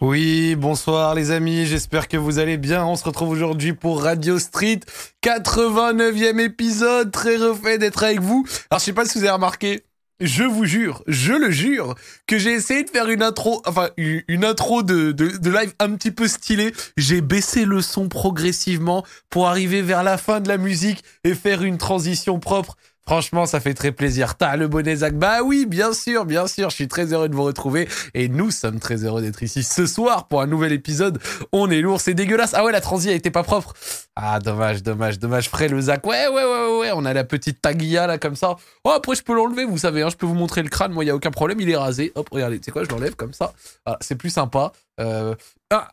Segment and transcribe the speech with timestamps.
[0.00, 2.84] Oui, bonsoir les amis, j'espère que vous allez bien.
[2.84, 4.80] On se retrouve aujourd'hui pour Radio Street,
[5.24, 8.46] 89e épisode, très refait d'être avec vous.
[8.70, 9.82] Alors je sais pas si vous avez remarqué,
[10.20, 14.44] je vous jure, je le jure, que j'ai essayé de faire une intro, enfin une
[14.44, 16.72] intro de, de, de live un petit peu stylée.
[16.96, 21.62] J'ai baissé le son progressivement pour arriver vers la fin de la musique et faire
[21.62, 22.76] une transition propre.
[23.08, 24.34] Franchement, ça fait très plaisir.
[24.36, 25.14] T'as le bonnet Zach?
[25.14, 26.68] Bah oui, bien sûr, bien sûr.
[26.68, 27.88] Je suis très heureux de vous retrouver.
[28.12, 31.18] Et nous sommes très heureux d'être ici ce soir pour un nouvel épisode.
[31.52, 32.52] On est lourd, c'est dégueulasse.
[32.52, 33.72] Ah ouais, la transi a été pas propre.
[34.14, 35.48] Ah, dommage, dommage, dommage.
[35.48, 36.06] Frais le Zach.
[36.06, 36.90] Ouais, ouais, ouais, ouais.
[36.92, 38.56] On a la petite taguilla là, comme ça.
[38.84, 40.02] Oh, après, je peux l'enlever, vous savez.
[40.02, 40.92] Hein, je peux vous montrer le crâne.
[40.92, 41.62] Moi, il y a aucun problème.
[41.62, 42.12] Il est rasé.
[42.14, 42.60] Hop, regardez.
[42.62, 43.54] Sais quoi, je l'enlève comme ça.
[44.02, 44.72] C'est plus sympa.
[45.00, 45.34] Euh,
[45.70, 45.86] un,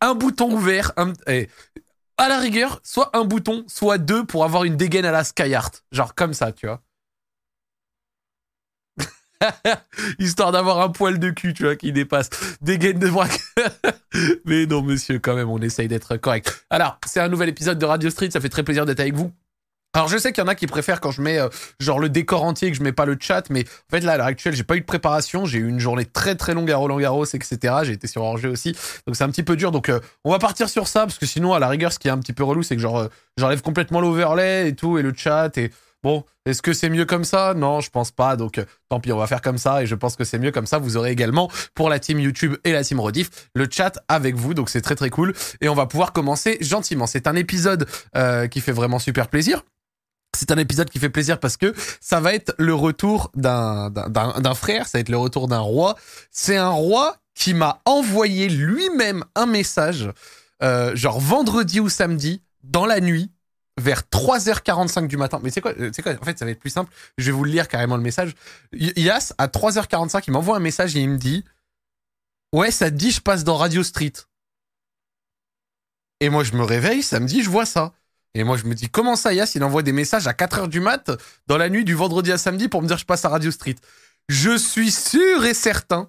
[0.00, 0.92] un bouton ouvert.
[0.96, 1.14] Un,
[2.20, 5.84] à la rigueur, soit un bouton, soit deux pour avoir une dégaine à la Skyheart.
[5.90, 6.82] Genre comme ça, tu vois.
[10.18, 12.28] Histoire d'avoir un poil de cul, tu vois, qui dépasse.
[12.60, 13.40] Dégaine de braque.
[14.44, 16.66] Mais non, monsieur, quand même, on essaye d'être correct.
[16.68, 18.30] Alors, c'est un nouvel épisode de Radio Street.
[18.30, 19.32] Ça fait très plaisir d'être avec vous.
[19.92, 21.48] Alors je sais qu'il y en a qui préfèrent quand je mets euh,
[21.80, 24.12] genre le décor entier et que je mets pas le chat, mais en fait là
[24.12, 26.70] à l'heure actuelle j'ai pas eu de préparation, j'ai eu une journée très très longue
[26.70, 27.74] à Roland Garros etc.
[27.82, 28.76] J'ai été sur Orgé aussi,
[29.08, 29.72] donc c'est un petit peu dur.
[29.72, 32.06] Donc euh, on va partir sur ça parce que sinon à la rigueur ce qui
[32.06, 35.02] est un petit peu relou c'est que genre euh, j'enlève complètement l'overlay et tout et
[35.02, 35.72] le chat et
[36.04, 37.54] bon est-ce que c'est mieux comme ça?
[37.54, 38.36] Non je pense pas.
[38.36, 40.66] Donc tant pis on va faire comme ça et je pense que c'est mieux comme
[40.66, 40.78] ça.
[40.78, 44.54] Vous aurez également pour la team YouTube et la team Rediff le chat avec vous
[44.54, 47.08] donc c'est très très cool et on va pouvoir commencer gentiment.
[47.08, 47.88] C'est un épisode
[48.52, 49.64] qui fait vraiment super plaisir.
[50.36, 54.86] C'est un épisode qui fait plaisir parce que ça va être le retour d'un frère,
[54.86, 55.96] ça va être le retour d'un roi.
[56.30, 60.10] C'est un roi qui m'a envoyé lui-même un message,
[60.62, 63.30] euh, genre vendredi ou samedi, dans la nuit,
[63.80, 65.40] vers 3h45 du matin.
[65.42, 66.92] Mais c'est quoi, c'est quoi En fait, ça va être plus simple.
[67.18, 68.34] Je vais vous lire carrément le message.
[68.72, 71.44] Yas, à 3h45, il m'envoie un message et il me dit
[72.52, 74.12] Ouais, ça te dit, je passe dans Radio Street.
[76.20, 77.92] Et moi, je me réveille, samedi, je vois ça.
[78.34, 80.68] Et moi, je me dis, comment ça, Yass, il envoie des messages à 4 heures
[80.68, 81.10] du mat
[81.48, 83.76] dans la nuit du vendredi à samedi pour me dire je passe à Radio Street.
[84.28, 86.08] Je suis sûr et certain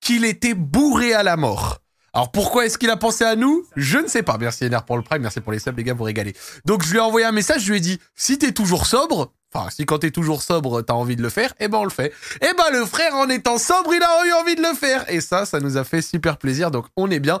[0.00, 1.80] qu'il était bourré à la mort.
[2.12, 3.66] Alors pourquoi est-ce qu'il a pensé à nous?
[3.76, 4.38] Je ne sais pas.
[4.38, 6.34] Merci NR pour le prime, merci pour les subs, les gars, vous régalez.
[6.64, 9.34] Donc je lui ai envoyé un message, je lui ai dit, si t'es toujours sobre,
[9.52, 11.90] enfin si quand t'es toujours sobre, t'as envie de le faire, eh ben on le
[11.90, 12.14] fait.
[12.40, 15.04] Eh ben le frère, en étant sobre, il a eu envie de le faire.
[15.10, 17.38] Et ça, ça nous a fait super plaisir, donc on est bien.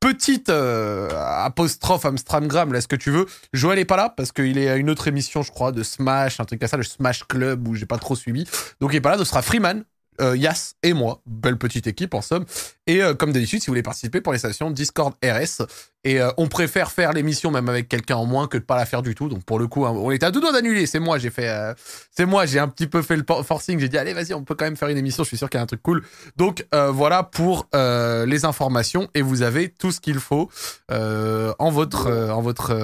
[0.00, 1.08] Petite euh,
[1.44, 3.26] apostrophe Amstramgram, là, ce que tu veux.
[3.52, 6.38] Joël est pas là parce qu'il est à une autre émission, je crois, de Smash,
[6.38, 8.44] un truc comme ça, le Smash Club où j'ai pas trop suivi.
[8.80, 9.84] Donc il est pas là, ce sera Freeman,
[10.20, 11.20] euh, Yas et moi.
[11.26, 12.44] Belle petite équipe en somme.
[12.88, 15.66] Et euh, comme d'habitude, si vous voulez participer pour les stations Discord RS,
[16.04, 18.86] et euh, on préfère faire l'émission même avec quelqu'un en moins que de pas la
[18.86, 19.28] faire du tout.
[19.28, 20.86] Donc pour le coup, hein, on était à deux doigts d'annuler.
[20.86, 21.74] C'est moi, j'ai fait, euh,
[22.10, 23.78] c'est moi, j'ai un petit peu fait le forcing.
[23.78, 25.22] J'ai dit allez, vas-y, on peut quand même faire une émission.
[25.22, 26.02] Je suis sûr qu'il y a un truc cool.
[26.36, 30.48] Donc voilà pour les informations et vous avez tout ce qu'il faut
[30.90, 32.74] en votre, en votre,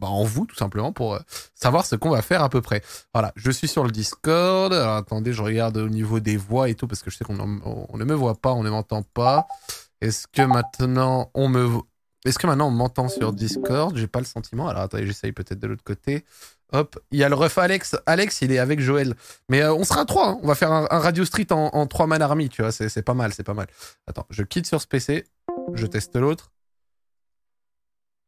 [0.00, 1.18] bah, en, vous tout simplement pour
[1.54, 2.82] savoir ce qu'on va faire à peu près.
[3.14, 4.72] Voilà, je suis sur le Discord.
[4.72, 7.38] Alors, attendez, je regarde au niveau des voix et tout parce que je sais qu'on
[7.40, 9.46] on ne me voit pas, on ne m'entend pas.
[10.02, 11.80] Est-ce que maintenant on me
[12.24, 13.96] est-ce que maintenant on m'entend sur Discord?
[13.96, 14.68] J'ai pas le sentiment.
[14.68, 16.24] Alors attendez, j'essaye peut-être de l'autre côté.
[16.72, 17.96] Hop, il y a le ref Alex.
[18.06, 19.14] Alex, il est avec Joël.
[19.48, 20.28] Mais euh, on sera trois.
[20.28, 20.38] Hein.
[20.42, 22.72] On va faire un, Radio Street en, trois man army, tu vois.
[22.72, 23.66] C'est pas mal, c'est pas mal.
[24.06, 25.24] Attends, je quitte sur ce PC.
[25.74, 26.52] Je teste l'autre.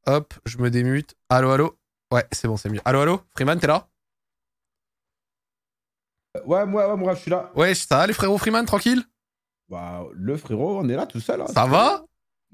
[0.06, 1.14] Hop, je me démute.
[1.28, 1.78] Allô, allô?
[2.12, 2.80] Ouais, c'est bon, c'est mieux.
[2.84, 3.20] Allô, allô?
[3.34, 3.88] Freeman, t'es là?
[6.44, 7.50] Ouais, moi, ouais, moi, je suis là.
[7.54, 9.04] Ouais, ça va les frérots Freeman, tranquille?
[9.74, 11.40] Bah, le frérot, on est là tout seul.
[11.40, 12.04] Hein, ça va?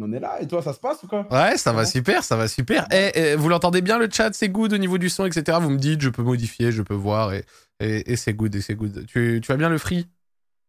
[0.00, 0.40] On est là.
[0.40, 1.26] Et toi, ça se passe ou quoi?
[1.30, 2.86] Ouais, ça va super, ça va super.
[2.90, 5.58] Eh, eh, vous l'entendez bien le chat, c'est good au niveau du son, etc.
[5.60, 7.44] Vous me dites, je peux modifier, je peux voir, et,
[7.78, 9.04] et, c'est good, et c'est good.
[9.06, 10.08] Tu, tu vas bien le free?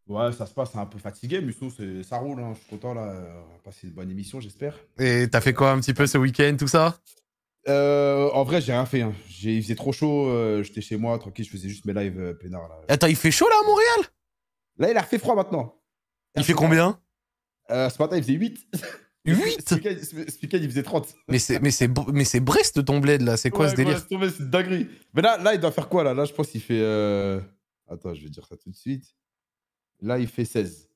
[0.07, 1.71] Ouais, ça se passe un peu fatigué, mais sinon,
[2.03, 2.41] ça roule.
[2.41, 2.51] Hein.
[2.53, 3.03] Je suis content, là.
[3.03, 4.77] On va passer une bonne émission, j'espère.
[4.99, 6.97] Et t'as fait quoi un petit peu ce week-end, tout ça?
[7.69, 9.03] Euh, en vrai, j'ai rien fait.
[9.03, 9.13] Hein.
[9.41, 10.27] Il faisait trop chaud.
[10.27, 11.45] Euh, j'étais chez moi, tranquille.
[11.45, 12.67] Je faisais juste mes lives euh, peinards.
[12.67, 12.75] Là.
[12.89, 14.11] Attends, il fait chaud là à Montréal?
[14.79, 15.80] Là, il a fait froid maintenant.
[16.35, 16.99] Il, fait combien
[17.69, 18.67] Ce matin, il faisait 8.
[19.25, 21.13] 8 Ce week-end, il faisait 30.
[21.27, 24.15] Mais c'est, mais c'est, mais c'est Brest ton bled là, c'est quoi ce délire C'est
[24.15, 24.87] une dinguerie.
[25.13, 26.13] Mais là, là, il doit faire quoi là?
[26.13, 26.81] Là, je pense qu'il fait.
[26.81, 27.39] Euh...
[27.89, 29.05] Attends, je vais dire ça tout de suite.
[30.01, 30.89] Là, il fait 16.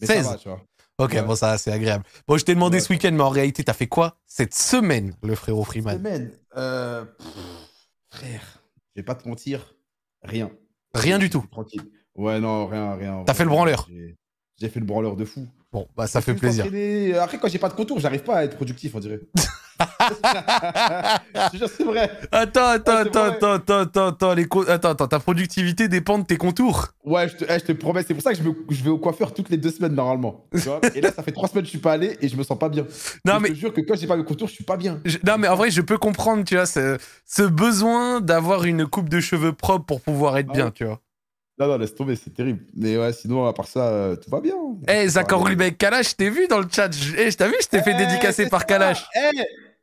[0.00, 0.62] Mais 16 ça va, tu vois.
[0.98, 2.04] Ok, bon, ça, c'est agréable.
[2.26, 5.34] Bon, je t'ai demandé ce week-end, mais en réalité, t'as fait quoi cette semaine, le
[5.34, 5.92] frérot Freeman?
[5.92, 7.04] Cette semaine euh...
[8.08, 8.62] Frère,
[8.94, 9.74] je vais pas te mentir,
[10.22, 10.50] rien.
[10.94, 11.82] Rien du tout Tranquille.
[12.14, 13.24] Ouais, non, rien, rien.
[13.26, 13.88] T'as fait le branleur
[14.58, 15.46] J'ai fait le branleur de fou.
[15.72, 16.64] Bon, bah ça fait plaisir.
[17.20, 19.20] Après, quand j'ai pas de contour, j'arrive pas à être productif, on dirait.
[21.68, 22.10] c'est vrai.
[22.32, 26.38] Attends, attends, attends, attends, attends, attends, attends, les attends, attends, ta productivité dépend de tes
[26.38, 26.86] contours.
[27.04, 28.88] Ouais, je te, eh, je te promets, c'est pour ça que je, me- je vais
[28.90, 30.46] au coiffeur toutes les deux semaines normalement.
[30.52, 30.80] tu vois.
[30.94, 32.58] et là, ça fait trois semaines que je suis pas allé et je me sens
[32.58, 32.86] pas bien.
[33.26, 34.76] Non Et mais Je te jure que quand j'ai pas mes contours, je suis pas
[34.78, 35.00] bien.
[35.04, 38.86] Je- non mais en vrai je peux comprendre tu vois ce, ce besoin d'avoir une
[38.86, 40.72] coupe de cheveux propre pour pouvoir être Ah bien ouais.
[40.72, 41.00] tu vois.
[41.58, 42.60] Non, non, laisse tomber, c'est terrible.
[42.74, 44.54] Mais ouais, sinon, à part ça, euh, tout va bien.
[44.88, 45.48] Eh Ouais.
[45.50, 46.90] Rubeck Kalash, je t'ai vu dans le chat?
[46.94, 48.66] Je eh, je t'ai vu, je t'ai fait Eh, dédicacer par.
[48.66, 49.06] Kalash.
[49.14, 49.40] Eh,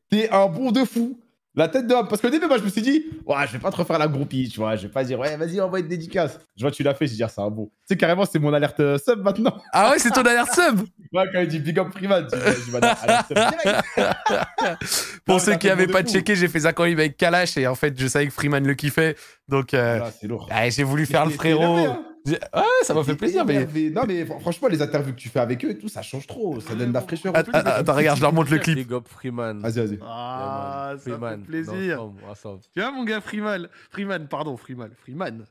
[0.10, 1.20] t'es un bon de fou.
[1.56, 2.08] La tête d'homme.
[2.08, 4.08] Parce qu'au début, moi, je me suis dit, ouais, je vais pas te refaire la
[4.08, 4.76] groupie, tu vois.
[4.76, 6.40] Je vais pas dire, ouais, vas-y, envoie une dédicace.
[6.56, 7.66] Je vois, tu l'as fait, je dis, ah, c'est un bon.
[7.66, 9.56] Tu sais, carrément, c'est mon alerte euh, sub maintenant.
[9.72, 10.82] Ah ouais, c'est ton alerte sub?
[11.14, 13.84] Ouais, quand il dit big up Freeman, je dis, alerte sub direct.
[15.26, 17.76] Pour Non, ceux qui avaient pas de checké, j'ai fait Zachary Rubeck Kalash et en
[17.76, 19.16] fait je savais que Freeman le kiffait.
[19.48, 20.50] Donc euh, c'est lourd.
[20.52, 21.88] ouais, j'ai voulu faire le frérot.
[22.26, 22.40] Ouais,
[22.84, 23.66] ça m'a fait plaisir mais.
[23.90, 26.26] Non, mais fr- franchement, les interviews que tu fais avec eux et tout, ça change
[26.28, 26.60] trop.
[26.62, 27.36] Ça donne de la fraîcheur.
[27.36, 28.76] Attends, attends, attends, regarde, je leur montre le clip.
[28.78, 29.60] Big up Freeman.
[29.60, 30.00] Vas-y, vas-y.
[30.02, 30.94] Ah.
[31.00, 31.46] Freeman.
[31.70, 32.60] Ensemble, ensemble.
[32.74, 35.46] Tu vois mon gars Freeman, Freeman, pardon, Freeman, Freeman.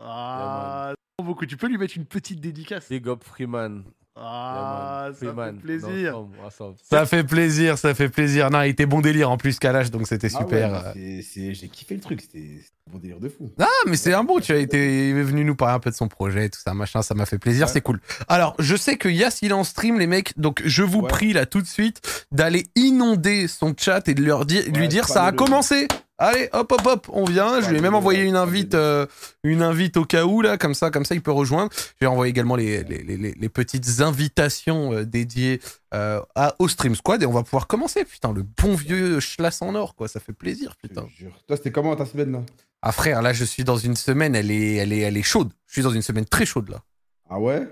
[0.00, 0.92] Ah,
[1.22, 1.46] beaucoup.
[1.46, 2.88] Tu peux lui mettre une petite dédicace.
[2.88, 3.82] Big up Freeman.
[4.18, 5.14] Ah, Yeah.
[5.14, 5.60] Freeman.
[5.84, 6.76] Ensemble, ensemble.
[6.82, 8.50] Ça fait plaisir, ça fait plaisir.
[8.50, 10.92] Non, il était bon délire en plus Kalash, donc c'était Ah super.
[10.96, 12.20] ouais, J'ai kiffé le truc.
[12.22, 13.52] C'était un bon délire de fou.
[13.58, 15.90] Ah, mais c'est un bon, tu as été il est venu nous parler un peu
[15.90, 17.72] de son projet, tout ça, machin, ça m'a fait plaisir, Ouais.
[17.72, 18.00] c'est cool.
[18.28, 21.08] Alors, je sais que Yas, il est en stream, les mecs, donc je vous Ouais.
[21.08, 22.00] prie là tout de suite
[22.32, 25.88] d'aller inonder son chat et de leur dire, lui dire ça a commencé.
[26.18, 27.60] Allez, hop, hop, hop, on vient.
[27.60, 29.04] Je lui ai même envoyé une invite, euh,
[29.44, 31.70] une invite au cas où là, comme ça, comme ça, il peut rejoindre.
[31.74, 35.60] Je vais envoyer également les, les, les, les- les petites invitations euh, dédiées
[35.92, 38.06] euh, à, au Stream Squad et on va pouvoir commencer.
[38.06, 41.06] Putain, le bon vieux schlass en or, quoi, ça fait plaisir, putain.
[41.46, 42.42] Toi, c'était comment ta semaine là?
[42.82, 45.50] Ah frère, là je suis dans une semaine, elle est, elle est, elle est chaude.
[45.66, 46.82] Je suis dans une semaine très chaude là.
[47.28, 47.68] Ah ouais?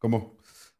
[0.00, 0.33] Comment?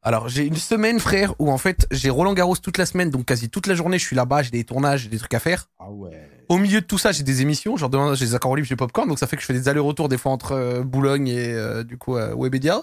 [0.07, 3.25] Alors j'ai une semaine frère où en fait j'ai Roland Garros toute la semaine, donc
[3.25, 5.71] quasi toute la journée je suis là-bas, j'ai des tournages, j'ai des trucs à faire.
[5.79, 6.31] Ah ouais.
[6.51, 8.77] Au milieu de tout ça j'ai des émissions, genre demain j'ai des accords libres, j'ai
[8.77, 11.55] Popcorn, donc ça fait que je fais des allers-retours des fois entre euh, Boulogne et
[11.55, 12.83] euh, du coup euh, Webedia.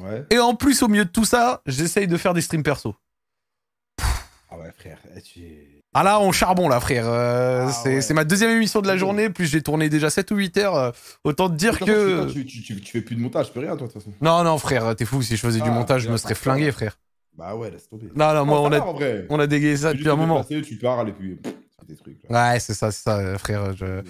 [0.00, 0.26] Ouais.
[0.30, 2.96] Et en plus au milieu de tout ça, j'essaye de faire des streams perso.
[4.50, 4.98] Ah ouais, frère.
[5.16, 8.14] eh, tu Ah là on charbon là frère, Euh, Ah c'est ouais.
[8.14, 10.90] ma deuxième émission de la journée, plus j'ai tourné déjà 7 ou 8 heures, euh,
[11.24, 12.22] autant te dire que...
[12.22, 14.12] toi, Tu, tu, tu, tu fais plus de montage, peux rien, toi, de toute façon.
[14.20, 16.70] Non non frère, t'es fou, si je faisais du Ah, montage je me serais flingué
[16.70, 16.96] frère.
[17.36, 18.06] Bah ouais, laisse tomber.
[18.14, 19.26] Non non, moi on a...
[19.30, 20.44] On a dégayé ça depuis un moment.
[20.44, 21.38] Tu parles et puis.
[21.96, 22.18] trucs.
[22.28, 22.52] Là.
[22.52, 23.74] Ouais, c'est ça, c'est ça, euh, frère.
[23.76, 24.02] Je...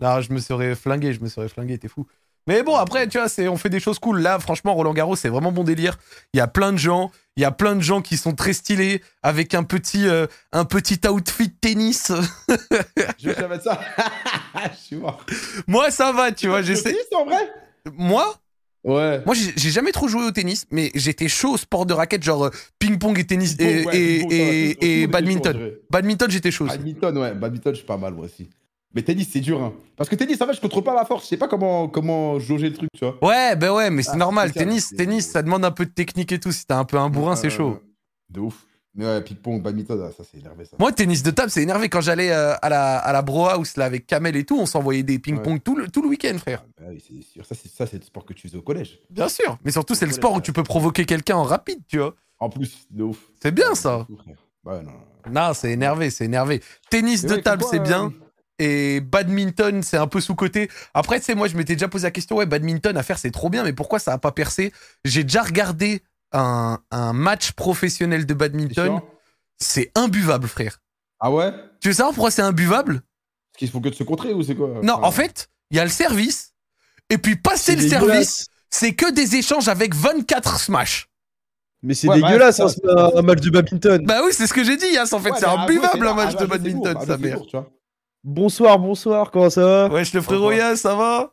[0.00, 2.06] Non, je me serais flingué, je me serais flingué, t'es fou.
[2.48, 4.20] Mais bon, après, tu vois, c'est, on fait des choses cool.
[4.22, 5.98] Là, franchement, Roland Garros, c'est vraiment bon délire.
[6.32, 8.54] Il y a plein de gens, il y a plein de gens qui sont très
[8.54, 12.10] stylés, avec un petit, euh, un petit outfit tennis.
[13.18, 13.78] Je vais mettre ça.
[14.72, 15.22] Je suis mort.
[15.66, 16.96] moi, ça va, tu vois, j'essaie.
[17.14, 17.52] en vrai?
[17.92, 18.34] Moi,
[18.84, 19.20] Ouais.
[19.26, 22.22] moi, j'ai j'ai jamais trop joué au tennis, mais j'étais chaud au sport de raquette,
[22.22, 23.96] genre euh, ping-pong et tennis et, ouais,
[24.80, 25.72] et, bon, badminton.
[25.90, 26.64] Badminton, j'étais chaud.
[26.64, 27.34] Badminton, ouais.
[27.34, 28.48] Badminton, je suis pas mal, moi aussi.
[28.94, 29.72] Mais tennis, c'est dur, hein.
[29.96, 31.24] Parce que tennis, en fait, je contrôle pas ma force.
[31.24, 33.18] Je sais pas comment, comment jauger le truc, tu vois.
[33.22, 34.52] Ouais, ben ouais, mais c'est Ah, normal.
[34.52, 36.52] Tennis, tennis, ça demande un peu de technique et tout.
[36.52, 37.80] Si t'as un peu un bourrin, c'est Euh, chaud.
[38.30, 38.64] De ouf.
[38.94, 40.76] Mais ouais, ping-pong, badminton, ah, ça, c'est énervé, ça.
[40.78, 41.88] Moi, tennis de table, c'est énervé.
[41.90, 44.66] Quand j'allais euh, à la, à la Bro House là, avec Kamel et tout, on
[44.66, 46.64] s'envoyait des ping-pong tout, le, tout le week-end, frère.
[46.78, 47.44] Ah, bah oui, c'est sûr.
[47.44, 48.98] Ça, c'est ça, c'est le sport que tu faisais au collège.
[49.10, 49.58] Bien sûr.
[49.64, 52.14] Mais surtout, c'est le sport où tu peux provoquer quelqu'un en rapide, tu vois.
[52.40, 53.18] En plus, de ouf.
[53.40, 54.06] C'est bien, ça.
[54.64, 54.92] Ouais, non.
[55.30, 56.62] Non, c'est énervé, c'est énervé.
[56.90, 58.12] Tennis Mais de ouais, table, c'est euh, bien.
[58.58, 60.68] Et badminton, c'est un peu sous-côté.
[60.94, 63.30] Après, tu sais, moi, je m'étais déjà posé la question, ouais, badminton à faire, c'est
[63.30, 64.72] trop bien, mais pourquoi ça a pas percé?
[65.04, 66.02] J'ai déjà regardé
[66.32, 69.00] un, un match professionnel de badminton.
[69.58, 70.80] C'est imbuvable, frère.
[71.20, 71.52] Ah ouais?
[71.80, 72.94] Tu veux savoir pourquoi c'est imbuvable?
[72.94, 74.68] Est-ce qu'il faut que de se contrer ou c'est quoi?
[74.82, 76.54] Non, Enfin, en fait, il y a le service.
[77.10, 81.08] Et puis, passer le service, c'est que des échanges avec 24 smash.
[81.82, 84.04] Mais c'est Ouais, bah, dégueulasse, ça, hein, c'est c'est un, un match de badminton.
[84.04, 85.12] Bah oui, c'est ce que j'ai dit, Yass.
[85.12, 87.38] En fait, ouais, c'est imbuvable un match de badminton, sa mère.
[88.32, 90.52] Bonsoir, bonsoir, comment ça va Wesh, le frérot.
[90.52, 91.32] Yass, ça va?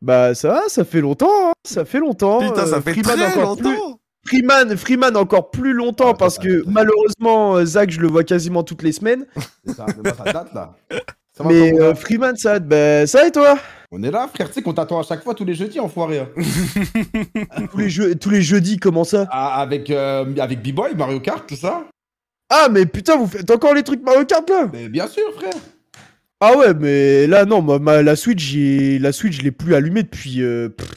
[0.00, 2.40] Bah ça va, ça fait longtemps, hein, ça fait longtemps.
[2.40, 4.00] Putain, ça euh, fait Freeman très encore plus- longtemps.
[4.26, 6.70] Freeman, Freeman encore plus longtemps Ah, parce ça, que ça.
[6.72, 9.26] malheureusement euh, Zach je le vois quasiment toutes les semaines.
[9.76, 9.86] Ça,
[10.32, 10.74] date là.
[11.36, 13.56] Ça va, mais euh, Freeman ça, bah, ça et toi?
[13.92, 14.48] On est là, frère.
[14.48, 16.18] Tu sais qu'on t'attend à chaque fois tous les jeudis, enfoiré.
[16.18, 16.28] hein.
[17.70, 19.28] tous, les tous les jeudis comment ça?
[19.30, 21.84] Ah, avec euh, avec B-Boy, Mario Kart, tout ça.
[22.50, 24.68] Ah mais putain vous faites encore les trucs Mario Kart là?
[24.72, 25.54] Mais bien sûr, frère.
[26.44, 30.02] Ah ouais mais là non moi ma- la Switch la Switch je l'ai plus allumée
[30.02, 30.90] depuis euh, pff,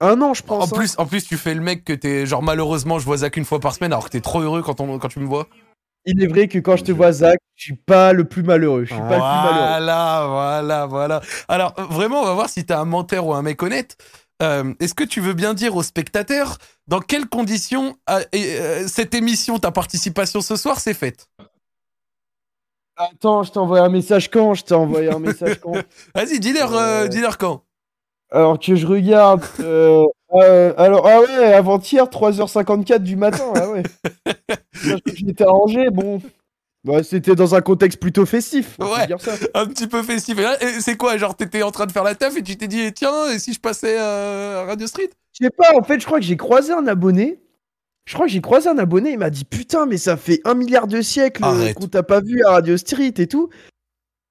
[0.00, 0.72] un an je En pense.
[0.72, 0.76] hein.
[0.76, 3.44] plus, en plus, tu fais le mec que t'es genre malheureusement, je vois Zach une
[3.44, 5.46] fois par semaine, alors que t'es trop heureux quand, on, quand tu me vois.
[6.06, 8.84] Il est vrai que quand je te vois Zach je suis pas le plus malheureux,
[8.86, 9.66] je suis pas le plus malheureux.
[9.68, 11.20] Voilà, voilà, voilà.
[11.48, 13.96] Alors, vraiment, on va voir si t'es un menteur ou un mec honnête.
[14.42, 19.14] euh, est-ce que tu veux bien dire aux spectateurs dans quelles conditions euh, euh, cette
[19.14, 21.28] émission, ta participation ce soir, s'est faite?
[22.98, 24.54] Attends, je t'ai envoyé un message quand?
[24.54, 25.72] Je t'ai envoyé un message quand?
[26.14, 27.62] Vas-y, dis-leur Euh, dis-leur quand.
[28.30, 29.42] Alors que je regarde.
[29.60, 33.52] euh, euh, alors, ah ouais, avant-hier, 3h54 du matin.
[33.54, 33.82] Ah ouais.
[35.14, 36.20] J'étais arrangé, bon.
[36.84, 38.76] Bah, c'était dans un contexte plutôt festif.
[38.80, 39.06] Ouais.
[39.06, 39.32] dire ça.
[39.54, 40.38] Un petit peu festif.
[40.80, 42.92] C'est quoi Genre, t'étais en train de faire la teuf et tu t'es dit, eh,
[42.92, 45.10] tiens, et si je passais euh, à Radio Street?
[45.38, 47.40] Je sais pas, en fait, je crois que j'ai croisé un abonné.
[48.08, 50.54] Je crois que j'ai croisé un abonné, il m'a dit Putain, mais ça fait un
[50.54, 53.50] milliard de siècles euh, qu'on t'a pas vu à Radio Street et tout.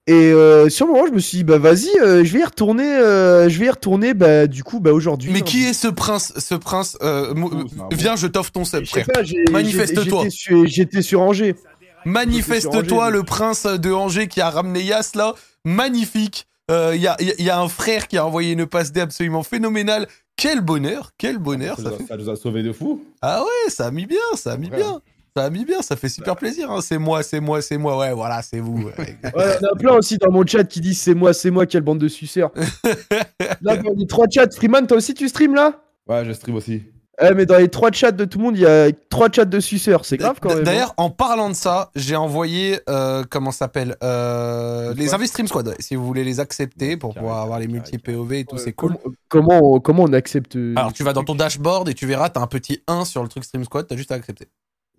[0.08, 2.44] Et euh, sur le moment, je me suis dit Bah vas-y, euh, je vais y
[2.44, 5.32] retourner, euh, je vais y retourner, bah du coup, bah aujourd'hui.
[5.32, 5.46] Mais hein.
[5.46, 9.06] qui est ce prince Ce prince euh, Oh, Viens, je t'offre ton sais frère.
[9.52, 10.24] Manifeste-toi.
[10.66, 11.56] j'étais sur- Angers.
[12.04, 15.36] Manifeste-toi, le prince de Angers qui a ramené Yas là.
[15.66, 16.48] Magnifique.
[16.70, 16.74] Il
[17.08, 20.08] a- y a un frère qui a envoyé une passe D absolument phénoménale.
[20.38, 21.78] Quel bonheur, quel bonheur.
[21.78, 22.06] Ça, Ça nous a- fait...
[22.06, 23.04] ça nous a sauvés de fou.
[23.22, 24.78] Ah ouais, ça a mis bien, ça a mis Ouais.
[24.78, 25.02] bien.
[25.36, 26.72] Ça a mis bien, ça fait super plaisir.
[26.72, 26.80] hein.
[26.82, 27.98] C'est moi, c'est moi, c'est moi.
[28.00, 28.84] Ouais, voilà, c'est vous.
[28.98, 29.18] Ouais.
[29.36, 31.52] Ouais, il y en a plein aussi dans mon chat qui disent C'est moi, c'est
[31.52, 32.52] moi, quelle bande de suceurs.
[33.62, 35.84] là, dans les trois chats, Freeman, toi aussi tu stream là?
[36.08, 36.84] Ouais, je stream aussi.
[37.20, 39.46] Eh, mais dans les trois chats de tout le monde, il y a trois chats
[39.46, 40.06] de suceurs.
[40.06, 40.60] C'est grave quand même.
[40.60, 40.64] hein.
[40.64, 45.48] D'ailleurs, en parlant de ça, j'ai envoyé, euh, comment ça s'appelle euh, Les Invis Stream
[45.48, 48.58] Squad, si vous voulez les accepter pour Carré, pouvoir avoir les carré, multi-POV et tout,
[48.60, 48.96] c'est cool.
[48.98, 50.56] Comment, comment, on- comment on accepte.
[50.58, 53.24] euh, Alors, tu vas dans ton dashboard et tu verras, t'as un petit 1 sur
[53.24, 54.48] le truc Stream Squad, t'as juste à accepter.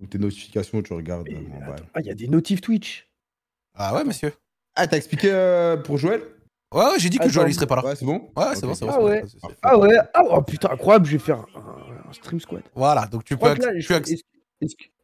[0.02, 1.28] Ou tes notifications, tu regardes.
[1.28, 3.08] Euh, Ah, il y a des notifs Twitch.
[3.76, 4.32] Ah ouais, monsieur
[4.74, 6.20] Ah, t'as expliqué euh, pour Joël?
[6.74, 7.84] Ouais, ouais, j'ai dit que Attends, Joël il serait pas là.
[7.84, 8.28] Ouais, c'est bon?
[8.36, 8.92] Ouais, c'est bon, c'est bon.
[8.92, 9.24] Ah ouais.
[9.62, 12.62] Ah ouais, ah oh, putain, incroyable, je vais faire un, un stream squad.
[12.74, 13.54] Voilà, donc tu Je peux.
[13.54, 14.10] que,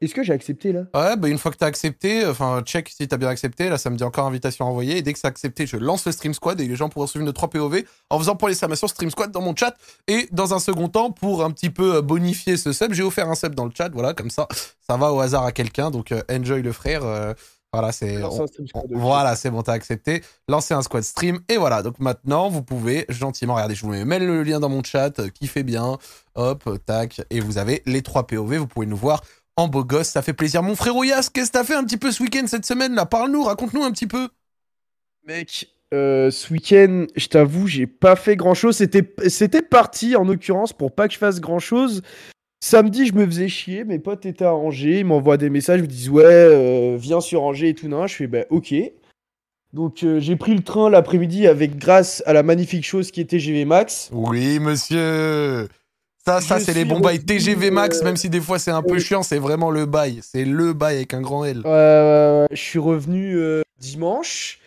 [0.01, 0.81] est-ce que j'ai accepté là?
[0.95, 3.69] Ouais, bah une fois que t'as accepté, enfin, check si t'as bien accepté.
[3.69, 4.99] Là, ça me dit encore invitation envoyée.
[4.99, 7.25] Et dès que c'est accepté, je lance le Stream Squad et les gens pourront suivre
[7.25, 9.77] nos 3 POV en faisant pour l'exclamation Stream Squad dans mon chat.
[10.09, 13.29] Et dans un second temps, pour un petit peu euh, bonifier ce sub, j'ai offert
[13.31, 13.91] un sub dans le chat.
[13.93, 14.49] Voilà, comme ça,
[14.89, 15.93] ça va au hasard à quelqu'un.
[15.93, 17.05] Donc, euh, enjoy le frère.
[17.05, 17.33] euh,
[17.75, 18.23] voilà, c'est.
[18.23, 18.85] On- on-.
[18.91, 20.23] Voilà, c'est bon, t'as accepté.
[20.49, 21.41] Lancez un squad stream.
[21.49, 24.69] Et voilà, donc maintenant, vous pouvez gentiment, regardez, je vous mets même le lien dans
[24.69, 25.99] mon chat, euh, qui fait bien.
[26.35, 27.21] Hop, tac.
[27.31, 28.57] Et vous avez les 3 POV.
[28.57, 29.23] Vous pouvez nous voir
[29.57, 30.09] en beau gosse.
[30.09, 30.63] Ça fait plaisir.
[30.63, 33.07] Mon frère Oyas, qu'est-ce que t'as fait un petit peu ce week-end, cette semaine là?
[33.07, 34.29] Parle-nous, raconte-nous un petit peu.
[35.27, 38.77] Mec, euh, ce week-end, je t'avoue, j'ai pas fait grand chose.
[38.77, 42.03] C'était, c'était parti en l'occurrence pour pas que je fasse grand chose.
[42.65, 43.85] Samedi, je me faisais chier.
[43.85, 45.01] Mes potes étaient à Angers.
[45.01, 45.81] Ils m'envoient des messages.
[45.81, 47.89] Ils me disent Ouais, euh, viens sur Angers et tout.
[47.89, 48.75] Non, je fais Bah, ok.
[49.75, 53.39] Donc, euh, j'ai pris le train l'après-midi avec grâce à la magnifique chose qui était
[53.39, 54.09] GV Max.
[54.13, 55.69] Oui, monsieur.
[56.25, 57.23] Ça, ça, c'est les bons bails.
[57.23, 59.01] TGV Max, euh, même si des fois c'est un peu oui.
[59.03, 60.21] chiant, c'est vraiment le bail.
[60.23, 61.61] C'est le bail avec un grand L.
[61.67, 64.59] Euh, je suis revenu euh, dimanche.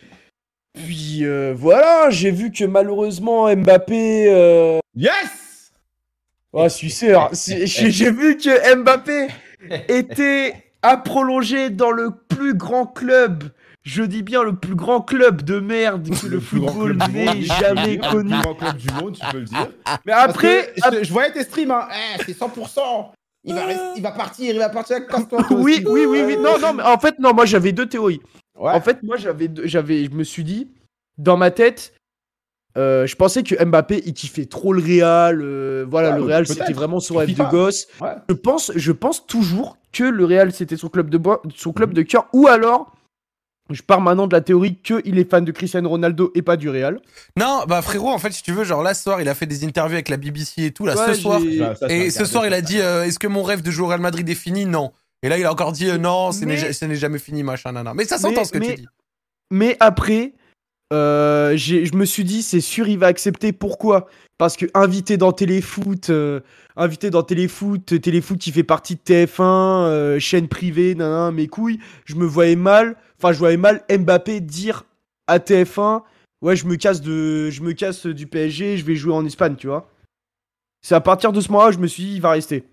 [0.76, 4.28] Puis euh, voilà, j'ai vu que malheureusement Mbappé.
[4.30, 5.47] euh, Yes
[6.60, 7.30] Oh, suceur.
[7.34, 9.28] C'est- J'ai j'ai vu que Mbappé
[9.90, 13.44] était à prolonger dans le plus grand club.
[13.84, 17.96] Je dis bien le plus grand club de merde que le grand football n'ait jamais
[17.98, 18.32] le connu.
[18.32, 19.68] Le plus grand club du monde, tu peux le dire.
[20.06, 21.88] Mais après, que je, je voyais tes streams, hein.
[22.20, 22.80] Eh, c'est 100%.
[23.46, 25.20] Il va, rester- il va partir, il va partir avec toi
[25.52, 26.36] oui, oui, oui, oui.
[26.38, 28.20] Non, non, mais en fait, non, moi j'avais deux théories.
[28.60, 28.74] Ouais.
[28.74, 30.68] En fait, moi j'avais, je me suis dit,
[31.18, 31.94] dans ma tête,
[32.78, 35.42] euh, je pensais que Mbappé il kiffait trop le Real.
[35.42, 37.88] euh, voilà, Ouais, le Real c'était vraiment son rêve de gosse.
[38.00, 38.10] Ouais.
[38.30, 41.94] Je pense, je pense toujours que le Real c'était son club de bois, son club
[41.94, 42.94] de cœur, ou alors
[43.70, 46.70] je pars maintenant de la théorie qu'il est fan de Cristiano Ronaldo et pas du
[46.70, 47.02] Real.
[47.36, 49.46] Non, bah frérot, en fait, si tu veux, genre là ce soir, il a fait
[49.46, 50.86] des interviews avec la BBC et tout.
[50.86, 53.28] Là, Ouais, ce soir, Ça, ça, Et ce soir, il a dit euh, Est-ce que
[53.28, 54.66] mon rêve de jouer au Real Madrid est fini?
[54.66, 54.94] Non.
[55.22, 56.56] Et là, il a encore dit euh, Non, ce n'est
[56.88, 57.94] Mais- jamais fini, machin, nana.
[57.94, 58.88] Mais ça s'entend ce que mais- tu dis.
[59.52, 60.32] Mais après,
[60.94, 63.52] euh, je me suis dit, c'est sûr, il va accepter.
[63.52, 64.08] Pourquoi?
[64.38, 66.42] Parce que invité dans Téléfoot, euh,
[66.76, 71.80] invité dans Téléfoot, Téléfoot qui fait partie de TF1, euh, chaîne privée, nanana, mes couilles,
[72.06, 74.86] je me voyais mal, enfin, je voyais mal Mbappé dire
[75.26, 76.04] à TF1,
[76.42, 79.56] ouais, je me casse de, je me casse du PSG, je vais jouer en Espagne,
[79.56, 79.90] tu vois.
[80.82, 82.64] C'est à partir de ce moment-là, je me suis dit, il va rester.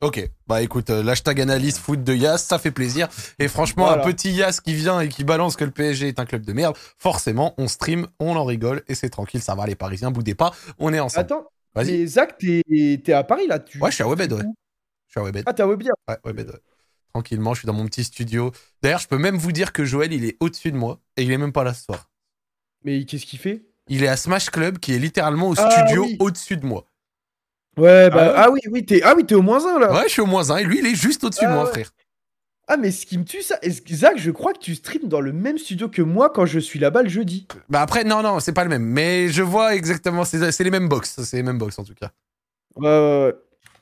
[0.00, 3.08] Ok, bah écoute, euh, l'hashtag analyse foot de Yas, ça fait plaisir.
[3.40, 4.02] Et franchement, Voilà.
[4.02, 6.52] un petit Yas qui vient et qui balance que le PSG est un club de
[6.52, 10.36] merde, forcément, on stream, on en rigole et c'est tranquille, ça va, les Parisiens, boudez
[10.36, 11.22] pas, on est ensemble.
[11.24, 12.06] Attends, Vas-y.
[12.06, 13.78] Zach, t'es à Paris là tu...
[13.80, 14.42] Ouais, je suis à Webed, ouais.
[15.08, 15.42] Je suis à Webed.
[15.46, 15.90] Ah, t'es à Webia.
[16.08, 16.60] Ouais, Webed, ouais.
[17.12, 18.52] Tranquillement, je suis dans mon petit studio.
[18.82, 21.32] D'ailleurs, je peux même vous dire que Joël, il est au-dessus de moi et il
[21.32, 22.08] est même pas là ce soir.
[22.84, 23.64] Mais qu'est-ce qu'il fait?
[23.88, 26.16] Il est à Smash Club qui est littéralement au Ah, studio oui.
[26.20, 26.84] au-dessus de moi.
[27.78, 29.92] Ouais, bah, Ah ah, oui, oui, t'es ah oui, t'es au moins un là.
[29.92, 31.64] Ouais, je suis au moins un et lui, il est juste au-dessus de Ah moi,
[31.64, 31.70] ouais.
[31.70, 31.90] frère.
[32.70, 35.08] Ah, mais ce qui me tue, ça, est-ce que- Zach, je crois que tu streams
[35.08, 37.46] dans le même studio que moi quand je suis là-bas le jeudi.
[37.70, 38.82] Bah après, non, non, c'est pas le même.
[38.84, 41.22] Mais je vois exactement, c'est les mêmes box.
[41.22, 42.10] C'est les mêmes box en tout cas.
[42.76, 43.34] Ouais, ouais, ouais.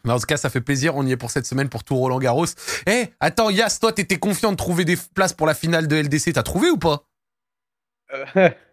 [0.05, 0.95] Mais en tout cas, ça fait plaisir.
[0.95, 2.47] On y est pour cette semaine pour tout Roland Garros.
[2.87, 6.33] Eh, attends, Yas, toi, t'étais confiant de trouver des places pour la finale de LDC.
[6.35, 7.09] T'as trouvé ou pas?
[8.15, 8.51] Euh,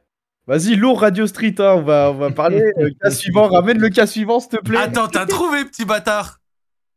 [0.47, 2.61] Vas-y, lourd Radio Street, hein, on, va, on va parler.
[2.77, 4.77] Le cas suivant, ramène le cas suivant, s'il te plaît.
[4.77, 6.39] Attends, t'as trouvé, petit bâtard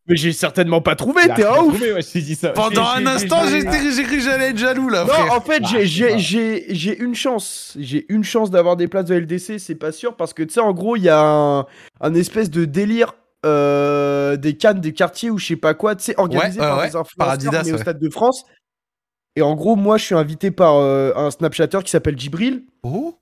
[0.08, 1.74] Mais j'ai certainement pas trouvé, t'es un ouf.
[1.74, 2.48] trouvé, ouais, je t'ai dit ça.
[2.50, 5.32] Pendant un instant, j'ai- cru que j'allais être jaloux, là, Non, frère.
[5.32, 7.76] en fait, Ah, j'ai- une chance.
[7.78, 10.60] J'ai une chance d'avoir des places de LDC, c'est pas sûr, parce que tu sais,
[10.60, 11.66] en gros, il y a un,
[12.00, 16.02] un espèce de délire euh, des cannes des quartiers ou je sais pas quoi, tu
[16.02, 17.80] sais, organisé Ouais, par ouais, des influenceurs, par Adidas, mais au ouais.
[17.80, 18.44] Stade de France.
[19.36, 22.64] Et en gros, moi, je suis invité par euh, un Snapchatter qui s'appelle Djibril.
[22.82, 23.14] Oh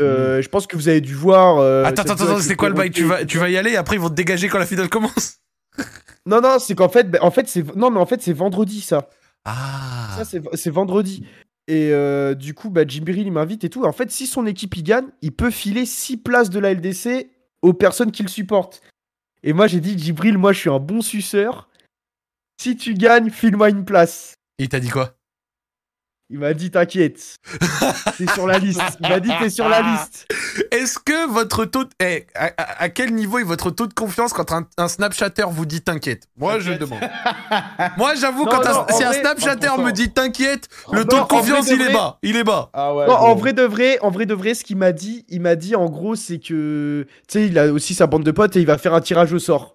[0.00, 1.58] Euh, Je pense que vous avez dû voir.
[1.58, 3.76] euh, Attends, attends, attends, c'est quoi le bail tu vas, tu vas y aller et
[3.76, 5.38] après ils vont te dégager quand la finale commence
[6.26, 8.80] Non, non, c'est qu'en fait, bah, en fait, c'est non, mais en fait, c'est vendredi
[8.80, 9.10] ça.
[9.44, 11.26] Ah Ça, c'est vendredi.
[11.68, 13.84] Et euh, du coup, bah, Djibril, il m'invite et tout.
[13.84, 17.28] En fait, si son équipe, il gagne, il peut filer 6 places de la LDC
[17.62, 18.80] aux personnes qui le supportent.
[19.42, 21.68] Et moi, j'ai dit, Djibril, moi, je suis un bon suceur.
[22.60, 24.34] Si tu gagnes, file-moi une place.
[24.58, 25.14] Il t'a dit quoi?
[26.30, 27.36] Il m'a dit, t'inquiète.
[28.16, 28.80] T'es sur la liste.
[29.00, 30.26] Il m'a dit, t'es sur la liste.
[30.70, 31.90] Est-ce que votre taux de...
[32.00, 35.44] eh, à, à- à quel niveau est votre taux de confiance quand un, un Snapchatter
[35.50, 36.26] vous dit t'inquiète?
[36.38, 37.00] Moi, je demande.
[37.98, 39.84] Moi, j'avoue, quand un- non, si un Snapchatter 100%.
[39.84, 42.18] me dit t'inquiète, le Non, taux de confiance, de il est bas.
[42.22, 42.70] Il est bas.
[42.72, 43.06] Ah ouais.
[43.06, 45.56] Non, en vrai de vrai, en vrai de vrai, ce qu'il m'a dit, il m'a
[45.56, 48.60] dit en gros, c'est que, tu sais, il a aussi sa bande de potes et
[48.60, 49.73] il va faire un tirage au sort.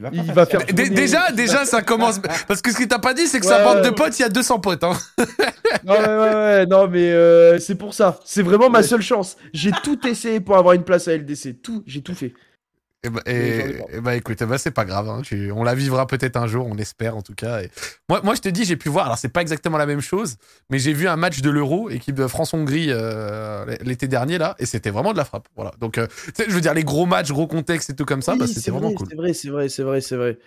[0.00, 0.50] Il va, pas il faire va ça.
[0.50, 2.18] faire- Dé- tourner- déjà, déjà, ça commence...
[2.48, 4.24] Parce que ce qu'il t'a pas dit, c'est que sa bande de potes, il y
[4.24, 4.84] a 200 potes.
[4.84, 4.92] Hein.
[5.86, 8.18] Ouais, ouais, ouais, ouais, non, mais euh, c'est pour ça.
[8.24, 9.36] C'est vraiment ma seule chance.
[9.54, 11.62] J'ai tout essayé pour avoir une place à LDC.
[11.62, 12.34] Tout, j'ai tout fait.
[13.02, 13.84] Et bah, Mais j'en ai et, pas.
[13.96, 15.08] et bah, écoute, eh bah, c'est pas grave.
[15.08, 17.62] hein, tu- on la vivra peut-être un jour, on espère en tout cas.
[17.62, 17.70] Et...
[18.10, 19.06] Moi, moi, je te dis, j'ai pu voir.
[19.06, 20.36] Alors, c'est pas exactement la même chose,
[20.68, 24.66] mais j'ai vu un match de l'Euro, équipe de France-Hongrie euh, l'été dernier là, et
[24.66, 25.48] c'était vraiment de la frappe.
[25.56, 25.72] Voilà.
[25.80, 26.06] Donc, euh,
[26.38, 28.70] je veux dire, les gros matchs, gros contexte et tout comme ça, bah, c'était c'est
[28.70, 29.06] vraiment vrai, cool.
[29.08, 30.38] C'est vrai, c'est vrai, c'est vrai, c'est vrai.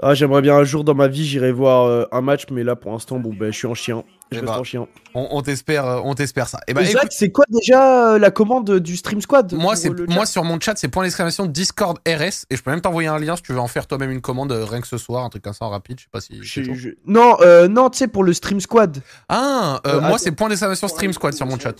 [0.00, 2.76] Ah, j'aimerais bien un jour dans ma vie, j'irai voir euh, un match, mais là,
[2.76, 4.02] pour l'instant, bon, ben, je suis en chien.
[4.32, 4.86] Je Eh reste bah, en chien.
[5.14, 6.60] On, on t'espère, euh, on t'espère ça.
[6.66, 9.90] Et bah, Zach, écoute, c'est quoi déjà euh, la commande du Stream Squad moi, c'est
[10.08, 13.18] moi sur mon chat, c'est point d'exclamation Discord RS, et je peux même t'envoyer un
[13.18, 15.28] lien si tu veux en faire toi-même une commande euh, rien que ce soir, un
[15.28, 15.98] truc comme ça en rapide.
[15.98, 16.38] Je sais pas si.
[16.42, 19.02] Je- je- Non, euh, non, tu sais, pour le Stream Squad.
[19.28, 20.18] Ah, euh, Euh, moi, attends.
[20.18, 21.74] c'est point d'exclamation Stream Squad sur mon chat.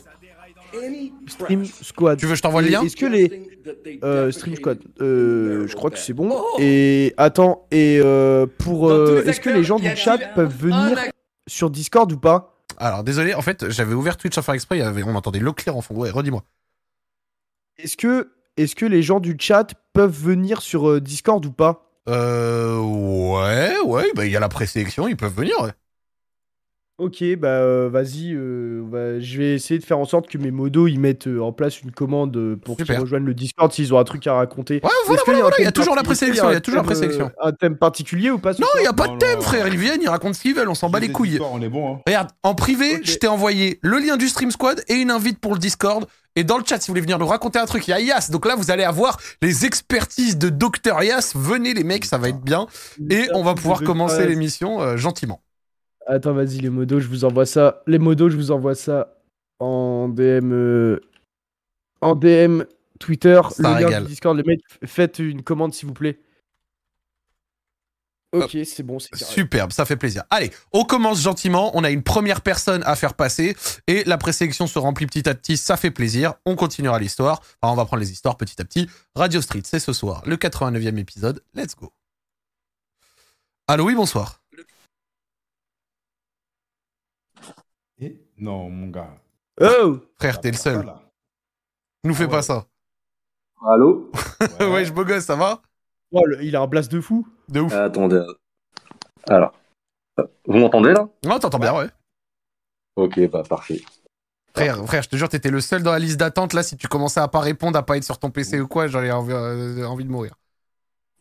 [1.27, 2.19] Stream Squad.
[2.19, 3.51] Tu veux que je t'envoie le lien Est-ce que les.
[4.03, 4.79] Euh, Stream Squad.
[5.01, 6.43] Euh, je crois que c'est bon.
[6.59, 8.93] Et attends, et euh, pour.
[8.93, 10.99] Est-ce que les gens du chat peuvent venir
[11.47, 12.57] sur Discord ou pas?
[12.79, 15.39] Alors, désolé, en fait, j'avais ouvert Twitch sans faire exprès, il y avait, on entendait
[15.39, 15.95] l'eau claire en fond.
[15.95, 16.43] Ouais, redis-moi.
[17.79, 21.93] Est-ce que, est que les gens du chat peuvent venir sur Discord ou pas?
[22.09, 22.79] Euh.
[22.79, 25.71] Ouais, ouais, bah, il y a la présélection, ils peuvent venir, ouais.
[27.03, 30.53] Ok, bah euh, vas-y, euh, bah, je vais essayer de faire en sorte que mes
[30.53, 33.01] modos ils mettent euh, en place une commande euh, pour qu'ils Super.
[33.01, 34.75] rejoignent le Discord s'ils ont un truc à raconter.
[34.77, 36.53] Ouais, voilà, Est-ce qu'il voilà, un il y a thème toujours la parti- présélection, il
[36.53, 37.31] y a toujours la thème, euh, présélection.
[37.43, 39.35] Un thème particulier ou pas ce Non, soir il n'y a pas Non, de thème,
[39.35, 39.41] non.
[39.41, 39.67] frère.
[39.67, 41.41] Ils viennent, ils racontent ce qu'ils veulent, on s'en bat les couilles.
[41.41, 41.95] On est bon.
[41.97, 42.01] Hein.
[42.07, 43.01] Regarde, en privé, Ok.
[43.03, 46.07] je t'ai envoyé le lien du Stream Squad et une invite pour le Discord.
[46.37, 48.01] Et dans le chat, si vous voulez venir nous raconter un truc, il y a
[48.01, 48.29] Yas.
[48.31, 51.33] Donc là, vous allez avoir les expertises de Docteur Yas.
[51.35, 52.69] Venez, les mecs, ça va être bien.
[53.11, 55.43] Et on va pouvoir commencer l'émission euh, gentiment.
[56.07, 57.83] Attends, vas-y, les modos, je vous envoie ça.
[57.87, 59.17] Les modos, je vous envoie ça
[59.61, 60.53] en DM.
[60.53, 61.01] euh,
[62.01, 62.63] En DM
[62.99, 63.41] Twitter.
[63.51, 64.03] Ça le lien régale.
[64.05, 64.37] du Discord.
[64.37, 66.19] Les mecs, faites une commande, s'il vous plaît.
[68.35, 69.25] Ok, c'est bon, c'est carré.
[69.31, 70.25] Superbe, ça fait plaisir.
[70.31, 71.71] Allez, on commence gentiment.
[71.77, 73.55] On a une première personne à faire passer
[73.87, 75.59] et la présélection se remplit petit à petit.
[75.59, 76.33] Ça fait plaisir.
[76.47, 77.41] On continuera l'histoire.
[77.61, 78.89] Enfin, on va prendre les histoires petit à petit.
[79.15, 81.43] Radio Street, c'est ce soir, le 89e épisode.
[81.55, 81.93] Let's go.
[83.69, 84.42] Allô, oui, bonsoir.
[88.39, 89.17] Non, mon gars.
[89.61, 90.77] Oh Frère, t'es le seul.
[90.77, 91.03] Voilà.
[92.05, 92.67] Nous fais Ah pas ça.
[93.67, 94.11] Allô
[94.61, 94.67] Ouais.
[94.73, 95.61] ouais, je beau gosse, ça va
[96.11, 97.27] Oh, le- Il a un blast de fou.
[97.49, 97.73] De ouf.
[97.73, 98.23] Euh, Attendez.
[99.29, 99.53] Alors.
[100.19, 101.09] Euh, Vous m'entendez là?
[101.25, 101.89] Non, t'entends bien, ouais.
[102.97, 103.81] Ok, bah parfait.
[104.55, 106.53] Frère, frère, je te jure, t'étais le seul dans la liste d'attente.
[106.53, 108.87] Là, si tu commençais à pas répondre, à pas être sur ton PC ou quoi,
[108.87, 110.35] j'aurais envie, euh, envie de mourir.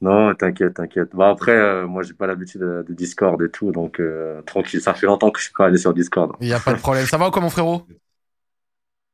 [0.01, 1.09] Non, t'inquiète, t'inquiète.
[1.13, 4.81] Bah après, euh, moi j'ai pas l'habitude de, de Discord et tout, donc euh, tranquille.
[4.81, 6.35] Ça fait longtemps que je suis pas allé sur Discord.
[6.41, 7.05] Il y a pas de problème.
[7.05, 7.83] Ça va ou quoi, mon frérot?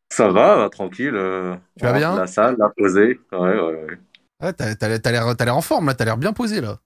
[0.10, 1.13] Ça va, bah, tranquille.
[1.13, 2.15] euh, Tu vas bien?
[2.15, 3.19] La salle, la posée.
[3.34, 4.00] Ouais, ouais, ouais.
[4.41, 5.93] Ouais, t'as t'as- t'as l'air t'as l'air en forme, là.
[5.93, 6.78] T'as l'air bien posé, là.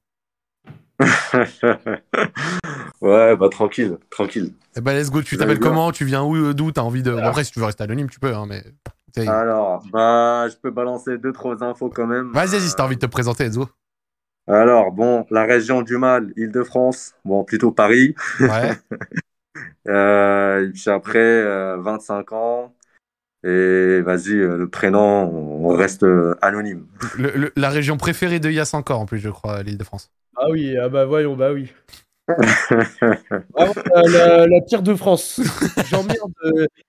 [3.01, 4.53] ouais, bah tranquille, tranquille.
[4.75, 5.21] Eh ben, let's go.
[5.21, 5.91] Tu t'appelles bien comment?
[5.91, 6.71] Tu viens où D'où?
[6.71, 7.11] T'as envie de.
[7.11, 7.29] Alors.
[7.29, 8.63] après, si tu veux rester anonyme, tu peux, hein, mais.
[9.27, 12.31] Alors, bah je peux balancer deux trois infos quand même.
[12.31, 13.67] Vas-y, vas-y, si t'as envie de te présenter, let's go.
[14.51, 18.15] Alors, bon, la région du Mal, Île-de-France, bon, plutôt Paris.
[18.39, 18.71] Ouais.
[19.87, 21.43] Euh, et puis après,
[21.77, 22.73] 25 ans.
[23.43, 26.05] Et vas-y, le prénom, on reste
[26.41, 26.85] anonyme.
[27.55, 30.11] la région préférée de Yass encore, en plus, je crois, l'Île-de-France.
[30.37, 31.73] Ah oui, ah bah voyons, bah oui.
[33.57, 33.65] Ah,
[34.07, 35.41] la, la, pire de France.
[35.89, 36.31] J'emmerde.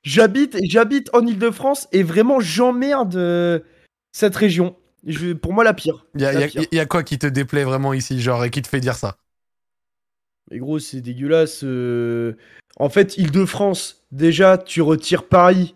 [0.04, 3.64] j'habite, j'habite en Île-de-France et vraiment j'emmerde
[4.12, 4.76] cette région.
[5.04, 6.06] Je, pour moi, la pire.
[6.14, 8.94] Il y, a quoi qui te déplaît vraiment ici, genre, et qui te fait dire
[8.94, 9.16] ça?
[10.50, 11.64] Mais gros, c'est dégueulasse.
[11.64, 12.36] Euh.
[12.76, 15.74] En fait, Île-de-France, déjà, tu retires Paris.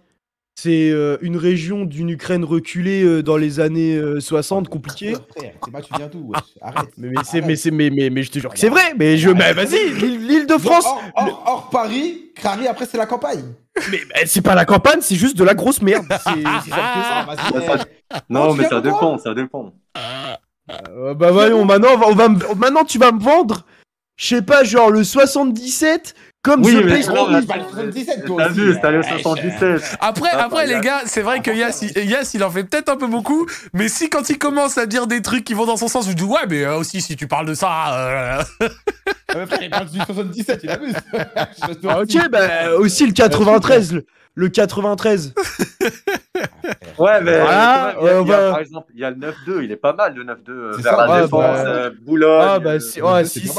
[0.58, 5.14] C'est euh, une région d'une Ukraine reculée euh, dans les années 60, compliqué.
[5.38, 6.88] C'est pas tu viens d'où Arrête.
[6.96, 8.94] Mais, mais, mais, mais, mais, mais, je te jure que c'est vrai.
[8.98, 10.86] Mais je, bah, vas-y, l'île de France.
[11.14, 13.44] Hors, Paris, Paris, après c'est la campagne.
[13.90, 16.06] Mais c'est pas la campagne, c'est juste de la grosse merde.
[16.08, 17.84] C'est ça
[18.30, 19.74] Non, mais ça dépend, ça dépend.
[20.70, 23.64] Euh, bah voyons, maintenant, on va, maintenant tu vas me vendre,
[24.16, 26.14] je sais pas, genre le 77
[26.46, 29.96] comme oui, le 77, T'as vu, c'était le 77.
[29.98, 33.08] Après, après les gars, c'est vrai que Yass, Yass, il en fait peut-être un peu
[33.08, 36.08] beaucoup, mais si quand il commence à dire des trucs qui vont dans son sens,
[36.08, 37.98] je dis ouais, mais euh, aussi si tu parles de ça.
[37.98, 38.42] Euh...
[39.28, 40.94] Ah, il parle du 77, il abuse.
[41.36, 44.04] ah, ok, bah aussi le 93
[44.36, 45.34] le 93.
[46.98, 49.16] ouais, mais voilà, il y a, il y a, par exemple, il y a le
[49.16, 52.46] 9-2, il est pas mal le 9-2 euh, vers la défense, bah, euh, Boulogne.
[52.48, 53.58] Ah bah si, ouais, si, si.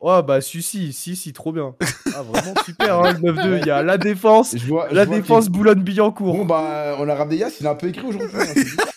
[0.00, 1.74] Ouais, bah si, si, si, si, trop bien.
[2.14, 3.58] Ah, vraiment super, hein, le 9-2.
[3.60, 6.36] Il y a la défense, je vois, je la défense Boulogne-Billancourt.
[6.36, 8.28] Bon, bah, on a ramené Yass, il a un peu écrit aujourd'hui.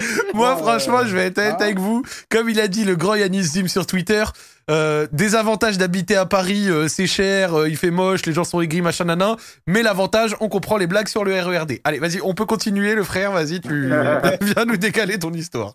[0.34, 1.64] Moi, franchement, je vais être honnête ah.
[1.64, 2.02] avec vous.
[2.28, 4.24] Comme il a dit le grand Yanis Zim sur Twitter,
[4.70, 8.44] euh, des avantages d'habiter à Paris, euh, c'est cher, euh, il fait moche, les gens
[8.44, 9.36] sont aigris, machin, nanan.
[9.66, 11.80] Mais l'avantage, on comprend les blagues sur le RERD.
[11.84, 13.88] Allez, vas-y, on peut continuer, le frère, vas-y, tu
[14.40, 15.74] viens nous décaler ton histoire.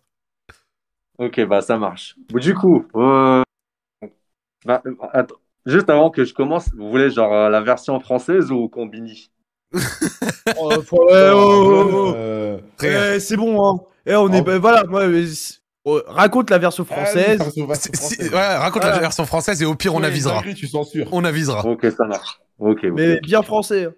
[1.18, 2.16] Ok, bah ça marche.
[2.30, 4.84] du coup, bah,
[5.66, 9.32] juste avant que je commence, vous voulez genre la version française ou combini?
[10.58, 12.58] Oh, oh, oh,
[13.20, 13.80] c'est bon, hein.
[14.06, 15.08] Eh, on est, voilà, moi,
[15.88, 17.40] Oh, raconte la version ah française.
[18.20, 20.42] ouais, raconte la version française et au pire on avisera.
[21.12, 21.64] On avisera.
[21.64, 22.42] Ok, ça marche.
[22.58, 22.84] Ok.
[22.86, 23.86] Mais bien français.
[23.86, 23.94] Hein.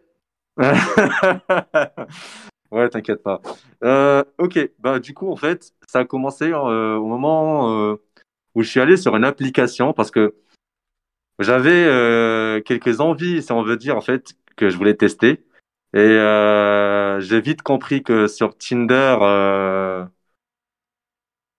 [2.72, 3.42] ouais, t'inquiète pas.
[3.86, 7.96] Euh, ok, bah du coup en fait, ça a commencé euh, au moment euh,
[8.54, 10.36] où je suis allé sur une application parce que
[11.40, 15.46] j'avais quelques envies, si on veut dire en fait, que je voulais tester.
[15.98, 19.18] Et j'ai vite compris que sur Tinder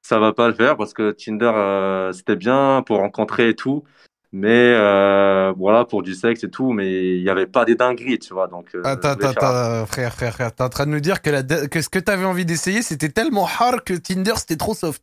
[0.09, 3.85] ça va pas le faire parce que Tinder, euh, c'était bien pour rencontrer et tout.
[4.33, 8.19] Mais euh, voilà, pour du sexe et tout, mais il n'y avait pas des dingueries,
[8.19, 8.47] tu vois.
[8.47, 10.55] Donc, euh, attends, attends, frère, frère, frère.
[10.55, 13.09] T'es en train de nous dire que, la que ce que t'avais envie d'essayer, c'était
[13.09, 15.03] tellement hard que Tinder, c'était trop soft.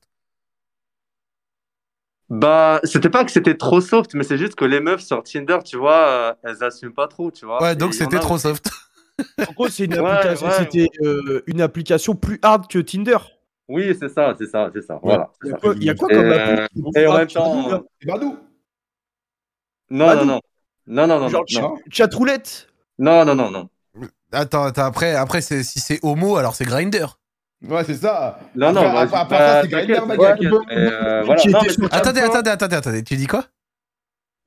[2.29, 5.59] Bah, c'était pas que c'était trop soft, mais c'est juste que les meufs sur Tinder,
[5.63, 7.61] tu vois, elles assument pas trop, tu vois.
[7.61, 8.69] Ouais, donc c'était trop soft.
[9.39, 10.01] En gros, c'est une,
[10.57, 10.89] c'était
[11.47, 13.17] une application plus hard que Tinder.
[13.67, 14.99] Oui, c'est ça, c'est ça, c'est ça.
[15.01, 15.31] Voilà.
[15.43, 17.83] Il y, a quoi, comme euh, Et en même temps.
[17.99, 18.37] C'est Badou.
[19.89, 20.41] Non, non, non.
[20.87, 21.29] Non, non, non.
[21.29, 21.75] Genre non.
[21.89, 22.67] chatroulette?
[22.99, 23.69] Non, non, non, non.
[24.31, 27.05] Attends, attends après, après si c'est homo, alors c'est Grinder.
[27.67, 28.39] Ouais, c'est ça.
[28.55, 29.95] Non, non, à, part ça, c'est Grinder,
[31.91, 33.03] Attendez, attendez, attendez, attendez.
[33.03, 33.45] Tu dis quoi?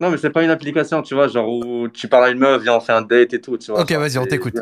[0.00, 2.62] Non, mais c'est pas une application, tu vois, genre où tu parles à une meuf,
[2.62, 3.82] viens, on fait un date et tout, tu vois.
[3.82, 4.54] Ok, vas-y, on t'écoute.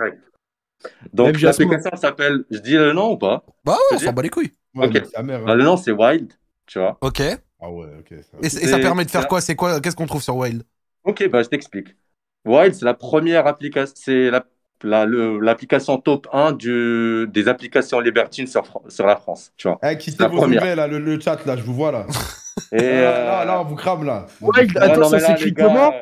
[1.13, 3.45] Donc l'application s'appelle, je dis le nom ou pas?
[3.65, 4.53] Bah ouais, on s'en bat les couilles.
[4.75, 6.33] Bah, le nom c'est Wild,
[6.67, 6.99] tu vois.
[7.01, 7.23] Ok.
[7.61, 8.13] Ah ouais, ok.
[8.43, 9.41] Et, ça permet de faire quoi?
[9.41, 9.81] C'est quoi?
[9.81, 10.63] Qu'est-ce qu'on trouve sur Wild?
[11.05, 11.97] Ok, bah je t'explique.
[12.45, 14.45] Wild, c'est la première application, c'est la
[14.83, 19.79] l'application top 1 du, des applications libertines sur, sur la France, tu vois.
[19.83, 22.07] Eh, quittez vos nouvelles, là, le, le, chat, là, je vous vois, là.
[22.73, 24.27] Et là, là, on vous crame, là.
[24.41, 25.93] Wild, attends, ça s'écrit comment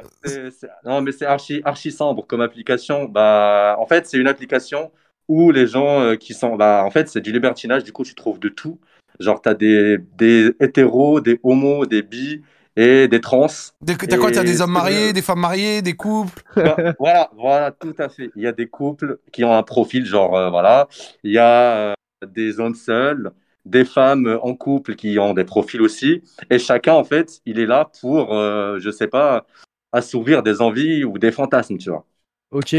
[0.85, 3.05] Non, mais c'est archi, archi sombre comme application.
[3.05, 4.91] Bah, en fait, c'est une application
[5.29, 6.57] où les gens euh, qui sont...
[6.57, 8.79] Bah, en fait, c'est du libertinage, du coup, tu trouves de tout.
[9.21, 12.43] Genre, t'as des, des hétéros, des homos, des bi,
[12.77, 13.47] et des trans.
[13.87, 16.43] T'as quoi T'as des hommes mariés, des femmes mariées, des couples?
[16.57, 18.31] Bah, Voilà, voilà, tout à fait.
[18.37, 20.89] Il y a des couples qui ont un profil, genre, euh, voilà.
[21.23, 21.95] Il y a euh,
[22.27, 23.31] des hommes seuls,
[23.65, 26.23] des femmes en couple qui ont des profils aussi.
[26.51, 29.47] Et chacun, en fait, il est là pour, euh, je sais pas,
[29.93, 32.07] assouvir des envies ou des fantasmes, tu vois.
[32.51, 32.75] Ok.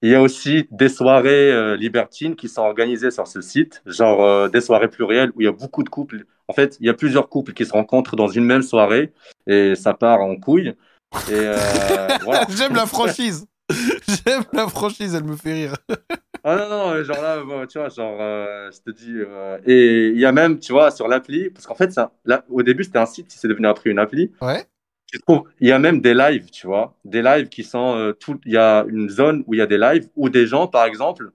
[0.00, 4.22] Il y a aussi des soirées euh, libertines qui sont organisées sur ce site, genre
[4.22, 6.24] euh, des soirées plurielles où il y a beaucoup de couples.
[6.46, 9.12] En fait, il y a plusieurs couples qui se rencontrent dans une même soirée
[9.48, 10.74] et ça part en couille.
[11.28, 11.58] Et euh,
[12.56, 13.46] J'aime la franchise.
[14.24, 15.74] J'aime la franchise, elle me fait rire.
[16.44, 19.12] Ah non, non, genre là, tu vois, genre, euh, je te dis.
[19.16, 22.44] Euh, et il y a même, tu vois, sur l'appli, parce qu'en fait, ça, là,
[22.48, 24.32] au début, c'était un site, c'est devenu après une appli.
[24.40, 24.64] Ouais.
[25.06, 28.12] Tu trouves, il y a même des lives, tu vois, des lives qui sont euh,
[28.12, 28.40] tout.
[28.44, 30.84] Il y a une zone où il y a des lives où des gens, par
[30.84, 31.30] exemple,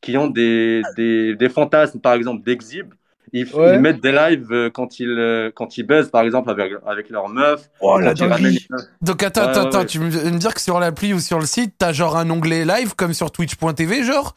[0.00, 2.92] qui ont des, des, des fantasmes, par exemple, d'exhib.
[3.36, 3.74] Ils, Ouais.
[3.74, 7.10] ils mettent des lives euh, quand ils, euh, quand ils baissent, par exemple, avec, avec
[7.10, 7.68] leur meuf.
[7.80, 8.44] Oh dinguerie.
[8.44, 8.82] une meuf.
[9.02, 9.86] Donc attends, Ouais, attends, ouais, attends, ouais.
[9.86, 12.64] tu veux me dire que sur l'appli ou sur le site, t'as genre un onglet
[12.64, 14.36] live comme sur twitch.tv, genre?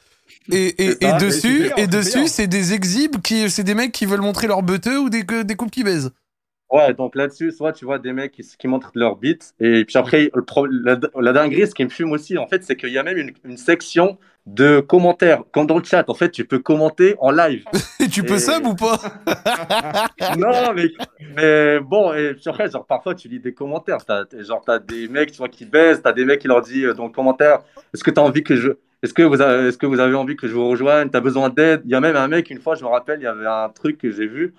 [0.52, 2.28] Et, et, dessus, c'est payant, et c'est dessus, payant.
[2.28, 5.56] c'est des exhibes qui, c'est des mecs qui veulent montrer leur beuteux ou des, des
[5.56, 6.12] couples qui baisent.
[6.70, 9.98] Ouais, donc là-dessus, soit tu vois des mecs qui, qui montrent leur beat, et puis
[9.98, 12.90] après, le pro- la, la dinguerie, ce qui me fume aussi, en fait, c'est qu'il
[12.90, 16.44] y a même une, une section de commentaires, comme dans le chat, en fait, tu
[16.46, 17.64] peux commenter en live.
[18.02, 18.98] Et tu peux sub ou pas?
[20.38, 20.90] Non, mais,
[21.36, 25.08] mais bon, et puis après, genre, parfois, tu lis des commentaires, t'as- genre, t'as des
[25.08, 27.60] mecs, tu vois, qui baissent, t'as des mecs qui leur disent euh, dans le commentaire,
[27.94, 28.72] est-ce que t'as envie que je,
[29.04, 31.50] est-ce que vous avez, est-ce que vous avez envie que je vous rejoigne, t'as besoin
[31.50, 31.82] d'aide?
[31.86, 33.70] Il y a même un mec, une fois, je me rappelle, il y avait un
[33.70, 34.54] truc que j'ai vu,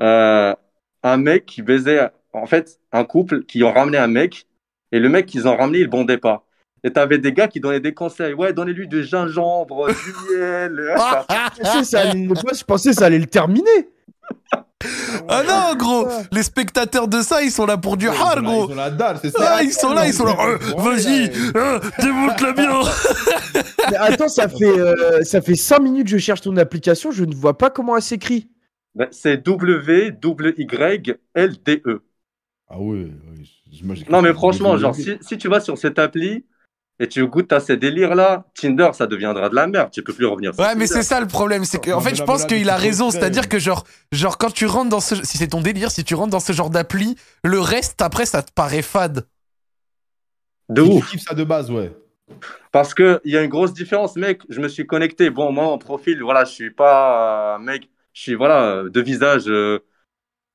[0.00, 0.54] euh,
[1.02, 4.46] un mec qui baisait, en fait, un couple qui ont ramené un mec,
[4.92, 6.44] et le mec qu'ils ont ramené, il bondait pas.
[6.84, 8.34] Et t'avais des gars qui donnaient des conseils.
[8.34, 10.94] Ouais, donnez-lui du gingembre, du miel.
[11.56, 13.88] Je pensais, ça allait, je pensais ça allait le terminer.
[15.28, 18.70] Ah non, gros Les spectateurs de ça, ils sont là pour du hard, là, gros
[18.70, 19.54] Ils sont dalle, c'est ça.
[19.56, 22.70] Ah, ils sont là, ils sont là Euh, Vas-y hein, Démonte-la bien
[23.90, 27.24] Mais attends, ça fait, euh, ça fait 5 minutes que je cherche ton application, je
[27.24, 28.48] ne vois pas comment elle s'écrit.
[28.98, 29.36] Ben, c'est
[30.68, 32.02] W-W-Y-L-D-E.
[32.68, 32.96] Ah moi,
[33.94, 36.44] j'ai- Non, mais franchement, genre, si, si tu vas sur cette appli
[36.98, 39.90] et tu goûtes à ces délires-là, Tinder, ça deviendra de la merde.
[39.92, 42.16] Tu peux plus revenir sur Ouais, mais c'est ça le problème, c'est que, en fait,
[42.16, 45.38] je pense qu'il a raison, c'est-à-dire que, genre, genre, quand tu rentres dans ce, si
[45.38, 48.50] c'est ton délire, si tu rentres dans ce genre d'appli, le reste, après, ça te
[48.52, 49.28] paraît fade.
[50.68, 51.10] De Si tu ouf.
[51.10, 51.92] kiffes ça de base, ouais.
[52.72, 54.42] Parce qu'il y a une grosse différence, mec.
[54.50, 55.30] Je me suis connecté.
[55.30, 57.88] Bon, moi, en profil, voilà, je suis pas un mec.
[58.12, 59.80] Je suis, voilà, de visage, euh,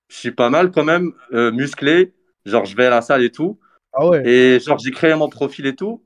[0.09, 2.13] je suis pas mal quand même, euh, musclé.
[2.45, 3.59] Genre, je vais à la salle et tout.
[3.93, 4.27] Ah ouais.
[4.27, 6.03] Et genre, j'ai créé mon profil et tout.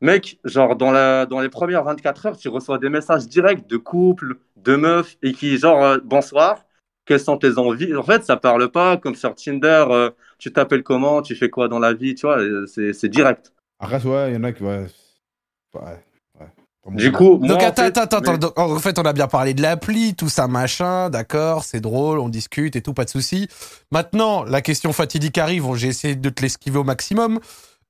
[0.00, 3.76] Mec, genre, dans, la, dans les premières 24 heures, tu reçois des messages directs de
[3.78, 6.64] couples, de meufs, et qui, genre, euh, bonsoir,
[7.06, 7.94] quelles sont tes envies?
[7.96, 11.68] En fait, ça parle pas comme sur Tinder, euh, tu t'appelles comment, tu fais quoi
[11.68, 13.52] dans la vie, tu vois, euh, c'est c'est direct.
[13.78, 14.62] Après, ouais, il y en a qui.
[14.62, 14.86] Ouais.
[15.74, 16.05] Ouais.
[16.90, 19.26] Du coup, moi, Donc, en attends, fait, attends, attends, mais- en fait, on a bien
[19.26, 23.10] parlé de l'appli, tout ça, machin, d'accord, c'est drôle, on discute et tout, pas de
[23.10, 23.48] souci.
[23.90, 27.40] Maintenant, la question fatidique arrive, bon, j'ai essayé de te l'esquiver au maximum.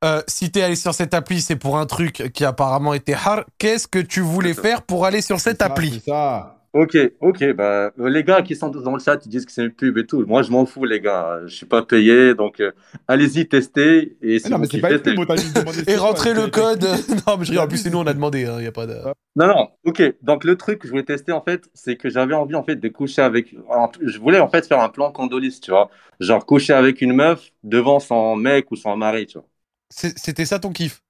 [0.04, 3.44] Euh, si t'es allé sur cette appli, c'est pour un truc qui apparemment était hard.
[3.58, 6.56] Qu'est-ce que tu voulais faire pour aller sur cette appli ça.
[6.72, 9.64] Ok, ok, bah, euh, les gars qui sont dans le chat, ils disent que c'est
[9.64, 10.24] une pub et tout.
[10.26, 11.40] Moi, je m'en fous, les gars.
[11.46, 12.72] Je suis pas payé, donc euh,
[13.08, 14.16] allez-y, testez.
[14.20, 15.18] Et si non, mais c'est pas une pub,
[15.88, 16.82] Et rentrer le code.
[17.26, 18.86] non, mais je rigole, en plus, c'est nous, on a demandé, il y a pas
[18.86, 18.94] de.
[19.36, 20.02] Non, non, ok.
[20.22, 22.76] Donc, le truc que je voulais tester, en fait, c'est que j'avais envie, en fait,
[22.76, 23.54] de coucher avec.
[24.02, 25.90] Je voulais, en fait, faire un plan Condolis, tu vois.
[26.20, 29.46] Genre, coucher avec une meuf devant son mec ou son mari, tu vois.
[29.90, 31.00] C'était ça ton kiff?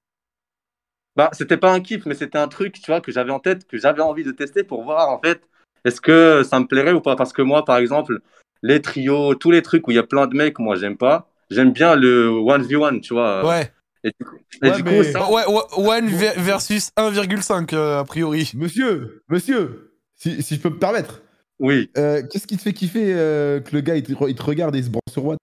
[1.17, 3.65] Bah, c'était pas un kiff, mais c'était un truc, tu vois, que j'avais en tête,
[3.67, 5.41] que j'avais envie de tester pour voir, en fait,
[5.83, 7.15] est-ce que ça me plairait ou pas.
[7.15, 8.19] Parce que moi, par exemple,
[8.61, 11.27] les trios, tous les trucs où il y a plein de mecs, moi, j'aime pas.
[11.49, 13.43] J'aime bien le 1v1, tu vois.
[13.47, 13.71] Ouais.
[14.03, 15.31] Et du coup, et Ouais, du mais- coup, ça.
[15.31, 18.51] Ouais, ouais, one ver- versus 1,5 euh, a priori.
[18.55, 21.23] Monsieur, monsieur, si, si je peux me permettre,
[21.59, 21.89] Oui.
[21.97, 24.75] euh, qu'est-ce qui te fait kiffer euh, que le gars il te, il te regarde
[24.75, 25.37] et il se branche sur One?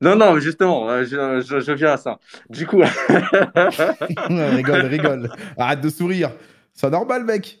[0.00, 2.18] Non, non, mais justement, euh, je, je, je viens à ça.
[2.50, 2.82] Du coup,
[4.28, 5.30] Rigole, rigole.
[5.56, 6.32] Arrête de sourire.
[6.74, 7.60] C'est normal, mec.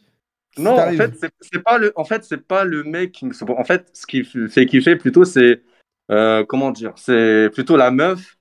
[0.58, 3.32] Non, en fait, c'est c'est pas le, en fait, c'est pas le mec qui me,
[3.50, 5.62] en fait, ce qui fait kiffer plutôt, c'est,
[6.10, 8.38] euh, comment dire, c'est plutôt la meuf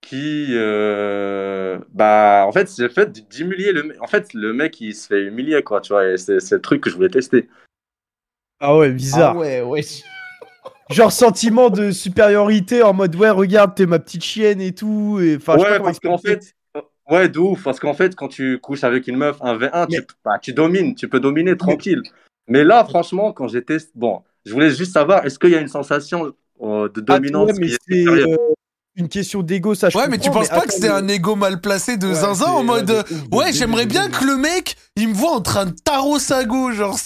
[0.00, 4.00] qui, euh, bah, en fait, c'est le fait d'humilier le, mec.
[4.00, 6.60] en fait, le mec, il se fait humilier, quoi, tu vois, et c'est c'est le
[6.60, 7.48] truc que je voulais tester.
[8.60, 9.34] Ah ouais, bizarre.
[9.36, 9.82] Ah ouais, ouais.
[10.90, 15.18] Genre sentiment de supériorité en mode ouais, regarde, t'es ma petite chienne et tout.
[15.20, 16.54] Et, enfin, ouais, parce qu'en fait,
[17.10, 20.02] ouais, de ouf, parce qu'en fait, quand tu couches avec une meuf, un V1, tu,
[20.24, 22.02] bah, tu domines, tu peux dominer tranquille.
[22.48, 25.68] Mais là, franchement, quand j'étais, bon, je voulais juste savoir, est-ce qu'il y a une
[25.68, 28.36] sensation euh, de Ah, dominance ouais, mais qui est euh,
[28.96, 31.60] une question d'ego, ça je Ouais, mais tu penses pas que c'est un ego mal
[31.60, 35.32] placé de Ouais, zinzin en mode Ouais, j'aimerais bien que le mec, il me voit
[35.32, 36.98] en train de tarot sa go, genre.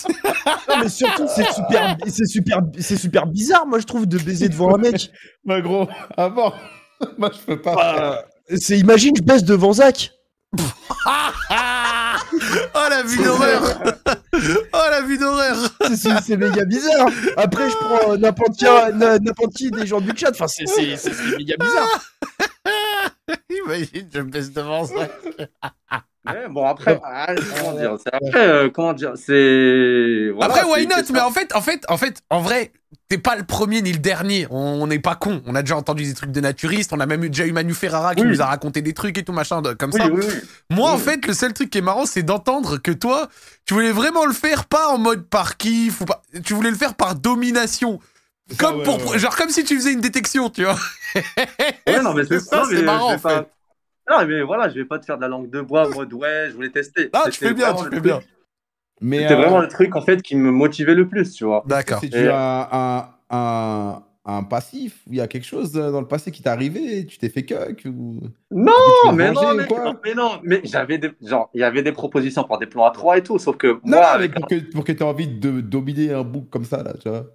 [0.81, 4.75] mais surtout, c'est super, c'est super, c'est super bizarre, moi je trouve, de baiser devant
[4.75, 5.11] un mec.
[5.45, 6.53] Bah, gros, avant.
[7.19, 8.25] Moi, je peux pas.
[8.57, 10.13] C'est, imagine, je baisse devant Zach.
[12.33, 13.63] Oh la vue d'horreur
[14.73, 15.57] Oh la vue d'horreur
[15.95, 17.09] C'est, méga bizarre.
[17.37, 20.31] Après, je prends euh, n'importe qui, euh, n'importe qui des gens du chat.
[20.31, 20.65] Enfin, c'est
[21.37, 22.05] méga bizarre.
[23.67, 25.09] Imagine, je me baisse devant ça.
[26.25, 30.31] Mais bon, après, ah, comment dire Après, euh, comment dire C'est.
[30.41, 31.13] après, why not?
[31.13, 32.73] Mais en fait, en fait, en fait, en vrai,
[33.09, 34.47] t'es pas le premier ni le dernier.
[34.51, 35.43] On n'est pas con.
[35.47, 36.93] On a déjà entendu des trucs de naturistes.
[36.93, 39.23] On a même eu, déjà eu Manu Ferrara qui nous a raconté des trucs et
[39.23, 40.09] tout machin comme ça.
[40.69, 43.29] Moi, en fait, le seul truc qui est marrant, c'est d'entendre que toi,
[43.65, 46.23] tu voulais vraiment le faire pas en mode par kiff ou pas.
[46.45, 47.99] Tu voulais le faire par domination.
[48.59, 50.77] Comme pour, genre comme si tu faisais une détection, tu vois.
[51.87, 53.47] Ouais, non, mais c'est ça, c'est marrant en fait.
[54.11, 56.13] Non, mais voilà, je vais pas te faire de la langue de bois en mode
[56.13, 57.11] ouais, je voulais tester.
[57.13, 58.21] Ah, tu fais bien, tu fais bien.
[59.01, 61.63] C'était vraiment euh, le truc en fait qui me motivait le plus, tu vois.
[61.67, 62.01] D'accord.
[62.01, 66.43] C'est tu as un, un, passif Il y a quelque chose dans le passé qui
[66.43, 68.21] t'est arrivé Tu t'es fait cuck ou...
[68.51, 68.73] Non,
[69.15, 69.67] mais non, mais,
[70.05, 72.91] mais, non, mais j'avais des genre il y avait des propositions pour des plans à
[72.91, 75.61] 3 et tout, sauf que non, moi, pour que pour que tu aies envie de
[75.61, 77.27] dominer un bouc comme ça là, tu vois.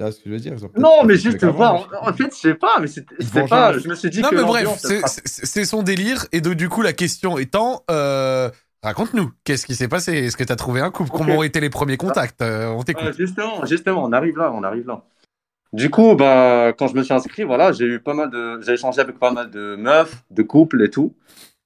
[0.00, 0.56] Tu vois ce que je veux dire?
[0.78, 1.86] Non, mais juste voir.
[2.00, 3.76] En fait, je sais pas, mais c'était pas.
[3.78, 4.34] Je me suis dit non, que.
[4.36, 4.78] Non, mais bref,
[5.26, 6.24] c'est son délire.
[6.32, 7.84] Et donc, du coup, la question étant.
[7.90, 8.48] Euh,
[8.82, 10.14] Raconte-nous, qu'est-ce qui s'est passé?
[10.14, 11.10] Est-ce que tu as trouvé un couple?
[11.10, 12.40] Comment ont été les premiers contacts?
[12.40, 13.12] Euh, On t'écoute.
[13.14, 15.02] justement, justement, on arrive là, on arrive là.
[15.74, 18.72] Du coup, bah, quand je me suis inscrit, voilà, j'ai eu pas mal de, j'ai
[18.72, 21.14] échangé avec pas mal de meufs, de couples et tout.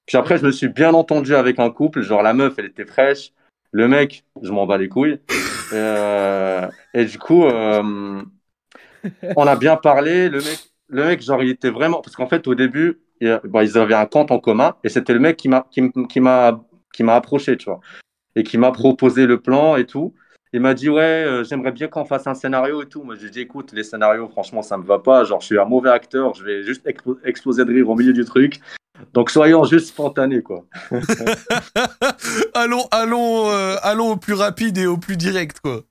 [0.06, 2.02] Puis après, je me suis bien entendu avec un couple.
[2.02, 3.30] Genre la meuf, elle était fraîche.
[3.74, 5.20] Le mec, je m'en bats les couilles.
[5.72, 8.22] Euh, et du coup, euh,
[9.34, 10.28] on a bien parlé.
[10.28, 10.40] Le
[10.90, 13.00] mec, genre, il était vraiment, parce qu'en fait, au début,
[13.44, 16.60] bah, ils avaient un compte en commun et c'était le mec qui m'a
[17.08, 17.80] approché, tu vois,
[18.36, 20.14] et qui m'a proposé le plan et tout.
[20.52, 23.02] Il m'a dit, ouais, euh, j'aimerais bien qu'on fasse un scénario et tout.
[23.02, 25.24] Moi, j'ai dit, écoute, les scénarios, franchement, ça me va pas.
[25.24, 26.86] Genre, je suis un mauvais acteur, je vais juste
[27.24, 28.60] exploser de rire au milieu du truc.
[29.12, 30.64] Donc, soyons juste spontanés, quoi.
[32.54, 35.82] allons, allons, euh, allons au plus rapide et au plus direct, quoi.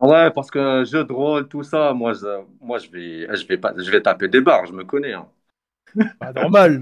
[0.00, 3.56] Ouais, parce que jeu de rôle, tout ça, moi, je, moi, je vais, je vais
[3.56, 5.12] pas, je vais taper des barres, je me connais.
[5.12, 5.26] Hein.
[6.18, 6.80] Pas normal.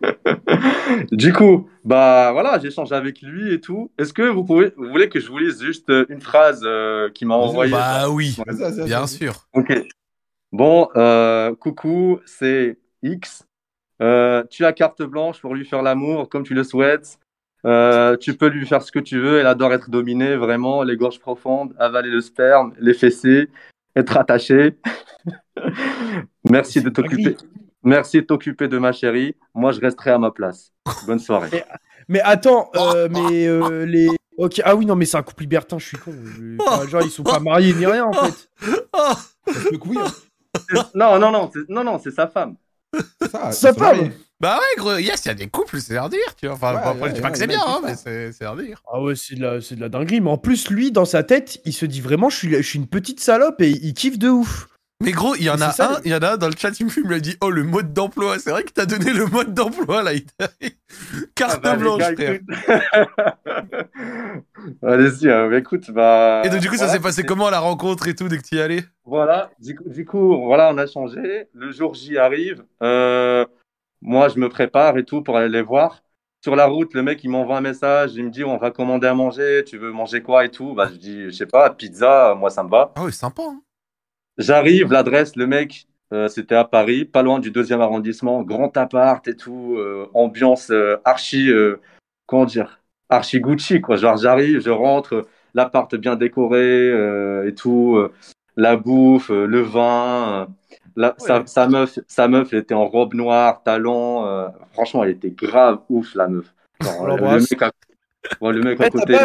[1.12, 3.90] du coup, bah voilà, j'échange avec lui et tout.
[3.98, 7.10] Est-ce que vous pouvez, vous voulez que je vous lise juste euh, une phrase euh,
[7.10, 8.36] qui m'a envoyé Bah oui,
[8.84, 9.48] bien sûr.
[9.54, 9.72] Ok.
[10.52, 13.44] Bon, euh, coucou, c'est X.
[14.50, 17.18] tu as carte blanche pour lui faire l'amour comme tu le souhaites.
[17.64, 19.38] tu peux lui faire ce que tu veux.
[19.38, 23.48] Elle adore être dominée, vraiment, les gorges profondes, avaler le sperme, les fessées,
[23.96, 24.76] être attachée.
[26.50, 27.36] Merci de t'occuper.
[27.84, 29.36] Merci de t'occuper de ma chérie.
[29.54, 30.72] Moi, je resterai à ma place.
[31.06, 31.64] Bonne soirée.
[32.08, 34.10] Mais, attends, euh, mais euh, les.
[34.36, 36.12] Ok, ah oui, non, mais c'est un couple libertin, je suis con.
[36.86, 38.50] genre, ils sont pas mariés ni rien en fait.
[40.94, 42.56] Non, non, non, non, non, c'est sa femme.
[43.30, 46.34] Ça, sa femme Bah ouais, gros, yes, il y a des couples, c'est à dire,
[46.36, 46.56] tu vois.
[46.56, 48.82] Enfin, je dis pas que c'est bien, hein, mais c'est à dire.
[48.92, 50.20] Ah ouais, c'est de, la, de la dinguerie.
[50.20, 52.78] Mais en plus, lui, dans sa tête, il se dit vraiment, je suis, je suis
[52.78, 54.68] une petite salope et il kiffe de ouf.
[55.02, 56.78] Mais gros, il y en a un, il y en a un dans le chat,
[56.78, 58.38] il me dit Oh, le mode d'emploi.
[58.38, 60.12] C'est vrai que t'as donné le mode d'emploi là.
[61.34, 62.38] Carte ah bah, blanche, frère.
[64.82, 66.42] Allez-y, hein, écoute, bah.
[66.44, 68.54] Et donc, du coup, ça s'est passé comment la rencontre et tout dès que tu
[68.54, 71.48] y allais Voilà, du coup, voilà, on a changé.
[71.52, 72.64] Le jour J arrive.
[72.82, 73.44] Euh,
[74.00, 76.02] moi, je me prépare et tout pour aller les voir.
[76.42, 78.12] Sur la route, le mec, il m'envoie un message.
[78.14, 79.64] Il me dit On va commander à manger.
[79.66, 80.74] Tu veux manger quoi et tout?
[80.74, 82.92] Bah, je dis Je sais pas, pizza, moi, ça me va.
[82.94, 83.42] Ah oui, sympa.
[83.42, 83.63] Hein
[84.38, 89.26] J'arrive, l'adresse, le mec, euh, c'était à Paris, pas loin du deuxième arrondissement, grand appart
[89.28, 91.50] et tout, euh, ambiance euh, archi,
[92.26, 93.96] comment dire, archi Gucci, quoi.
[93.96, 96.88] Genre, j'arrive, je rentre, l'appart bien décoré
[97.46, 97.98] et tout,
[98.56, 100.48] la bouffe, le vin.
[100.96, 104.48] La, sa, meuf, sa meuf, elle était en robe noire, talons.
[104.72, 106.54] franchement, elle était grave ouf, la meuf.
[106.80, 107.60] le, mec
[108.40, 109.16] le mec à côté.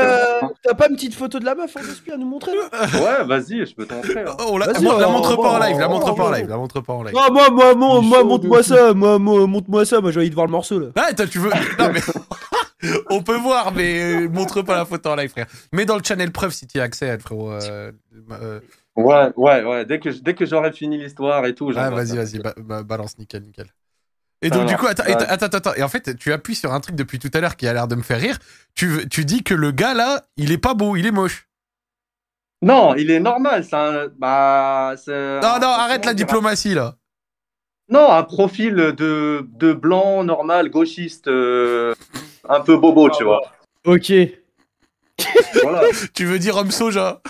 [0.63, 3.65] T'as pas, une petite photo de la meuf en esprit à nous montrer Ouais, vas-y,
[3.65, 4.21] je peux t'en montrer.
[4.21, 4.35] Hein.
[4.47, 6.93] Oh, la, la montre pas en live, la montre pas en live, la montre pas
[6.93, 7.15] en live.
[7.17, 10.35] Ah, moi, moi, moi, moi montre-moi ça, moi, moi, montre-moi ça, moi j'ai envie de
[10.35, 10.87] voir le morceau là.
[10.95, 11.51] Ah, toi, tu veux.
[11.79, 12.01] Non, mais.
[13.09, 15.47] On peut voir, mais montre pas la photo en live, frère.
[15.73, 17.51] Mets dans le channel preuve si tu as accès, frérot.
[17.51, 17.91] Euh,
[18.31, 18.59] euh...
[18.95, 19.85] Ouais, ouais, ouais.
[19.85, 21.71] Dès que, dès que j'aurai fini l'histoire et tout.
[21.75, 22.39] Ah, vas-y, vas-y,
[22.83, 23.67] balance, nickel, nickel.
[24.41, 26.95] Et donc, du coup, attends, attends, attends, Et en fait, tu appuies sur un truc
[26.95, 28.39] depuis tout à l'heure qui a l'air de me faire rire.
[28.73, 31.47] Tu, tu dis que le gars là, il est pas beau, il est moche.
[32.61, 33.65] Non, il est normal.
[33.71, 36.95] Un, bah, non, non, arrête la diplomatie là.
[37.89, 41.95] Non, un profil de, de blanc, normal, gauchiste, euh,
[42.47, 43.41] un peu bobo, tu vois.
[43.85, 44.13] Ok.
[45.63, 45.81] Voilà.
[46.13, 47.21] tu veux dire homme soja?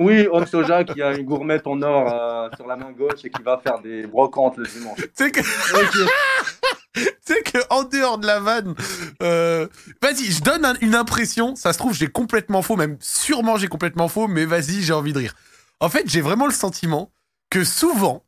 [0.00, 3.30] Oui, Homme Soja qui a une gourmette en or euh, sur la main gauche et
[3.30, 4.98] qui va faire des brocantes le dimanche.
[4.98, 5.40] Tu sais que.
[7.26, 8.74] tu que en dehors de la vanne,
[9.22, 9.68] euh,
[10.02, 11.54] vas-y, je donne une impression.
[11.54, 15.12] Ça se trouve, j'ai complètement faux, même sûrement j'ai complètement faux, mais vas-y, j'ai envie
[15.12, 15.34] de rire.
[15.80, 17.12] En fait, j'ai vraiment le sentiment
[17.50, 18.24] que souvent,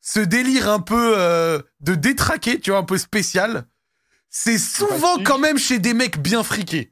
[0.00, 3.66] ce délire un peu euh, de détraquer, tu vois, un peu spécial,
[4.30, 6.91] c'est souvent quand même chez des mecs bien friqués.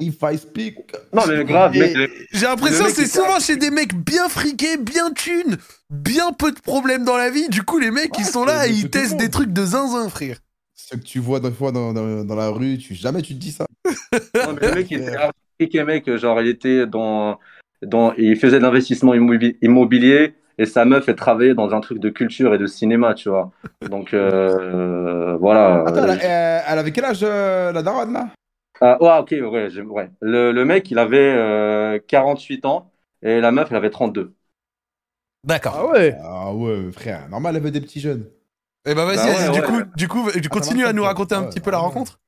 [0.00, 0.76] If I speak.
[1.12, 1.96] Non, mais grave, mec.
[2.32, 5.56] J'ai l'impression que c'est souvent chez des mecs bien friqués, bien thunes,
[5.90, 7.48] bien peu de problèmes dans la vie.
[7.48, 10.38] Du coup, les mecs, ils sont là et ils testent des trucs de zinzin, frère.
[10.74, 13.52] Ce que tu vois des fois dans, dans, la rue, tu, jamais tu te dis
[13.52, 13.66] ça.
[13.86, 15.16] non, mais le mec, il était
[15.58, 16.16] friqué, mec.
[16.16, 17.38] Genre, il était dans.
[17.82, 22.10] dans il faisait de l'investissement immobilier et sa meuf, elle travaillait dans un truc de
[22.10, 23.50] culture et de cinéma, tu vois.
[23.88, 25.84] Donc, euh, voilà.
[25.86, 28.28] Attends, elle, avait quel âge, euh, la daronne, là?
[28.80, 29.80] Ah, ouais, ok, ouais.
[29.82, 30.10] ouais.
[30.20, 34.34] Le, le, mec, il avait 48 euh, ans et la meuf, elle avait 32.
[35.44, 35.74] D'accord.
[35.76, 37.28] Ah ouais Ah ouais, frère.
[37.28, 38.30] Normal, elle veut des petits jeunes.
[38.86, 41.60] Eh ben vas-y, bah du, coup, du coup, tu continues à nous raconter un petit
[41.60, 42.18] peu la rencontre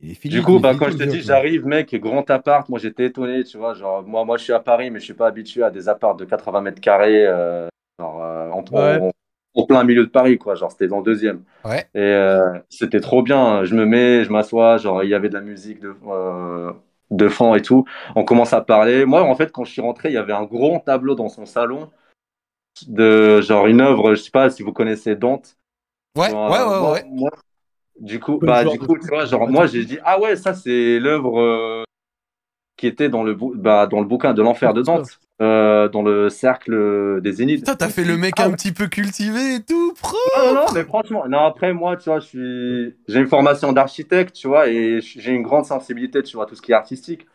[0.00, 3.58] du coup, bah, quand je te dis, j'arrive, mec, grand appart, moi j'étais étonné, tu
[3.58, 3.74] vois.
[3.74, 6.14] Genre, moi, moi je suis à Paris, mais je suis pas habitué à des apparts
[6.14, 7.66] de 80 mètres carrés, euh,
[7.98, 9.10] genre, euh,
[9.58, 10.54] en, plein milieu de Paris, quoi.
[10.54, 11.42] Genre, c'était dans le deuxième.
[11.64, 11.88] Ouais.
[11.94, 13.64] Et euh, c'était trop bien.
[13.64, 15.94] Je me mets, je m'assois, genre, il y avait de la musique de,
[17.10, 17.84] de fond et tout.
[18.16, 19.04] On commence à parler.
[19.04, 21.46] Moi, en fait, quand je suis rentré, il y avait un grand tableau dans son
[21.46, 21.90] salon
[22.86, 25.56] de, genre, une œuvre, je sais pas si vous connaissez Dante.
[26.16, 27.30] Ouais, ouais, ouais, ouais.
[28.00, 31.00] Du coup, bah, du coup, tu vois, genre, moi, j'ai dit, ah ouais, ça, c'est
[31.00, 31.84] l'œuvre euh,
[32.76, 36.28] qui était dans le, bah, dans le bouquin de l'enfer de Dante, euh, dans le
[36.28, 37.64] cercle des Zéniths.
[37.64, 40.64] Toi, t'as fait le mec ah un petit peu cultivé et tout, pro Non, non,
[40.74, 44.68] mais franchement, non, après, moi, tu vois, je suis, j'ai une formation d'architecte, tu vois,
[44.68, 47.26] et j'ai une grande sensibilité, tu vois, tout ce qui est artistique.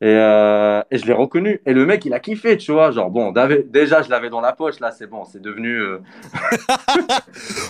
[0.00, 1.60] Et, euh, et je l'ai reconnu.
[1.66, 2.92] Et le mec, il a kiffé, tu vois.
[2.92, 3.32] Genre, bon,
[3.66, 4.78] déjà, je l'avais dans la poche.
[4.78, 5.76] Là, c'est bon, c'est devenu.
[5.76, 6.00] Euh...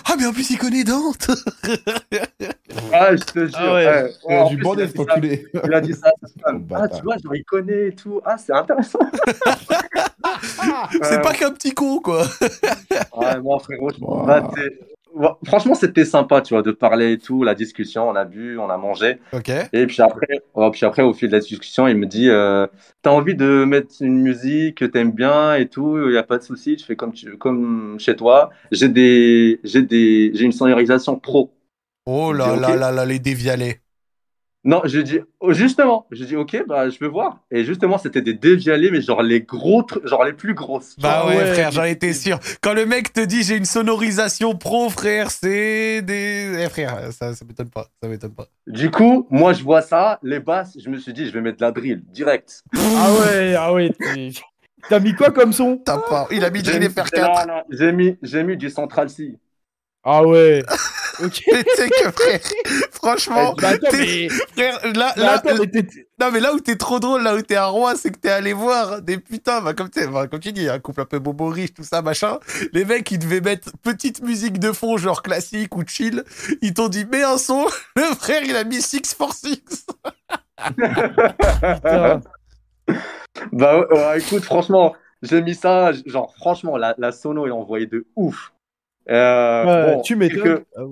[0.05, 1.31] ah, mais en plus, il connaît Dante.
[2.93, 3.57] ah, je te jure.
[3.57, 4.13] Ah ouais.
[4.29, 5.47] il a du bandé, ce enculé.
[5.63, 6.11] Il a dit ça.
[6.45, 8.21] ah, tu vois, genre, il connaît et tout.
[8.23, 8.99] Ah, c'est intéressant.
[11.01, 12.23] c'est pas qu'un petit con, quoi.
[13.17, 14.27] ouais, moi, frérot, je wow.
[15.45, 18.69] Franchement, c'était sympa, tu vois, de parler et tout, la discussion, on a bu, on
[18.69, 19.19] a mangé.
[19.33, 19.49] Ok.
[19.73, 22.67] Et puis après, oh, puis après, au fil de la discussion, il me dit, euh,
[23.01, 26.37] t'as envie de mettre une musique que t'aimes bien et tout, il n'y a pas
[26.37, 28.49] de souci, tu fais comme, tu, comme chez toi.
[28.71, 31.51] J'ai des, j'ai des, j'ai une sonorisation pro.
[32.05, 33.81] Oh là là là là, les dévialés.
[34.65, 37.39] Non, je dis oh, justement, je dis ok, bah je veux voir.
[37.49, 40.95] Et justement, c'était des dévialés, mais genre les gros, genre les plus grosses.
[40.99, 42.39] Bah ouais, frère, j'en étais sûr.
[42.61, 47.33] Quand le mec te dit j'ai une sonorisation pro, frère, c'est des, eh, frère, ça,
[47.33, 48.47] ça m'étonne pas, ça m'étonne pas.
[48.67, 51.59] Du coup, moi je vois ça, les basses, je me suis dit je vais mettre
[51.59, 52.63] de la drill direct.
[52.75, 53.91] ah ouais, ah ouais.
[54.89, 55.77] T'as mis quoi comme son?
[55.77, 56.27] T'as pas.
[56.31, 59.37] Il a mis Drill et 4 J'ai mis, j'ai mis du Central C.
[60.03, 60.63] Ah ouais.
[61.21, 61.33] Ok.
[61.33, 62.39] tu sais que frère,
[63.01, 64.29] franchement, bah, mais...
[64.53, 65.41] frère, là, là,
[66.19, 68.29] non mais là où t'es trop drôle, là où t'es un roi, c'est que t'es
[68.29, 71.47] allé voir des putains, bah, comme, bah, comme tu dis, un couple un peu bobo
[71.47, 72.39] riche, tout ça, machin.
[72.73, 76.23] Les mecs, ils devaient mettre petite musique de fond, genre classique ou chill.
[76.61, 77.65] Ils t'ont dit, mets un son.
[77.95, 79.87] Le frère, il a mis 6 for 6.
[83.53, 88.53] bah, écoute, franchement, j'ai mis ça, genre, franchement, la, la sono est envoyée de ouf.
[89.09, 90.63] Euh, bon, tu m'étonnes.
[90.77, 90.83] Ah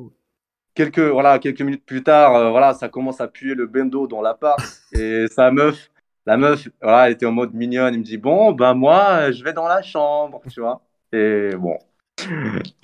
[0.78, 4.21] quelques, voilà, quelques minutes plus tard, euh, voilà, ça commence à puer le bendo dans
[4.21, 4.59] l'appart.
[4.93, 5.89] et sa meuf,
[6.25, 7.95] la meuf, voilà, elle était en mode mignonne.
[7.95, 10.82] Il me dit Bon, ben moi, je vais dans la chambre, tu vois.
[11.11, 11.78] Et bon,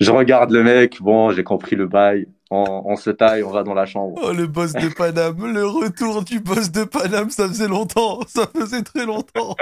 [0.00, 1.00] je regarde le mec.
[1.00, 2.26] Bon, j'ai compris le bail.
[2.50, 4.20] On, se taille, on va dans la chambre.
[4.22, 8.46] Oh, le boss de Paname, le retour du boss de Paname, ça faisait longtemps, ça
[8.54, 9.56] faisait très longtemps.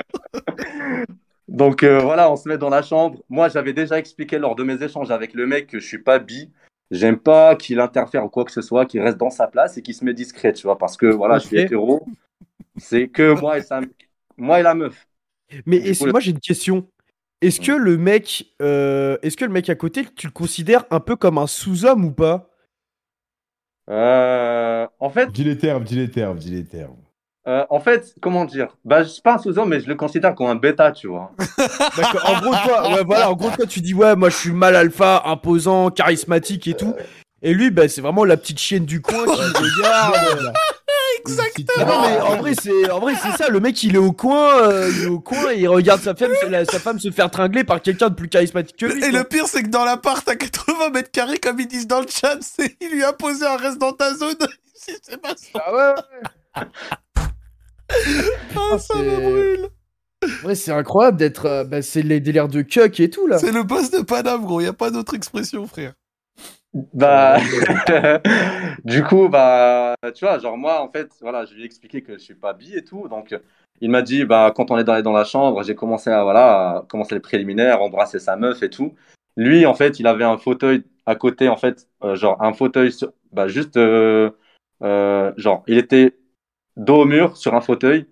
[1.49, 3.19] Donc euh, voilà, on se met dans la chambre.
[3.31, 6.19] Moi, j'avais déjà expliqué lors de mes échanges avec le mec que je suis pas
[6.19, 6.51] bi.
[6.93, 9.83] J'aime pas qu'il interfère ou quoi que ce soit, qu'il reste dans sa place et
[9.83, 12.05] qu'il se met discret, tu vois, parce que voilà, je suis hétéro.
[12.77, 13.63] C'est que moi et,
[14.37, 15.09] moi et la meuf.
[15.65, 16.87] Mais moi, j'ai une question.
[17.41, 21.01] Est-ce que le mec, euh, est-ce que le mec à côté, tu le considères un
[21.01, 22.51] peu comme un sous-homme ou pas?
[23.89, 25.33] Euh, En fait.
[25.33, 27.02] Dis les termes, dis les termes, dis les termes.
[27.49, 28.69] Euh, en fait, comment dire?
[28.85, 31.33] Bah, Je suis pas un sous-homme, mais je le considère comme un bêta, tu vois.
[32.25, 34.77] en gros, toi, ouais, voilà, en gros, toi, tu dis, ouais, moi, je suis mal
[34.77, 36.95] alpha, imposant, charismatique et tout.
[37.43, 39.31] Et lui, bah, c'est vraiment la petite chienne du coin qui
[39.81, 40.53] regarde.
[41.19, 41.87] Exactement.
[41.87, 43.49] Non, mais en vrai, c'est en vrai, c'est ça.
[43.49, 46.15] Le mec, il est au coin, euh, il est au coin, et il regarde sa
[46.15, 46.33] femme,
[46.71, 49.05] sa femme se faire tringler par quelqu'un de plus charismatique que lui.
[49.05, 52.01] Et le pire, c'est que dans l'appart à 80 mètres carrés, comme ils disent dans
[52.01, 52.39] le chat,
[52.81, 54.35] il lui a posé un reste dans ta zone.
[54.75, 55.61] c'est pas ça.
[55.65, 55.95] Ah ouais.
[56.61, 56.67] ouais.
[58.57, 59.69] Ah, ça me brûle.
[60.45, 61.47] Ouais, c'est incroyable d'être.
[61.47, 63.39] Euh, bah, c'est les délires de cuck et tout là.
[63.39, 64.61] C'est le boss de Paname, gros.
[64.61, 65.95] Y a pas d'autre expression, frère.
[66.95, 67.39] Bah,
[68.85, 72.15] du coup, bah, tu vois, genre moi, en fait, voilà, je lui ai expliqué que
[72.15, 73.35] je suis pas bi et tout, donc
[73.83, 76.71] il m'a dit, bah, quand on est dans, dans la chambre, j'ai commencé à, voilà,
[76.79, 78.95] à commencer les préliminaires, embrasser sa meuf et tout.
[79.37, 82.91] Lui, en fait, il avait un fauteuil à côté, en fait, euh, genre un fauteuil,
[83.33, 84.31] bah, juste euh,
[84.83, 86.17] euh, genre, il était
[86.77, 88.07] dos au mur sur un fauteuil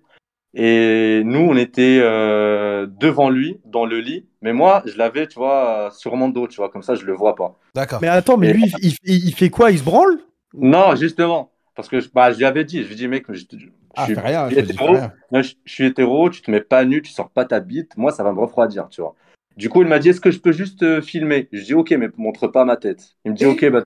[0.53, 4.27] et nous, on était euh, devant lui dans le lit.
[4.41, 7.13] Mais moi, je l'avais, tu vois, sur mon dos, tu vois, comme ça, je le
[7.13, 7.57] vois pas.
[7.73, 8.01] D'accord.
[8.01, 9.71] Mais attends, mais Et- lui, il, il- il fait quoi?
[9.71, 10.19] Il se branle?
[10.53, 13.45] Non, justement, parce que bah, je lui avais dit, je lui ai dit, mec, je,
[13.51, 15.13] je Ah, suis, fais rien, je hétéro, rien.
[15.31, 18.11] je, je suis hétéro, tu te mets pas nu, tu sors pas ta bite, moi,
[18.11, 19.15] ça va me refroidir, tu vois.
[19.55, 21.47] Du coup, il m'a dit, est-ce que je peux juste euh, filmer?
[21.53, 23.15] Je dis, ok, mais montre pas ma tête.
[23.23, 23.83] Il me dit, ok, bah.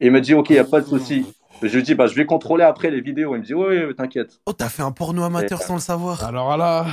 [0.00, 1.24] Et il me dit, ok, y a pas de souci.
[1.62, 3.34] Je lui dis, bah, je vais contrôler après les vidéos.
[3.34, 4.40] Il me dit, oui, oui, t'inquiète.
[4.46, 6.24] Oh, t'as fait un porno amateur Et- sans le savoir.
[6.24, 6.86] Alors là.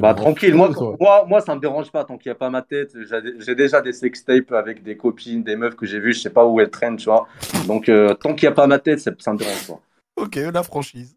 [0.00, 0.68] Bah tranquille, moi,
[0.98, 2.92] moi, moi ça me dérange pas tant qu'il n'y a pas ma tête.
[3.38, 6.44] J'ai déjà des sextapes avec des copines, des meufs que j'ai vues, je sais pas
[6.44, 7.28] où elles traînent, tu vois.
[7.68, 9.80] Donc euh, tant qu'il n'y a pas ma tête, ça, ça me dérange pas.
[10.16, 11.16] Ok, la franchise.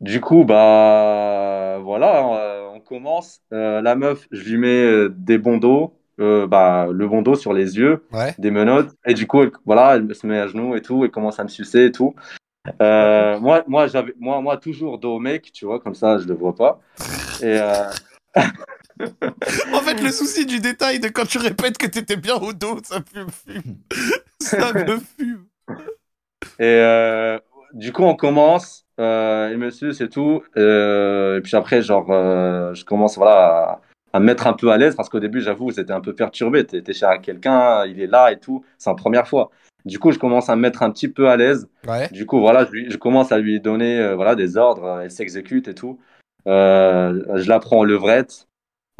[0.00, 3.40] Du coup, bah voilà, euh, on commence.
[3.52, 7.76] Euh, la meuf, je lui mets euh, des bandeaux, euh, bah, le bandeau sur les
[7.76, 8.34] yeux, Ouais.
[8.38, 11.10] des menottes, et du coup, elle, voilà, elle se met à genoux et tout, et
[11.10, 12.14] commence à me sucer et tout.
[12.82, 16.26] Euh, moi, moi, j'avais, moi, moi, toujours dos au mec, tu vois, comme ça, je
[16.26, 16.80] le vois pas.
[17.40, 17.90] Et euh,
[19.72, 22.78] En fait, le souci du détail de quand tu répètes que t'étais bien au dos,
[22.82, 23.76] ça me fume.
[24.40, 25.44] ça me fume.
[26.58, 27.38] Et euh,
[27.74, 30.42] du coup, on commence, euh, il me suce et tout.
[30.56, 33.80] Euh, et puis après, genre, je commence voilà,
[34.12, 36.64] à, me mettre un peu à l'aise parce qu'au début, j'avoue, c'était un peu perturbé.
[36.64, 38.64] T'es cher à quelqu'un, il est là et tout.
[38.78, 39.50] C'est la première fois.
[39.84, 41.68] Du coup, je commence à me mettre un petit peu à l'aise.
[41.86, 42.08] Ouais.
[42.08, 44.84] Du coup, voilà, je, lui- je commence à lui donner euh, voilà, des ordres.
[44.84, 45.98] euh, Elle s'exécute et tout.
[46.46, 48.46] Euh, je la prends en levrette.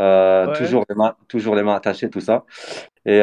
[0.01, 0.53] Euh, Ouais.
[0.57, 2.45] toujours, les mains, toujours les mains attachées, tout ça.
[3.05, 3.21] Et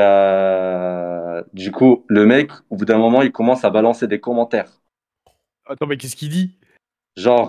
[1.54, 4.82] du coup, le mec, au bout d'un moment, il commence à balancer des commentaires.
[5.66, 6.58] Attends, mais qu'est-ce qu'il dit?
[7.16, 7.48] Genre,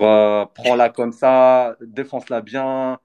[0.54, 3.00] prends-la comme ça, défonce-la bien.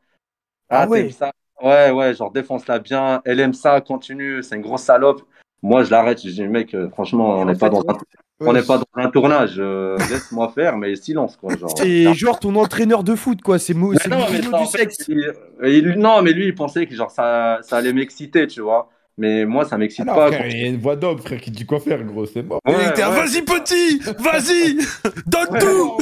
[0.71, 1.11] Ah t'aimes ouais.
[1.11, 3.21] ça Ouais, ouais, genre, défonce-la bien.
[3.23, 5.21] Elle aime ça, continue, c'est une grosse salope.
[5.61, 7.97] Moi, je l'arrête, je dis, mec, euh, franchement, on n'est pas, dans un...
[8.39, 9.55] on n'est pas dans un tournage.
[9.59, 11.55] euh, Laisse-moi faire, mais silence, quoi.
[11.55, 11.69] Genre.
[11.77, 13.59] C'est genre ton entraîneur de foot, quoi.
[13.59, 15.05] C'est mou- du fait, sexe.
[15.07, 18.89] il- il- non, mais lui, il pensait que genre, ça, ça allait m'exciter, tu vois.
[19.17, 20.27] Mais moi, ça m'excite pas.
[20.27, 22.59] frère, il y a une voix d'homme, frère, qui dit quoi faire, gros, c'est mort.
[22.65, 22.93] Ouais, ouais.
[22.93, 24.77] Vas-y, petit Vas-y
[25.27, 25.97] Donne tout.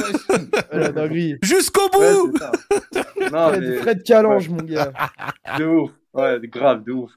[1.42, 2.34] Jusqu'au bout.
[3.32, 3.76] Non, Fred, mais...
[3.76, 4.92] Fred Calange, mon gars.
[5.58, 5.90] De ouf.
[6.14, 7.12] Ouais, grave, de ouf.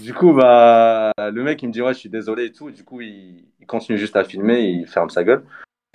[0.00, 2.70] Du coup, bah, le mec, il me dit, ouais, je suis désolé et tout.
[2.70, 5.42] Du coup, il, il continue juste à filmer, il ferme sa gueule.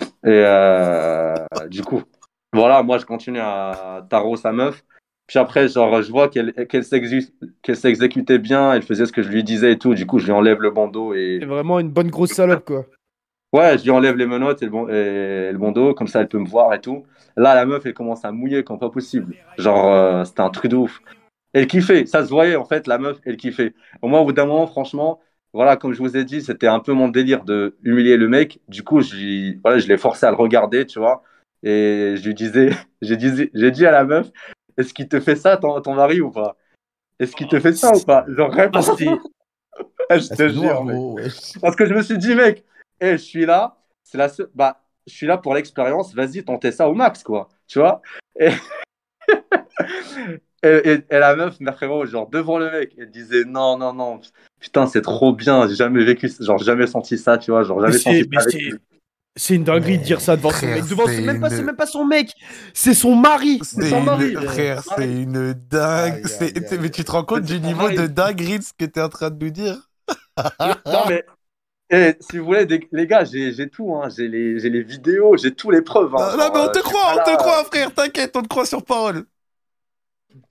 [0.02, 1.34] Et euh,
[1.68, 2.02] du coup,
[2.52, 4.84] voilà, moi, je continue à tarot sa meuf.
[5.26, 6.52] Puis après, genre, je vois qu'elle
[6.84, 9.94] s'exé- qu'elle s'exécutait bien, elle faisait ce que je lui disais et tout.
[9.94, 11.38] Du coup, je lui enlève le bandeau et.
[11.40, 12.86] C'est vraiment une bonne grosse salope, quoi.
[13.54, 16.28] Ouais, je lui enlève les menottes et le, bon, et le bandeau, comme ça elle
[16.28, 17.04] peut me voir et tout.
[17.36, 19.36] Là, la meuf, elle commence à mouiller comme pas possible.
[19.58, 21.00] Genre, euh, c'était un truc de ouf.
[21.52, 23.72] Elle kiffait, ça se voyait en fait, la meuf, elle kiffait.
[24.02, 25.20] Au moins, au bout d'un moment, franchement,
[25.52, 28.58] voilà, comme je vous ai dit, c'était un peu mon délire de humilier le mec.
[28.66, 31.22] Du coup, je, voilà, je l'ai forcé à le regarder, tu vois.
[31.62, 32.70] Et je lui disais,
[33.02, 34.32] j'ai dit, j'ai dit à la meuf,
[34.76, 36.56] est-ce qu'il te fait ça, ton, ton mari ou pas?
[37.18, 38.24] Est-ce qu'il te fait ça ou pas?
[38.28, 38.80] Genre, réponds.
[40.10, 40.98] Ah, je te jure, mec.
[41.62, 42.62] Parce que je me suis dit, mec,
[43.00, 46.72] eh, je suis là, c'est la seule- bah, je suis là pour l'expérience, vas-y, tentez
[46.72, 47.48] ça au max, quoi.
[47.66, 48.02] Tu vois?
[48.38, 48.50] Et...
[50.62, 53.92] et, et- et la meuf, ma frérot, genre devant le mec, elle disait, non, non,
[53.94, 54.20] non,
[54.60, 57.92] putain, c'est trop bien, j'ai jamais vécu, genre jamais senti ça, tu vois, genre Mais
[57.92, 58.76] jamais senti mais ça.
[59.36, 60.84] C'est- une dinguerie de dire ça devant son mec.
[60.88, 62.32] Devant c'est son- même, pas, une- c'est même pas son mec,
[62.72, 63.60] c'est son mari.
[63.62, 64.32] C'est son mari.
[64.32, 64.40] une...
[64.42, 64.82] frère.
[64.96, 66.14] C'est une dingue.
[66.14, 67.96] Aïe, c'est- aïe, aïe, Mais tu te rends compte C'est du son niveau mari.
[67.96, 69.76] de dinguerie de ce que t'es en train de nous dire?
[70.86, 71.24] Non, mais.
[71.90, 74.08] eh, si vous voulez, des- les gars, j'ai j'ai tout, hein.
[74.14, 76.14] j'ai les, j'ai les vidéos, j'ai tous les preuves.
[76.16, 76.36] hein.
[76.36, 78.66] Non, mais on euh, te suis croit, on te croit, frère, t'inquiète, on te croit
[78.66, 79.24] sur parole.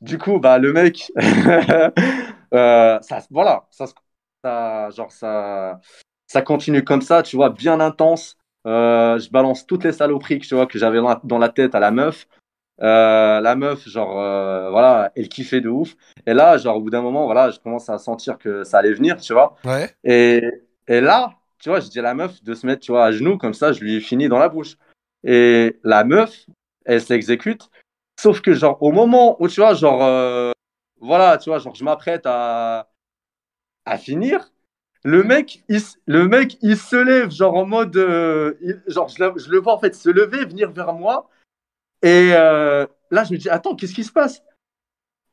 [0.02, 1.12] Du coup, bah, le mec,
[2.54, 3.86] euh, ça, voilà, ça,
[4.92, 5.80] genre, ça,
[6.28, 8.38] ça continue comme ça, tu vois, bien intense.
[8.66, 11.50] Euh, je balance toutes les saloperies que, tu vois, que j'avais dans la- dans la
[11.50, 12.28] tête à la meuf.
[12.82, 15.96] Euh, la meuf, genre, euh, voilà, elle kiffait de ouf.
[16.26, 18.94] Et là, genre, au bout d'un moment, voilà, je commence à sentir que ça allait
[18.94, 19.56] venir, tu vois.
[19.64, 19.94] Ouais.
[20.04, 20.44] Et,
[20.88, 23.12] et là, tu vois, je dis à la meuf de se mettre, tu vois, à
[23.12, 24.76] genoux, comme ça, je lui finis dans la bouche.
[25.24, 26.46] Et la meuf,
[26.86, 27.70] elle s'exécute.
[28.20, 30.52] Sauf que, genre, au moment où, tu vois, genre, euh,
[31.00, 32.90] voilà, tu vois, genre, je m'apprête à,
[33.86, 34.52] à finir,
[35.04, 39.24] le mec, il, le mec, il se lève, genre, en mode, euh, il- genre, je
[39.24, 41.30] le, je le vois, en fait, se lever, venir vers moi.
[42.02, 44.42] Et euh, là, je me dis, attends, qu'est-ce qui se passe?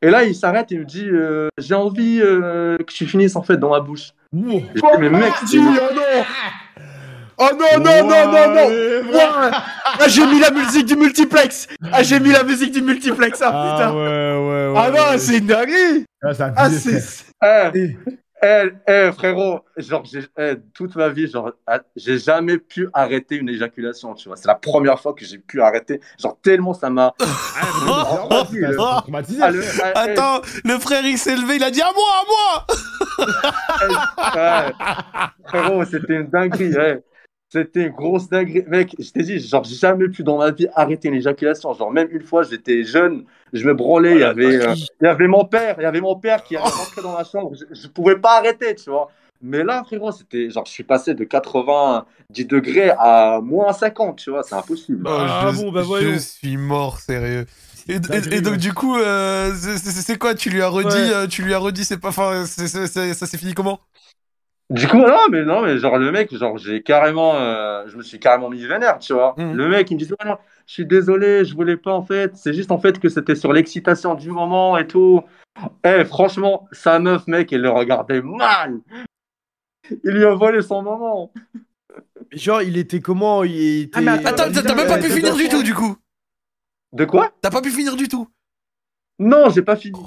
[0.02, 3.56] Et là, il s'arrête et me dit, euh, j'ai envie que tu finisses, en fait,
[3.58, 4.12] dans ma bouche.
[4.32, 4.60] Wow.
[4.74, 6.24] Je dis, mais mec, oh non
[7.42, 8.52] Oh non, non, non, non,
[9.12, 9.50] non
[9.98, 13.50] Ah, j'ai mis la musique du multiplex Ah, j'ai mis la musique du multiplex, ah
[13.52, 14.74] Ah putain ouais, ouais, ouais.
[14.76, 17.02] Ah non, c'est une dinguerie Ah, Ah, c'est...
[18.41, 18.70] Frère.
[18.86, 20.05] Eh, eh, frérot, genre,
[20.38, 24.36] eh, toute ma vie, genre, ah, j'ai jamais pu arrêter une éjaculation, tu vois.
[24.36, 26.01] C'est la première fois que j'ai pu arrêter.
[26.18, 27.14] Genre, tellement ça m'a.
[29.95, 32.66] Attends, le frère, il s'est levé, il a dit à moi, à moi
[35.47, 36.74] Frérot, c'était une dinguerie.
[37.53, 38.62] C'était une grosse dinguerie.
[38.68, 41.74] Mec, je t'ai dit, genre, j'ai jamais pu dans ma vie arrêter une éjaculation.
[41.74, 45.09] Genre, même une fois, j'étais jeune, je me branlais, il y avait, euh, il y
[45.09, 47.53] avait mon père, il y avait mon père qui allait rentrer dans la chambre.
[47.55, 49.11] Je, je pouvais pas arrêter, tu vois.
[49.42, 54.30] Mais là, frérot, c'était genre, je suis passé de 90 degrés à moins 50, tu
[54.30, 55.03] vois, c'est impossible.
[55.07, 57.46] Oh, ah, bon, bah Je suis mort, sérieux.
[57.88, 61.59] Et, donc, du coup, euh, c'est quoi Tu lui as redit, euh, tu lui as
[61.59, 63.80] redit, c'est pas, fin, ça s'est fini comment?
[64.70, 68.02] Du coup, non, mais non, mais genre le mec, genre j'ai carrément, euh, je me
[68.02, 69.34] suis carrément mis vénère, tu vois.
[69.36, 69.52] Mmh.
[69.52, 72.36] Le mec, il me dit, non, je suis désolé, je voulais pas en fait.
[72.36, 75.22] C'est juste en fait que c'était sur l'excitation du moment et tout.
[75.84, 78.80] Eh, franchement, sa meuf, mec, elle le regardait mal.
[80.04, 81.32] Il lui a volé son moment.
[82.30, 83.42] Genre, il était comment?
[83.42, 83.98] Il était...
[83.98, 85.96] Ah, mais attends, t'as même pas pu finir du tout, du coup.
[86.92, 87.32] De quoi?
[87.40, 88.28] T'as pas pu finir du tout.
[89.18, 89.98] Non, j'ai pas fini.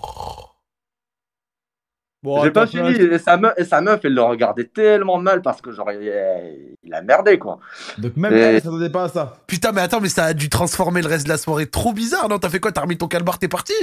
[2.44, 2.90] J'ai pas fini.
[2.92, 6.94] Et sa, meuf, et sa meuf, elle le regardait tellement mal parce que genre, il,
[6.94, 7.60] a merdé, quoi.
[7.98, 9.38] Donc même elle, ça s'attendait pas à ça.
[9.48, 11.68] Putain, mais attends, mais ça a dû transformer le reste de la soirée.
[11.68, 12.40] Trop bizarre, non?
[12.40, 12.72] T'as fait quoi?
[12.72, 13.74] T'as remis ton calbar, t'es parti?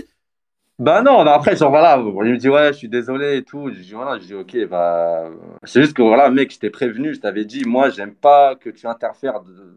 [0.78, 3.70] Bah non, bah après, genre voilà, il me dit ouais, je suis désolé et tout.
[3.70, 5.28] Je dis voilà, je dis ok, bah.
[5.64, 8.70] C'est juste que voilà, mec, je t'ai prévenu, je t'avais dit, moi, j'aime pas que
[8.70, 9.76] tu interfères de,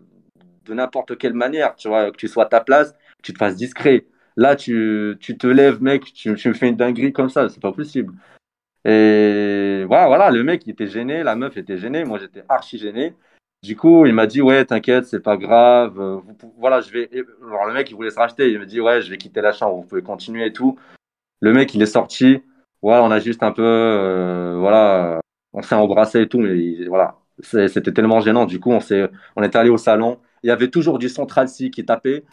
[0.65, 3.37] de n'importe quelle manière, tu vois, que tu sois à ta place, que tu te
[3.37, 4.05] fasses discret.
[4.37, 7.61] Là, tu, tu te lèves, mec, tu, tu me fais une dinguerie comme ça, c'est
[7.61, 8.13] pas possible.
[8.85, 13.15] Et voilà, voilà, le mec était gêné, la meuf était gênée, moi j'étais archi gêné.
[13.63, 15.99] Du coup, il m'a dit ouais, t'inquiète, c'est pas grave.
[15.99, 16.19] Euh,
[16.57, 17.09] voilà, je vais.
[17.47, 19.53] Alors le mec il voulait se racheter, il me dit ouais, je vais quitter la
[19.53, 20.77] chambre, vous pouvez continuer et tout.
[21.39, 22.41] Le mec il est sorti.
[22.81, 25.21] Voilà, on a juste un peu, euh, voilà,
[25.53, 28.45] on s'est embrassé et tout, mais voilà, c'était tellement gênant.
[28.45, 30.19] Du coup, on s'est, on est allé au salon.
[30.43, 32.25] Il y avait toujours du Central C qui tapait.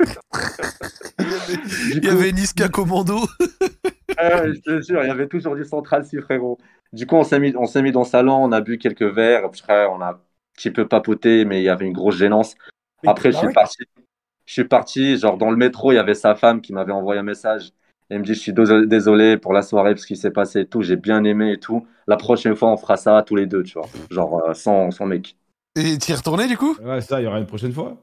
[1.92, 3.20] il y avait, Niska Commando.
[4.18, 6.58] je te jure, il y avait toujours du central si frérot.
[6.92, 9.02] Du coup, on s'est mis, on s'est mis dans le salon, on a bu quelques
[9.02, 10.20] verres, après, on a un
[10.54, 12.54] petit peu papoté, mais il y avait une grosse gênance.
[13.06, 13.84] après, je suis parti.
[14.46, 17.20] Je suis parti, genre dans le métro, il y avait sa femme qui m'avait envoyé
[17.20, 17.72] un message.
[18.08, 20.80] Elle me dit, je suis désolé pour la soirée, parce qu'il s'est passé et tout,
[20.80, 21.86] j'ai bien aimé et tout.
[22.06, 23.88] La prochaine fois, on fera ça tous les deux, tu vois.
[24.10, 25.36] Genre, euh, sans, sans mec.
[25.76, 26.74] Et tu es retourné, du coup?
[26.82, 27.98] Ouais, ça, il y aura une prochaine fois.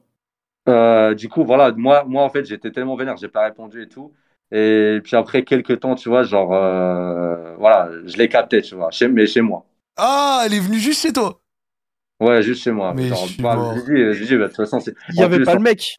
[0.69, 3.87] Euh, du coup, voilà, moi, moi, en fait, j'étais tellement vénère, j'ai pas répondu et
[3.87, 4.13] tout.
[4.51, 8.91] Et puis après quelques temps, tu vois, genre, euh, voilà, je l'ai capté, tu vois,
[8.91, 9.65] chez, mais chez moi.
[9.97, 11.41] Ah, elle est venue juste chez toi?
[12.19, 12.93] Ouais, juste chez moi.
[12.95, 14.93] Mais genre, je, bah, je, dis, je dis, bah, de toute façon, c'est.
[15.09, 15.97] Il y avait pas le mec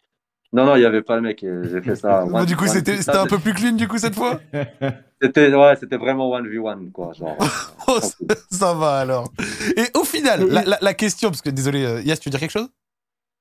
[0.53, 1.41] Non, non, il y avait pas le mec.
[1.43, 2.25] J'ai fait ça.
[2.33, 4.41] One, du coup, c'était un peu plus clean, du coup, cette fois?
[5.23, 7.15] C'était ouais, c'était vraiment 1v1, quoi.
[7.15, 7.39] Genre,
[7.89, 7.99] oh,
[8.51, 9.33] ça, va alors.
[9.75, 12.41] Et au final, la, la, la question, parce que désolé, euh, Yas, tu veux dire
[12.41, 12.69] quelque chose?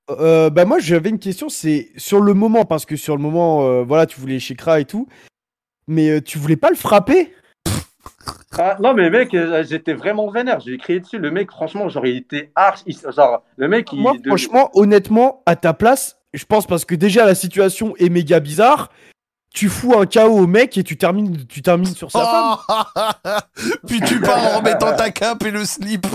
[0.09, 3.67] Euh, bah moi j'avais une question, c'est sur le moment, parce que sur le moment,
[3.67, 5.07] euh, voilà, tu voulais Shikra et tout,
[5.87, 7.33] mais euh, tu voulais pas le frapper?
[8.57, 12.05] Ah, Non mais mec, euh, j'étais vraiment vénère, j'ai crié dessus, le mec franchement, genre
[12.05, 12.51] il était
[13.15, 14.01] genre le mec il...
[14.01, 18.39] Moi franchement, honnêtement, à ta place, je pense parce que déjà la situation est méga
[18.39, 18.89] bizarre,
[19.55, 23.39] tu fous un KO au mec et tu termines, tu termines sur sa femme.
[23.87, 26.05] Puis tu pars en remettant ta cape et le slip.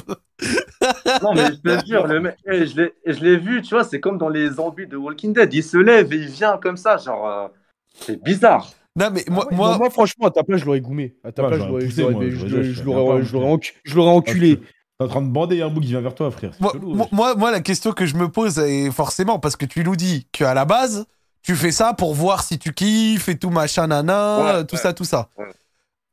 [1.23, 4.19] non, mais je te jure, le mec, eh, je l'ai vu, tu vois, c'est comme
[4.19, 5.53] dans les zombies de Walking Dead.
[5.53, 7.49] Il se lève et il vient comme ça, genre, euh,
[7.95, 8.69] c'est bizarre.
[8.95, 9.79] Non, mais moi, ah moi...
[9.79, 11.17] moi, franchement, à ta place, je l'aurais goumé.
[11.25, 14.57] À ta place, je l'aurais enculé.
[14.57, 16.53] T'es en train de bander un bout qui vient vers toi, frère.
[16.61, 16.75] Moi,
[17.11, 20.27] moi, moi, la question que je me pose est forcément parce que tu nous dis
[20.31, 21.07] qu'à la base,
[21.43, 25.05] tu fais ça pour voir si tu kiffes et tout machin nana, tout ça, tout
[25.05, 25.29] ça.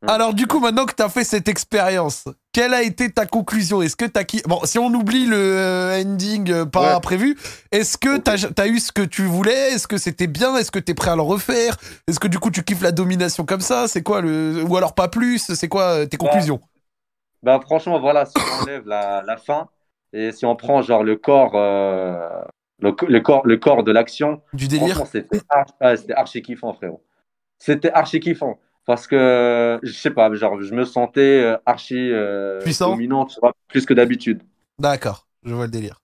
[0.05, 3.81] Alors du coup, maintenant que tu as fait cette expérience, quelle a été ta conclusion?
[3.81, 7.35] Est-ce que tu as Bon, si on oublie le euh, ending euh, pas prévu,
[7.71, 9.73] est-ce que tu as, eu ce que tu voulais?
[9.73, 10.55] Est-ce que c'était bien?
[10.55, 11.77] Est-ce que tu es prêt à le refaire?
[12.07, 13.87] Est-ce que du coup tu kiffes la domination comme ça?
[13.87, 15.39] C'est quoi le ou alors pas plus?
[15.55, 16.61] C'est quoi euh, tes conclusions?
[17.41, 19.67] bah, franchement, voilà, si on enlève la, la, fin
[20.13, 21.55] et si on prend genre le corps
[22.79, 24.41] le, corps, le corps de l'action.
[24.53, 25.03] Du délire
[25.95, 27.03] C'était archi, kiffant, frérot.
[27.57, 28.59] C'était archi kiffant.
[28.85, 33.27] Parce que, je sais pas, genre, je me sentais euh, archi euh, dominant,
[33.67, 34.41] plus que d'habitude.
[34.79, 35.99] D'accord, je vois le délire.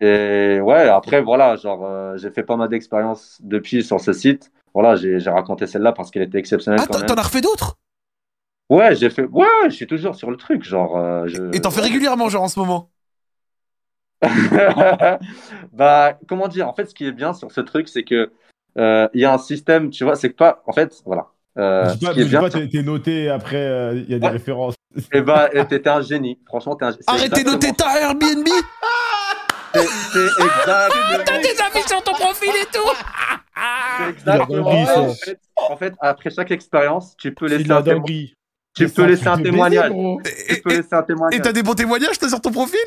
[0.00, 4.50] Et ouais, après, voilà, genre, euh, j'ai fait pas mal d'expériences depuis sur ce site.
[4.74, 6.80] Voilà, j'ai raconté celle-là parce qu'elle était exceptionnelle.
[6.82, 7.78] Ah, t'en as refait d'autres?
[8.68, 9.24] Ouais, j'ai fait.
[9.26, 11.28] Ouais, je suis toujours sur le truc, genre.
[11.28, 11.54] Je...
[11.54, 12.90] Et t'en fais régulièrement, genre, en ce moment?
[15.72, 18.30] bah, comment dire En fait, ce qui est bien sur ce truc, c'est que
[18.78, 21.26] euh, il y a un système, tu vois, c'est que pas, en fait, voilà.
[21.58, 24.28] Euh, dis pas, ce qui est bien, t'es noté après, euh, il y a des
[24.28, 24.74] références.
[25.12, 26.38] Eh bah, t'étais un génie.
[26.46, 27.02] Franchement, t'es un génie.
[27.06, 28.46] Arrêtez de noter ta Airbnb
[29.74, 29.80] C'est
[30.24, 30.94] exact.
[31.24, 32.90] T'as des affiches sur ton profil et tout
[33.98, 34.68] C'est exactement.
[34.68, 35.38] En fait,
[35.70, 38.34] en fait, après chaque expérience, tu peux laisser un, témo- dinguerie.
[38.74, 39.92] tu peux laisser un témoignage.
[39.92, 41.40] Et- Tu peux et- laisser un Et témoignage.
[41.42, 42.78] t'as des bons témoignages, toi, sur ton profil?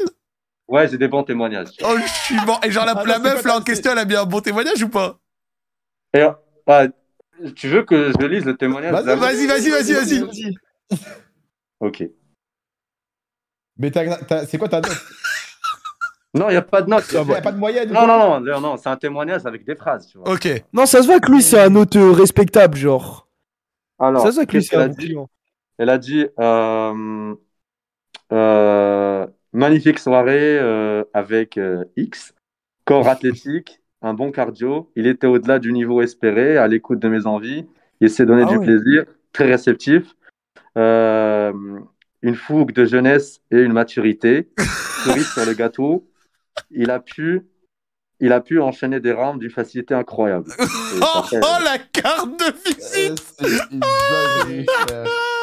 [0.69, 1.69] Ouais, j'ai des bons témoignages.
[1.83, 2.59] Oh, je suis mort.
[2.63, 4.81] Et genre, la, Ah la meuf, là, en question, elle a mis un bon témoignage
[4.83, 5.19] ou pas?
[6.13, 6.23] Et,
[6.65, 6.85] bah,
[7.55, 10.55] tu veux que je lise le témoignage Vas-y, Vas-y, vas-y, vas-y, vas-y.
[11.79, 12.03] Ok.
[13.77, 13.91] Mais
[14.45, 14.91] c'est quoi ta note?
[16.31, 17.05] Non, il n'y a pas de note.
[17.11, 19.65] Il n'y a pas de moyenne Non, non, non, non, non, c'est un témoignage avec
[19.65, 20.31] des phrases, tu vois.
[20.31, 20.47] Ok.
[20.71, 23.27] Non, ça se voit que lui, c'est un hôte respectable, genre.
[23.97, 25.25] Alors, ça se voit que lui, qu'est-ce c'est qu'elle un.
[25.79, 27.33] Elle a dit euh,
[28.31, 32.33] euh, magnifique soirée euh, avec euh, X,
[32.85, 34.91] corps athlétique, un bon cardio.
[34.95, 37.65] Il était au-delà du niveau espéré, à l'écoute de mes envies.
[38.01, 40.15] Il s'est donné Ah du plaisir, très réceptif.
[40.77, 41.51] Euh,
[42.21, 44.49] une fougue de jeunesse et une maturité.
[45.03, 46.09] Cerise sur le gâteau.
[46.71, 47.45] Il a pu,
[48.19, 50.51] il a pu enchaîner des rounds d'une facilité incroyable.
[51.01, 53.23] Oh, oh, la carte de visite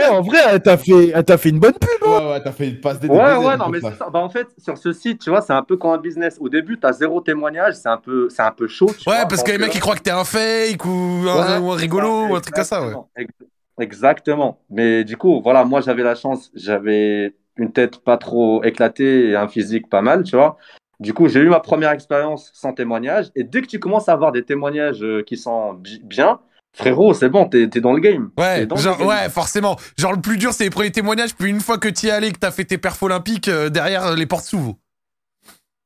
[0.00, 1.88] Eh, en vrai, elle t'a fait, elle t'a fait une bonne pub.
[2.08, 3.90] Ouais, ouais, t'as fait une passe des Ouais, ouais, non, mais ça.
[3.90, 4.10] c'est ça.
[4.10, 6.36] Bah, en fait, sur ce site, tu vois, c'est un peu comme un business.
[6.40, 8.94] Au début, t'as zéro témoignage, c'est un peu, c'est un peu chaud.
[8.98, 10.88] tu Ouais, vois, parce que les mecs, ils croient que t'es un fake ou
[11.28, 12.92] un, ouais, ou un c'est rigolo ça, ou un truc comme ça, ouais.
[12.92, 13.32] exactement, ex-
[13.80, 14.58] Exactement.
[14.70, 19.36] Mais du coup, voilà, moi, j'avais la chance, j'avais une tête pas trop éclatée et
[19.36, 20.56] un physique pas mal, tu vois.
[21.00, 23.30] Du coup, j'ai eu ma première expérience sans témoignage.
[23.36, 26.40] Et dès que tu commences à avoir des témoignages euh, qui sont bi- bien,
[26.72, 28.30] frérot, c'est bon, t'es dans le game.
[28.38, 29.08] Ouais, dans genre, game.
[29.08, 29.76] ouais, forcément.
[29.96, 32.32] Genre, le plus dur, c'est les premiers témoignages, puis une fois que t'y es allé,
[32.32, 34.76] que t'as fait tes perfs olympiques, euh, derrière, euh, les portes s'ouvrent.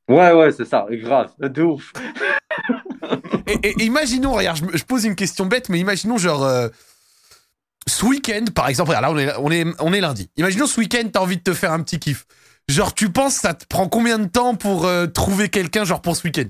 [0.09, 1.93] Ouais, ouais, c'est ça, grave, de ouf.
[3.63, 6.69] Et, imaginons, regarde, je, pose une question bête, mais imaginons, genre, euh,
[7.87, 10.31] ce week-end, par exemple, regarde, là, on est, on est, on est lundi.
[10.37, 12.27] Imaginons, ce week-end, t'as envie de te faire un petit kiff.
[12.69, 16.17] Genre, tu penses, ça te prend combien de temps pour euh, trouver quelqu'un, genre, pour
[16.17, 16.49] ce week-end?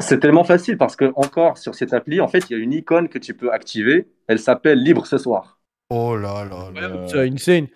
[0.00, 2.72] C'est tellement facile parce que encore sur cette appli, en fait, il y a une
[2.72, 4.08] icône que tu peux activer.
[4.26, 5.58] Elle s'appelle Libre ce soir.
[5.90, 7.06] Oh là là là.
[7.08, 7.66] C'est insane.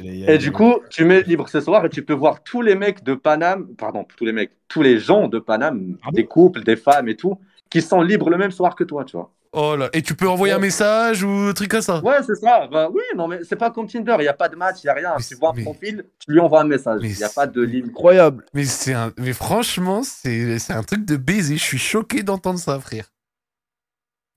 [0.00, 3.02] Et du coup, tu mets Libre ce soir et tu peux voir tous les mecs
[3.02, 6.12] de Paname, pardon, tous les mecs, tous les gens de Paname, Ah bon?
[6.12, 7.38] des couples, des femmes et tout,
[7.70, 9.32] qui sont libres le même soir que toi, tu vois.
[9.54, 9.90] Oh là.
[9.92, 12.00] Et tu peux envoyer un message ou un truc comme ça?
[12.02, 12.66] Ouais, c'est ça.
[12.72, 14.14] Bah oui, non, mais c'est pas comme Tinder.
[14.18, 15.12] Il n'y a pas de match, il n'y a rien.
[15.18, 17.00] Mais tu vois un mais- profil, tu lui envoies un message.
[17.02, 17.86] Il n'y a pas de ligne.
[17.88, 18.46] Incroyable.
[18.54, 21.56] Mais c'est un, mais franchement, c'est, c'est un truc de baiser.
[21.58, 23.10] Je suis choqué d'entendre ça, frère.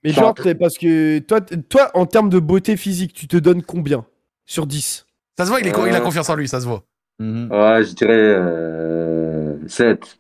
[0.04, 4.06] Mais genre, parce que toi, toi, en termes de beauté physique, tu te donnes combien
[4.46, 5.06] Sur 10
[5.38, 6.02] Ça se voit, il, est, il a Euh.
[6.02, 6.84] confiance en lui, ça se voit.
[7.20, 7.50] Mhm.
[7.52, 10.20] Ouais, je dirais euh, 7.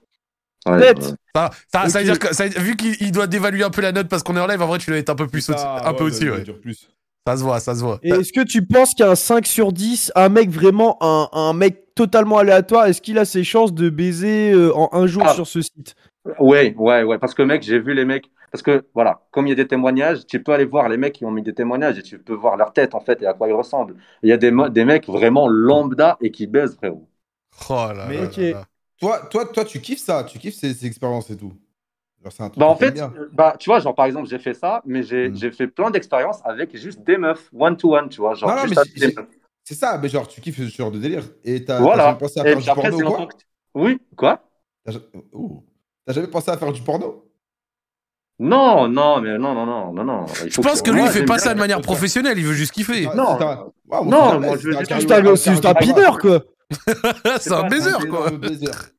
[0.67, 0.97] Ouais, Sept.
[0.97, 1.11] ouais.
[1.35, 2.11] Ça, ça, ça veut Ok.
[2.11, 4.39] dire que, ça- vu qu'il il doit dévaluer un peu la note parce qu'on est
[4.39, 6.27] en live, en vrai, tu dois être un peu plus, au- un peu ouais, au-dessus,
[6.27, 6.41] ça ouais.
[6.43, 6.89] dure plus.
[7.27, 7.99] Ça se voit, ça se voit.
[8.03, 11.93] Et est-ce que tu penses qu'un 5 sur 10, un mec vraiment, un, un mec
[11.95, 15.33] totalement aléatoire, est-ce qu'il a ses chances de baiser euh, en un jour Ah.
[15.33, 15.95] sur ce site?
[16.39, 17.17] Ouais, ouais, ouais.
[17.17, 18.29] Parce que, mec, j'ai vu les mecs.
[18.51, 21.13] Parce que, voilà, comme il y a des témoignages, tu peux aller voir les mecs
[21.13, 23.33] qui ont mis des témoignages et tu peux voir leur tête, en fait, et à
[23.33, 23.95] quoi ils ressemblent.
[24.23, 27.07] Il y a des, mecs vraiment lambda et qui baisent, frérot.
[27.69, 28.65] Oh là Mais là là.
[28.99, 31.53] Toi, toi, toi, tu kiffes ça, tu kiffes ces, ces expériences et tout.
[32.23, 33.13] Genre, c'est un truc Bah, en fait, bien.
[33.33, 35.35] bah, tu vois, genre, par exemple, j'ai fait ça, mais j'ai Mm.
[35.35, 38.35] j'ai fait plein d'expériences avec juste des meufs, one-to-one, tu vois.
[38.35, 39.13] Genre, Non, non, juste mais
[39.63, 41.23] c'est ça, mais genre, tu kiffes ce genre de délire.
[41.43, 42.05] Et t'as Voilà.
[42.05, 43.27] jamais pensé à faire du après, porno quoi?
[43.27, 43.33] que-
[43.73, 44.41] Oui, quoi?
[44.85, 44.93] T'as
[45.33, 45.63] Ouh.
[46.05, 47.25] T'as jamais pensé à faire du porno?
[48.37, 50.25] Non, non, mais non, non, non, non, non.
[50.27, 52.73] Je pense que lui, moi, il fait pas ça de manière professionnelle, il veut juste
[52.73, 53.07] kiffer.
[53.15, 53.39] Non.
[54.05, 54.89] Non, sait jamais, moi, c'est je veux un juste-
[55.37, 56.43] C'est un, c'est un pineur, quoi
[57.39, 58.31] c'est un baiser, quoi.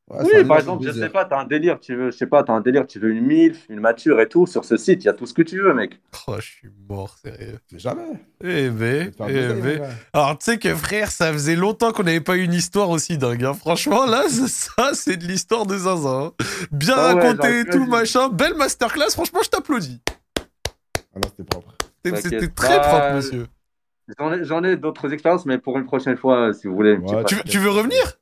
[0.09, 2.45] Ouais, Oui, par exemple, je sais pas, t'as un délire, tu veux, je sais pas,
[2.45, 5.07] t'as un délire, tu veux une MILF, une mature et tout, sur ce site, il
[5.07, 6.01] y a tout ce que tu veux, mec.
[6.29, 7.59] Oh, je suis mort, sérieux.
[7.73, 8.03] Mais jamais.
[8.45, 9.83] Eh ben, eh ben.
[10.13, 13.19] Alors, tu sais que frère, ça faisait longtemps qu'on n'avait pas eu une histoire aussi
[13.19, 13.43] dingue.
[13.45, 13.55] hein.
[13.55, 16.27] Franchement, là, ça, c'est de l'histoire de Zinzin.
[16.27, 16.33] hein.
[16.71, 18.29] Bien Ah ouais, raconté j'aurais et tout, machin.
[18.29, 20.01] Belle masterclass, franchement, je t'applaudis.
[21.15, 21.75] Ah non, c'était propre.
[22.05, 23.47] C'était très propre, monsieur.
[24.43, 26.97] J'en ai, d'autres expériences, mais pour une prochaine fois, si vous voulez.
[26.97, 27.25] Ouais.
[27.25, 28.19] Tu, veux- tu veux revenir?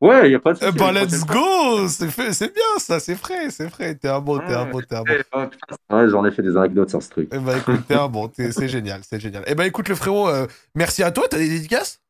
[0.00, 0.78] Ouais, il y a pas de Eh souci.
[0.78, 3.94] bah, une let's go C'est bien, ça, c'est frais, c'est frais.
[3.94, 5.14] T'es un bon, t'es un bon, t'es un bon.
[5.92, 7.28] Eh, j'en ai fait des anecdotes sur ce truc.
[7.32, 9.44] Eh bah, écoute, t'es un bon, t'es- c'est génial, c'est génial.
[9.46, 12.00] Eh bah, écoute, le frérot, euh, merci à toi, t'as des dédicaces?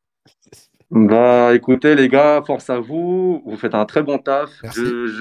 [0.90, 3.42] Bah, écoutez, les gars, force à vous.
[3.46, 4.50] Vous faites un très bon taf.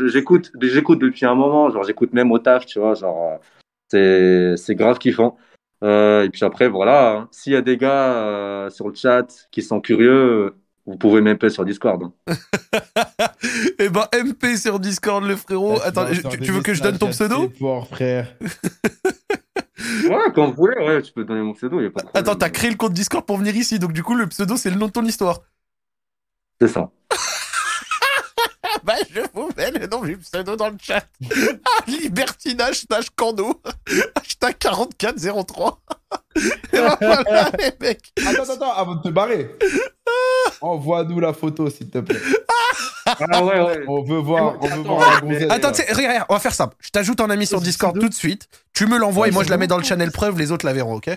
[0.07, 1.69] J'écoute, j'écoute depuis un moment.
[1.69, 2.93] Genre, j'écoute même au taf, tu vois.
[2.93, 3.37] Genre, euh,
[3.89, 5.37] c'est, c'est grave kiffant.
[5.83, 7.11] Euh, et puis après, voilà.
[7.17, 7.27] hein.
[7.31, 10.55] S'il y a des gars euh, sur le chat qui sont curieux,
[10.85, 12.11] vous pouvez m'appeler sur Discord.
[13.79, 15.79] Eh bah, MP sur Discord, le frérot.
[15.83, 18.35] Attends, tu je- veux que je donne ton pseudo forts, frère.
[18.41, 21.81] Ouais, Ouais, quand vous voulez, ouais, tu peux donner mon pseudo.
[21.81, 22.23] Y a pas de problème.
[22.23, 24.69] Attends, t'as créé le compte Discord pour venir ici, donc du coup, le pseudo, c'est
[24.69, 25.39] le nom de ton histoire.
[26.59, 26.91] C'est ça.
[28.83, 31.05] Bah, je vous mets le nom du pseudo dans le chat.
[31.65, 33.61] Ah, libertinage slash cando.
[34.15, 35.79] Hashtag 4403.
[36.35, 36.39] Et
[36.73, 38.11] ben voilà, les mecs.
[38.25, 39.49] Attends, attends, attends, avant de te barrer.
[40.61, 42.19] Envoie-nous la photo, s'il te plaît.
[43.05, 43.83] Ah ouais, ouais.
[43.87, 45.51] On veut voir, on veut Attends, voir la gonzesse.
[45.51, 46.69] Attends, tu sais, regarde, regarde, on va faire ça.
[46.79, 48.47] Je t'ajoute en ami sur Discord tout de suite.
[48.73, 50.73] Tu me l'envoies et moi je la mets dans le channel preuve, les autres la
[50.73, 51.09] verront, ok?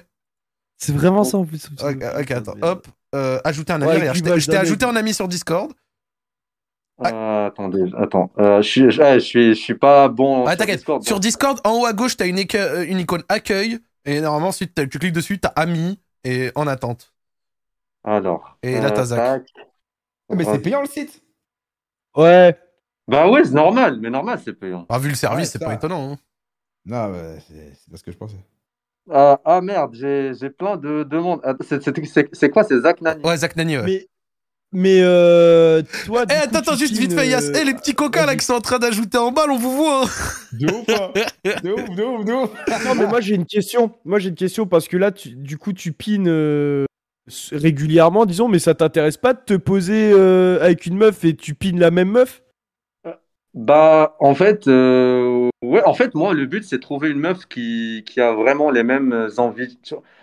[0.79, 1.69] C'est vraiment ça en plus.
[1.81, 2.87] Ok, ok, attends, hop.
[3.15, 3.93] Euh, ajouter un ami.
[3.93, 5.73] Ouais, regarde, je t'ai- ajouté en ami sur Discord.
[7.05, 8.31] Euh, attendez, attends.
[8.39, 10.45] Euh, je suis, je suis, je suis pas bon.
[10.47, 10.77] Ah, sur t'inquiète.
[10.79, 13.79] Discord, Sur donc- Discord, en haut à gauche, t'as une, euh, une icône accueil.
[14.05, 17.13] Et normalement, ensuite, tu cliques dessus, t'as ami et en attente.
[18.05, 18.59] Alors.
[18.63, 19.19] Et là, t'as Zach.
[19.19, 19.67] tac.
[20.31, 21.23] Mais c'est payant le site.
[22.17, 22.57] Ouais.
[23.09, 24.87] Bah ouais, c'est normal, mais normal, c'est payant.
[24.89, 26.13] Ah, vu le service, Ouais, c'est pas étonnant.
[26.13, 26.19] hein.
[26.87, 27.13] Non,
[27.49, 28.37] c'est pas ce que je pensais.
[29.11, 31.41] Ah, ah merde, j'ai j'ai plein de demandes.
[31.45, 33.23] Ah, c'est- quoi, c'est Zach Nani?
[33.23, 33.85] Ouais, Zach Nani, ouais.
[33.85, 34.09] Mais.
[34.77, 36.25] Mais euh, toi.
[36.29, 37.45] Eh, attends, attends, juste vite fait, Yass.
[37.45, 39.71] euh, Eh, les petits coquins là qui sont en train d'ajouter en balle, on vous
[39.77, 40.03] voit.
[40.03, 40.09] hein.
[40.53, 41.11] De ouf, hein.
[41.63, 42.51] De ouf, de ouf, de ouf.
[42.85, 43.93] Non, mais moi j'ai une question.
[44.05, 46.85] Moi j'ai une question parce que là, tu- du coup, tu pines euh,
[47.53, 51.55] régulièrement, disons, mais ça t'intéresse pas de te poser euh, avec une meuf et tu
[51.55, 52.43] pines la même meuf?
[53.55, 58.03] Bah, en fait, euh, ouais, en fait, moi, le but, c'est trouver une meuf qui,
[58.05, 59.79] qui a vraiment les mêmes envies.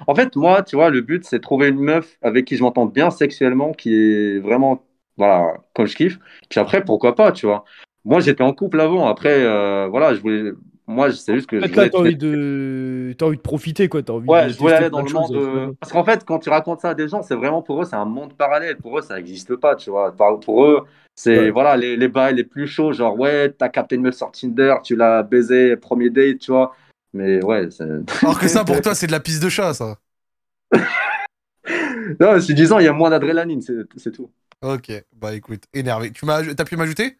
[0.05, 2.88] En fait, moi, tu vois, le but, c'est trouver une meuf avec qui je m'entends
[2.88, 6.19] bien sexuellement, qui est vraiment, voilà, comme je kiffe.
[6.49, 7.63] Puis après, pourquoi pas, tu vois.
[8.03, 9.07] Moi, j'étais en couple avant.
[9.07, 10.51] Après, euh, voilà, je voulais,
[10.91, 13.13] moi, c'est juste que En je fait, là, t'as envie de...
[13.17, 14.01] t'as envie de profiter, quoi.
[14.03, 15.35] T'as envie Ouais, de je voulais aller dans le de monde.
[15.35, 15.73] euh, finalement.
[15.79, 17.95] Parce qu'en fait, quand tu racontes ça à des gens, c'est vraiment pour eux, c'est
[17.95, 18.77] un monde parallèle.
[18.77, 20.15] Pour eux, ça n'existe pas, tu vois.
[20.15, 20.85] Par- Pour eux,
[21.15, 21.51] c'est Ouais.
[21.51, 24.75] voilà les, les bails les plus chauds, genre ouais, t'as capté une meuf sur Tinder,
[24.83, 26.73] tu l'as baisé, premier date, tu vois.
[27.13, 27.83] Mais ouais, c'est.
[28.23, 29.97] Alors que ça, pour toi, c'est de la piste de chat, ça.
[32.19, 34.31] non, c'est disant, il y a moins d'adrénaline, c'est c'est tout.
[34.61, 36.11] Ok, bah écoute, énervé.
[36.11, 37.17] Tu m'as, t'as pu m'ajouter?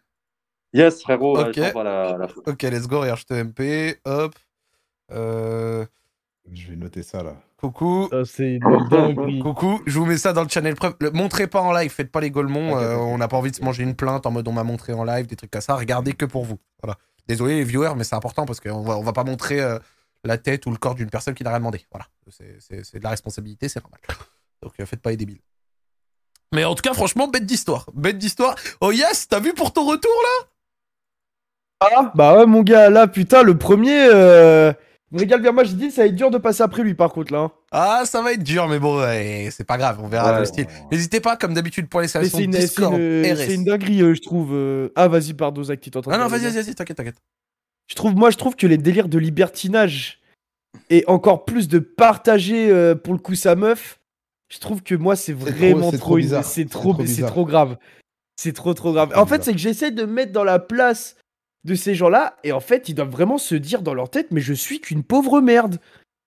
[0.72, 1.58] Yes, frérot, Ok.
[1.58, 2.50] euh, je la, la photo.
[2.52, 4.34] Ok, let's go, regarde, je te MP, hop.
[5.10, 5.84] Euh,
[6.50, 7.36] Je vais noter ça là.
[7.58, 8.08] coucou.
[8.10, 8.60] Ça, c'est une
[8.90, 9.40] dinguerie.
[9.40, 10.94] Coucou, je vous mets ça dans le channel preuve.
[11.00, 12.76] Le, montrez pas en live, faites pas les golemons.
[12.78, 14.92] Euh, on n'a pas envie de se manger une plainte en mode on m'a montré
[14.92, 15.74] en live, des trucs comme ça.
[15.76, 16.58] Regardez que pour vous.
[16.82, 16.96] Voilà.
[17.28, 19.78] Désolé les viewers, mais c'est important parce qu'on va, on va pas montrer euh,
[20.24, 21.84] la tête ou le corps d'une personne qui n'a rien demandé.
[21.92, 22.06] Voilà.
[22.30, 24.00] C'est- C'est c'est de la responsabilité, c'est normal.
[24.62, 25.40] Donc euh, faites pas les débiles.
[26.54, 27.86] Mais en tout cas, franchement, bête d'histoire.
[27.94, 28.54] Bête d'histoire.
[28.80, 30.48] Oh yes, t'as vu pour ton retour là?
[31.96, 34.06] Ah, bah ouais, mon gars, là, putain, le premier.
[34.12, 34.72] Euh...
[35.10, 35.52] bien.
[35.52, 37.38] Moi, j'ai dit, ça va être dur de passer après lui, par contre, là.
[37.40, 37.52] hein.
[37.70, 40.38] Ah, ça va être dur, mais bon, ouais, c'est pas grave, on verra Ouais.
[40.40, 40.66] le style.
[40.90, 44.50] N'hésitez pas, comme d'habitude, pour les une, c'est Discord, c'est une dinguerie, euh, je trouve.
[44.52, 44.88] euh.
[44.96, 46.74] Ah, vas-y, pardon, Zach, tu t'entends Non, non, vas-y, vas-y.
[46.74, 47.16] t'inquiète, t'inquiète.
[47.88, 50.20] Je trouve, moi, je trouve que les délires de libertinage
[50.88, 53.98] et encore plus de partager euh, pour le coup sa meuf,
[54.48, 57.30] je trouve que moi, c'est vraiment trop, c'est trop, trop c'est bizarre.
[57.30, 57.76] trop grave.
[58.36, 59.12] C'est trop, trop grave.
[59.16, 61.16] En fait, c'est que j'essaie de me mettre dans la place
[61.64, 64.40] de ces gens-là et en fait, ils doivent vraiment se dire dans leur tête, mais
[64.40, 65.78] je suis qu'une pauvre merde.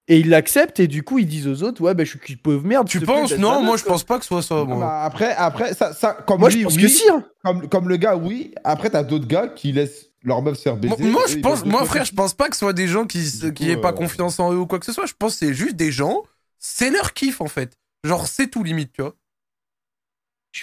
[0.08, 2.38] Et ils l'acceptent et du coup, ils disent aux autres, ouais, bah, je suis qu'une
[2.38, 2.88] pauvre merde.
[2.88, 3.36] Tu penses?
[3.38, 4.60] Non, moi je pense pas que ce soit ça.
[4.62, 4.78] Ah moi.
[4.78, 7.10] bah, après, après ça, ça, comme Moi, lui, je pense oui, que si.
[7.10, 7.26] hein.
[7.44, 8.54] Comme, comme le gars, oui.
[8.64, 11.04] Après, t'as d'autres gars qui laissent leur meuf se faire baiser.
[11.06, 13.54] moi, je pense, moi frère, je pense pas que ce soit des gens qui, Du
[13.54, 15.08] qui pas euh, confiance en eux ou quoi que ce soit.
[15.08, 16.24] Je pense que c'est juste des gens,
[16.60, 17.76] c'est leur kiff en fait.
[18.04, 19.16] Genre, c'est tout limite, tu vois.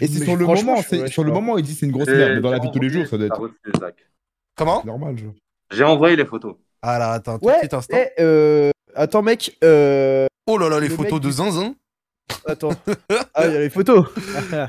[0.01, 2.33] Et c'est sur le moment, sur le moment, il dit c'est une grosse merde.
[2.37, 3.51] Mais dans la vie de tous les jours, ça doit être.
[4.57, 5.17] Comment normal.
[5.19, 5.33] genre.
[5.71, 6.57] J'ai envoyé les photos.
[6.83, 7.97] Ah là, attends, tout Ouais, petit instant.
[7.97, 11.75] eh, euh, attends, mec, euh, Oh là là, les le photos mec de zinzin.
[12.47, 12.73] attends.
[13.35, 14.07] ah, il y a les photos.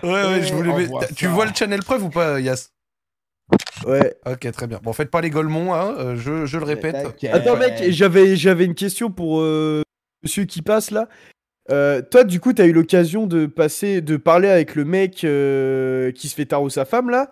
[0.04, 0.88] Ouais, ouais, je voulais.
[1.16, 2.70] Tu vois le channel preuve ou pas, Yas?
[3.86, 4.16] Ouais.
[4.26, 4.80] Ok, très bien.
[4.82, 5.94] Bon, faites pas les golemons, hein.
[5.98, 6.96] euh, je, je le répète.
[7.32, 9.82] Attends, mec, j'avais, j'avais une question pour euh,
[10.24, 11.10] monsieur qui passe là.
[11.72, 16.12] Euh, toi, du coup, t'as eu l'occasion de passer, de parler avec le mec euh,
[16.12, 17.32] qui se fait taro sa femme là.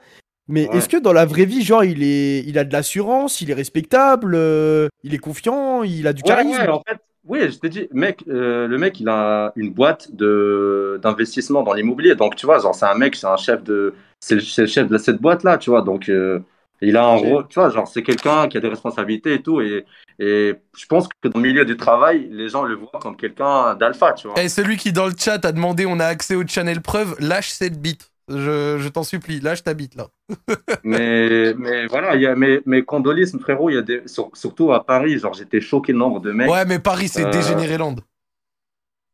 [0.51, 0.69] Mais Ouais.
[0.71, 3.53] est-ce que dans la vraie vie, genre, il est, il a de l'assurance, il est
[3.55, 6.63] respectable, euh, il est confiant, il a du Ouais, charisme?
[6.63, 10.13] ouais, en fait, oui, je t'ai dit, mec, euh, le mec, il a une boîte
[10.13, 12.15] de d'investissement dans l'immobilier.
[12.15, 14.67] Donc, tu vois, genre, c'est un mec, c'est un chef de, c'est le, c'est le
[14.67, 15.81] chef de cette boîte-là, tu vois.
[15.81, 16.39] Donc, euh,
[16.81, 19.61] il a un rôle, tu vois, genre, c'est quelqu'un qui a des responsabilités et tout.
[19.61, 19.85] Et,
[20.19, 23.75] et je pense que dans le milieu du travail, les gens le voient comme quelqu'un
[23.75, 24.43] d'alpha, tu vois.
[24.43, 27.49] Et celui qui dans le chat a demandé, on a accès au channel preuve, lâche
[27.49, 28.10] cette bite.
[28.31, 30.07] Je, je t'en supplie, lâche ta bite là.
[30.83, 34.31] Mais, mais voilà, il y a, mes, mes condoléances, frérot, il y a des, sur-
[34.33, 36.49] surtout à Paris, genre, j'étais choqué le nombre de mecs.
[36.49, 37.95] Ouais, mais Paris, c'est Euh, dégénéré land.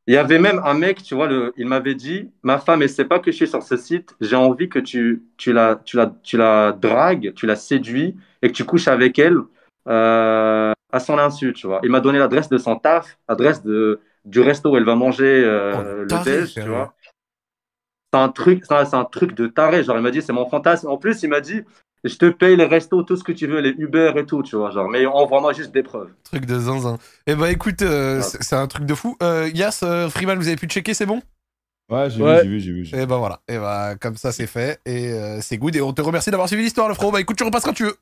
[0.10, 2.90] Il y avait même un mec, tu vois, le, il m'avait dit, ma femme, elle
[2.90, 5.98] sait pas que je suis sur ce site, j'ai envie que tu, tu la, tu
[5.98, 9.38] la, tu la dragues, tu la séduis et que tu couches avec elle.
[9.90, 11.82] Euh, à son insu, tu vois.
[11.84, 15.76] Il m'a donné l'adresse de son taf, l'adresse du resto où elle va manger euh,
[15.78, 16.94] Oh, le déj, tu vois.
[18.14, 19.84] C'est un truc, c'est un, c'est un truc de taré.
[19.84, 20.88] Genre, il m'a dit, c'est mon fantasme.
[20.88, 21.62] En plus, il m'a dit,
[22.04, 24.56] je te paye les restos, tout ce que tu veux, les Uber et tout, tu
[24.56, 24.72] vois.
[24.72, 26.10] Genre, mais envoie-moi juste des preuves.
[26.24, 26.98] Truc de zinzin.
[27.26, 29.18] Eh bah écoute, euh, c'est c'est un truc de fou.
[29.22, 31.22] Euh, Yas, euh, Freeman, vous avez pu checker, c'est bon?
[31.90, 32.44] Ouais, j'ai Ouais.
[32.46, 33.04] vu, j'ai vu, j'ai vu.
[33.04, 33.40] Et bah voilà.
[33.48, 34.80] Et bah comme ça c'est fait.
[34.86, 35.76] Et euh, c'est good.
[35.76, 37.12] Et on te remercie d'avoir suivi l'histoire, le frérot.
[37.12, 37.96] Bah écoute, tu repasses quand tu veux.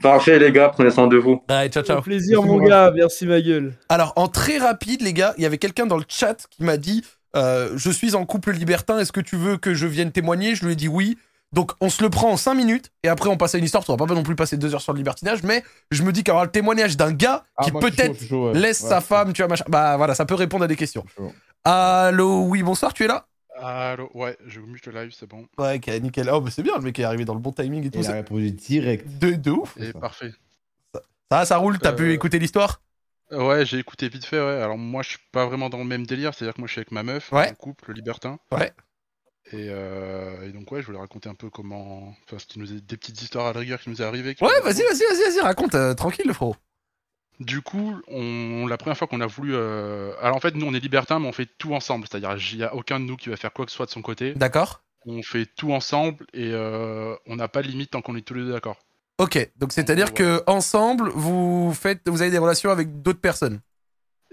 [0.00, 1.42] Parfait, les gars, prenez soin de vous.
[1.48, 1.98] Allez, ciao, ciao.
[1.98, 2.92] Au plaisir, Merci, mon gars.
[2.94, 3.74] Merci, ma gueule.
[3.88, 6.76] Alors, en très rapide, les gars, il y avait quelqu'un dans le chat qui m'a
[6.76, 7.04] dit
[7.36, 10.54] euh, Je suis en couple libertin, est-ce que tu veux que je vienne témoigner?
[10.54, 11.18] Je lui ai dit oui.
[11.52, 13.84] Donc, on se le prend en 5 minutes et après, on passe à une histoire.
[13.88, 16.24] On va pas non plus passer 2 heures sur le libertinage, mais je me dis
[16.24, 18.58] qu'avoir le témoignage d'un gars Ah, qui peut-être ouais.
[18.58, 19.64] laisse Ouais, sa femme, tu vois, machin.
[19.68, 21.04] Bah voilà, ça peut répondre à des questions.
[21.64, 23.26] Allô, oui, bonsoir, tu es là?
[23.60, 25.46] Allô, ouais, je mute le live, c'est bon.
[25.58, 26.28] Ouais, ok, nickel.
[26.32, 27.98] Oh, bah c'est bien, le mec est arrivé dans le bon timing et tout.
[27.98, 28.14] Il a ça.
[28.14, 29.06] répondu direct.
[29.18, 29.76] De, de ouf.
[29.78, 30.00] Et ça.
[30.00, 30.32] parfait.
[31.30, 32.80] Ça, ça roule, t'as pu Euh, écouter l'histoire?
[33.32, 34.60] Ouais, j'ai écouté vite fait, ouais.
[34.62, 36.80] Alors moi, je suis pas vraiment dans le même délire, c'est-à-dire que moi, je suis
[36.80, 37.50] avec ma meuf, Ouais.
[37.50, 38.38] en couple, libertin.
[38.52, 38.72] Ouais.
[39.52, 42.14] Et, euh, et donc, ouais, je voulais raconter un peu comment.
[42.26, 42.80] Enfin, ce qui nous est...
[42.80, 44.34] des petites histoires à la rigueur qui nous est arrivé.
[44.34, 46.56] qui Ouais, vas-y, vas-y, vas-y, vas-y, raconte, euh, tranquille, le frérot.
[47.40, 48.66] Du coup, on...
[48.66, 49.54] la première fois qu'on a voulu.
[49.54, 52.06] euh, Alors en fait, nous, on est libertins, mais on fait tout ensemble.
[52.08, 53.90] C'est-à-dire, il n'y a aucun de nous qui va faire quoi que ce soit de
[53.90, 54.34] son côté.
[54.34, 58.22] D'accord On fait tout ensemble et euh, on n'a pas de limite tant qu'on est
[58.22, 58.78] tous les deux d'accord.
[59.22, 60.12] Ok, donc c'est-à-dire Ouais.
[60.14, 63.60] que ensemble, vous faites, vous avez des relations avec d'autres personnes.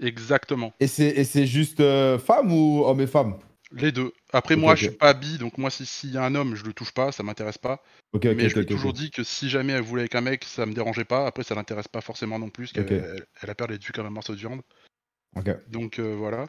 [0.00, 0.72] Exactement.
[0.80, 3.38] Et c'est et c'est juste euh, femme ou homme et femme?
[3.72, 4.12] Les deux.
[4.32, 6.64] Après, moi, je suis pas bi, donc moi, si- s'il y a un homme, je
[6.64, 7.82] le touche pas, ça m'intéresse pas.
[8.12, 10.22] Ok, ok, mais je lui ai toujours dit que si jamais elle voulait avec un
[10.22, 11.26] mec, ça me dérangeait pas.
[11.26, 12.88] Après, ça l'intéresse pas forcément non plus, parce Ok.
[12.88, 14.62] qu'elle elle- elle a peur d'être vue comme un morceau de viande.
[15.36, 15.50] Ok.
[15.68, 16.46] Donc euh, voilà.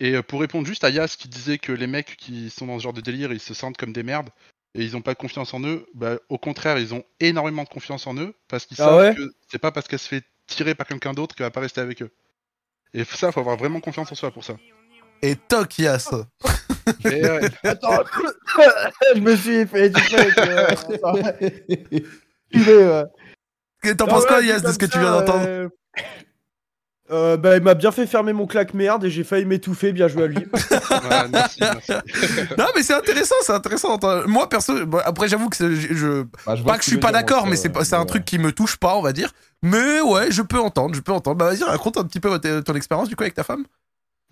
[0.00, 2.78] Et euh, pour répondre juste à Yas qui disait que les mecs qui sont dans
[2.78, 4.28] ce genre de délire, ils se sentent comme des merdes
[4.74, 8.06] et ils ont pas confiance en eux, bah, au contraire, ils ont énormément de confiance
[8.06, 10.74] en eux parce qu'ils Ah savent ouais que c'est pas parce qu'elle se fait tirer
[10.74, 12.10] par quelqu'un d'autre qu'elle va pas rester avec eux.
[12.94, 14.56] Et ça, faut avoir vraiment confiance en soi pour ça.
[15.22, 16.10] Et toc, Yas.
[17.04, 17.40] Et, ouais.
[17.62, 18.02] Attends,
[19.14, 20.28] je me suis fait du fait.
[22.66, 23.04] euh.
[23.96, 25.70] T'en penses quoi, Yas, de ce que tu viens d'entendre
[27.10, 29.92] euh, euh, bah, il m'a bien fait fermer mon claque merde et j'ai failli m'étouffer.
[29.92, 30.44] Bien joué à lui.
[31.02, 31.92] Voilà, merci, merci.
[32.58, 33.98] Non, mais c'est intéressant, c'est intéressant.
[34.26, 36.98] Moi, perso, bon, après, j'avoue que c'est- je, je- Bah, je pas que je suis
[36.98, 38.06] pas d'accord, mais c'est pas- ouais, c'est un ouais.
[38.06, 39.32] truc qui me touche pas, on va dire.
[39.62, 41.36] Mais ouais, je peux entendre, je peux entendre.
[41.36, 43.64] Bah vas-y, raconte un petit peu ton, ton expérience du coup avec ta femme.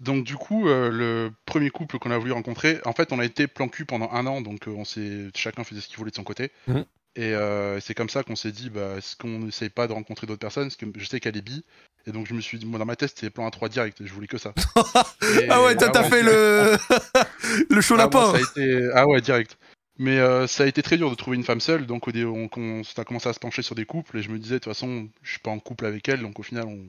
[0.00, 3.24] Donc du coup, euh, le premier couple qu'on a voulu rencontrer, en fait, on a
[3.24, 6.10] été plan cul pendant un an, donc euh, on s'est, chacun faisait ce qu'il voulait
[6.12, 6.52] de son côté.
[6.68, 6.84] Mhm.
[7.18, 10.28] Et euh, c'est comme ça qu'on s'est dit, bah, est-ce qu'on n'essaye pas de rencontrer
[10.28, 10.68] d'autres personnes?
[10.68, 11.64] Parce que je sais qu'elle est bi,
[12.06, 13.98] et donc je me suis dit, moi dans ma tête, c'était plan à 3 direct,
[14.04, 14.54] je voulais que ça.
[15.42, 16.76] Et- Ah ouais, t'as ouais, fait le
[17.74, 18.32] le chaud Ah, lapin.
[18.36, 18.88] été...
[18.94, 19.58] ah ouais, direct.
[19.98, 22.24] Mais euh, ça a été très dur de trouver une femme seule, donc au dé-
[22.24, 24.58] on, on, a commencé à se pencher sur des couples, et je me disais, de
[24.60, 26.86] toute façon, je suis pas en couple avec elle, donc au final, on,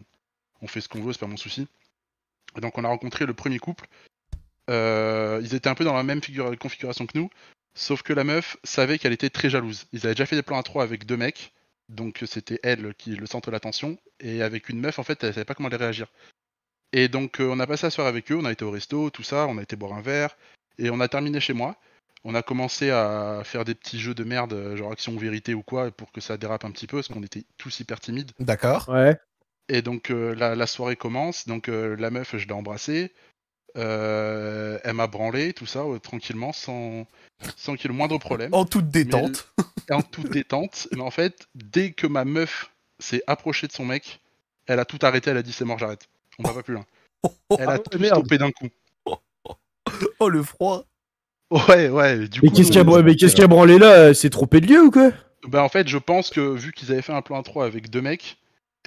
[0.61, 1.67] on fait ce qu'on veut, c'est pas mon souci.
[2.55, 3.88] Et donc on a rencontré le premier couple.
[4.69, 7.32] Euh, ils étaient un peu dans la même figure- configuration que nous,
[7.74, 9.86] sauf que la meuf savait qu'elle était très jalouse.
[9.93, 11.53] Ils avaient déjà fait des plans à trois avec deux mecs,
[11.88, 15.24] donc c'était elle qui est le centre de l'attention, et avec une meuf, en fait,
[15.24, 16.07] elle savait pas comment aller réagir.
[16.91, 19.09] Et donc euh, on a passé la soirée avec eux, on a été au resto,
[19.09, 20.38] tout ça, on a été boire un verre,
[20.78, 21.76] et on a terminé chez moi.
[22.26, 25.53] On a commencé à faire des petits jeux de merde, euh, genre action ou vérité
[25.53, 28.32] ou quoi, pour que ça dérape un petit peu, parce qu'on était tous hyper timides.
[28.39, 28.89] D'accord.
[28.89, 29.17] Ouais.
[29.70, 33.13] Et donc euh, la, la soirée commence, donc euh, la meuf, je l'ai embrassée,
[33.78, 37.05] euh, elle m'a branlé, tout ça, euh, tranquillement, sans,
[37.55, 39.51] sans qu'il y ait le moindre problème, En toute détente.
[39.89, 40.88] en toute détente.
[40.93, 44.20] Mais en fait, dès que ma meuf s'est approchée de son mec,
[44.67, 46.07] elle a tout arrêté, elle a dit c'est mort, j'arrête.
[46.39, 46.86] On va pas plus loin.
[47.59, 48.20] Elle a Ah, tout merde.
[48.20, 48.70] stoppé d'un coup.
[50.20, 50.86] Oh le froid.
[51.51, 52.55] Ouais, ouais, du Mais coup...
[52.55, 54.13] qu'est-ce qu'il y a, nous- bra- mais qu'est-ce qu'il y a branlé là?
[54.13, 55.11] C'est trompé de lieu ou quoi?
[55.47, 57.89] Bah en fait, je pense que vu qu'ils avaient fait un plan à 3 avec
[57.89, 58.38] deux mecs,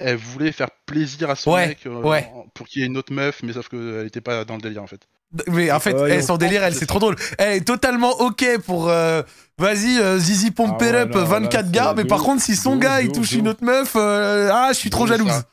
[0.03, 2.29] elle voulait faire plaisir à son Ouais, mec euh, ouais.
[2.53, 4.83] pour qu'il y ait une autre meuf, mais sauf qu'elle était pas dans le délire
[4.83, 5.01] en fait.
[5.47, 7.15] Mais en fait, elle, on son délire, elle, c'est trop drôle.
[7.39, 8.89] Elle est totalement ok pour.
[8.89, 9.23] euh,
[9.57, 11.93] Vas-y, euh, Zizi Pump Ah ouais, up, non, là, 24 c'est gars.
[11.97, 14.89] Mais par contre, si son gars il touche une autre meuf, euh, ah, je suis
[14.91, 15.29] trop jalouse.
[15.31, 15.43] ça.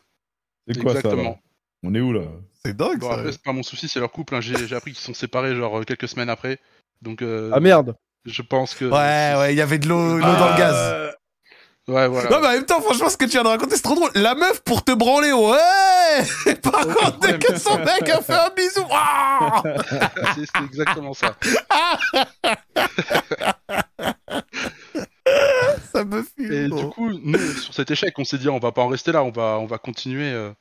[0.69, 1.39] C'est quoi ça là Exactement.
[1.83, 2.23] On est où là
[2.65, 3.15] C'est dingue Bon, ça.
[3.19, 4.35] après, c'est pas mon souci, c'est leur couple.
[4.35, 4.41] hein.
[4.43, 6.59] J'ai j'ai appris qu'ils sont séparés genre quelques semaines après.
[7.01, 7.95] Donc euh, Ah merde.
[8.27, 8.85] je pense que.
[8.85, 11.15] Ouais, ouais, il y avait de l'eau l'eau Ah, dans le gaz.
[11.89, 12.31] Ouais, voilà.
[12.31, 14.11] Non, mais en même temps, franchement, ce que tu viens de raconter, c'est trop drôle.
[14.15, 18.51] La meuf pour te branler, ouais Par contre, dès que son mec a fait un
[18.51, 18.87] bisou,
[20.37, 21.35] c'est exactement ça.
[25.93, 26.53] Ça me fume.
[26.53, 29.13] Et du coup, nous, sur cet échec, on s'est dit, on va pas en rester
[29.13, 30.33] là, on va, on va continuer.
[30.33, 30.53] euh,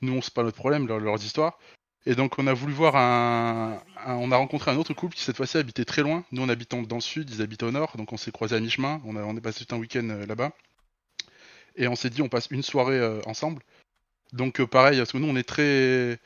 [0.00, 1.58] Nous, c'est pas notre problème, leur- leurs histoires.
[2.06, 5.22] Et donc, on a voulu voir un, un- On a rencontré un autre couple qui,
[5.22, 6.24] cette fois-ci, habitait très loin.
[6.32, 8.60] Nous, on habitait dans le sud, ils habitaient au nord, donc on s'est croisés à
[8.60, 9.00] mi-chemin.
[9.04, 10.52] On, a- on est passé tout un week-end euh, là-bas.
[11.76, 13.62] Et on s'est dit, on passe une soirée ensemble.
[14.32, 16.18] Donc pareil, parce que nous, on est très...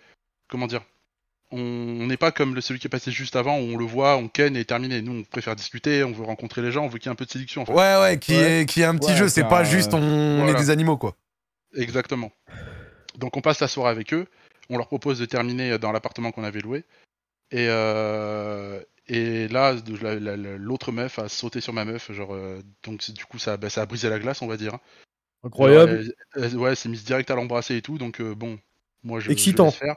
[0.48, 0.82] Comment dire
[1.54, 4.26] on n'est pas comme celui qui est passé juste avant où on le voit, on
[4.28, 5.02] ken et terminé.
[5.02, 7.14] Nous, on préfère discuter, on veut rencontrer les gens, on veut qu'il y ait un
[7.16, 7.64] peu de séduction.
[7.70, 10.96] Ouais, ouais, qui est qui un petit jeu, c'est pas juste on, est des animaux
[10.96, 11.14] quoi.
[11.76, 12.32] Exactement.
[13.18, 14.26] Donc on passe la soirée avec eux,
[14.68, 16.84] on leur propose de terminer dans l'appartement qu'on avait loué.
[17.50, 19.74] Et, euh, et là,
[20.58, 23.82] l'autre meuf a sauté sur ma meuf, genre, euh, donc du coup ça, bah, ça
[23.82, 24.78] a brisé la glace, on va dire.
[25.44, 26.14] Incroyable.
[26.36, 28.58] ouais, c'est mise direct à l'embrasser et tout, donc euh, bon,
[29.02, 29.30] moi je.
[29.30, 29.70] Excitant.
[29.70, 29.96] Je faire.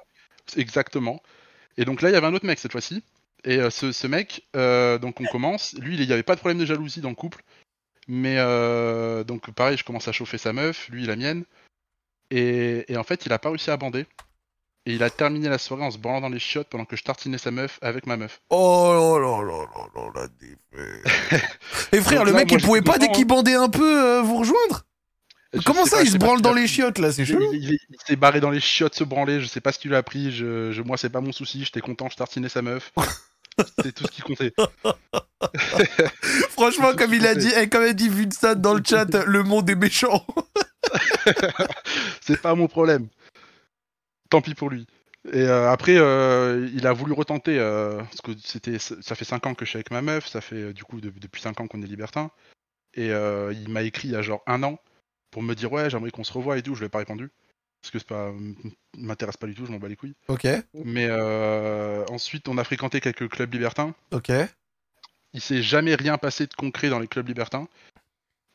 [0.57, 1.21] Exactement.
[1.77, 3.03] Et donc là, il y avait un autre mec cette fois-ci.
[3.43, 5.73] Et euh, ce, mec, euh, donc on commence.
[5.75, 7.43] Lui, il n'y avait pas de problème de jalousie dans le couple.
[8.07, 8.35] Mais
[9.25, 11.43] donc pareil, je commence à chauffer sa meuf, lui la mienne.
[12.31, 14.05] Et, en fait, il a pas réussi à bander.
[14.87, 17.03] Et il a terminé la soirée en se branlant dans les chiottes pendant que je
[17.03, 18.41] tartinais sa meuf avec ma meuf.
[18.51, 20.27] Oh là là là là
[21.33, 21.39] là,
[21.91, 24.85] Et frère, le mec, il pouvait pas, dès qu'il bandait un peu, vous rejoindre?
[25.63, 27.51] Comment ça, il se branle dans les chiottes là C'est chelou?
[27.53, 29.39] Il, s'est barré dans les chiottes, se branler.
[29.39, 30.31] Je sais pas ce qu'il a appris.
[30.31, 31.63] Je, moi, c'est pas mon souci.
[31.63, 32.91] J'étais content, je tartinais sa meuf.
[33.81, 34.53] c'est tout ce qui comptait.
[36.49, 39.43] Franchement, comme il a dit, et comme il a dit Vincent dans le chat, le
[39.43, 40.25] monde est méchant.
[42.21, 43.07] c'est pas mon problème.
[44.35, 44.85] Tant pis pour lui.
[45.31, 49.47] Et euh, après, euh, il a voulu retenter, euh, parce que c'était, ça fait 5
[49.47, 51.81] ans que je suis avec ma meuf, ça fait du coup depuis 5 ans qu'on
[51.81, 52.29] est libertin.
[52.95, 54.77] Et il m'a écrit il y a genre un an
[55.31, 57.31] pour me dire ouais j'aimerais qu'on se revoie et tout, je lui ai pas répondu.
[57.81, 58.33] Parce que c'est pas
[58.97, 60.15] m'intéresse pas du tout, je m'en bats les couilles.
[60.27, 60.47] Ok.
[60.73, 61.09] Mais
[62.09, 63.95] ensuite on a fréquenté quelques clubs libertins.
[64.11, 64.31] Ok.
[65.33, 67.69] Il s'est jamais rien passé de concret dans les clubs libertins.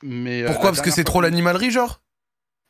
[0.03, 0.70] Mais pourquoi?
[0.70, 2.01] Parce que c'est trop l'animalerie genre?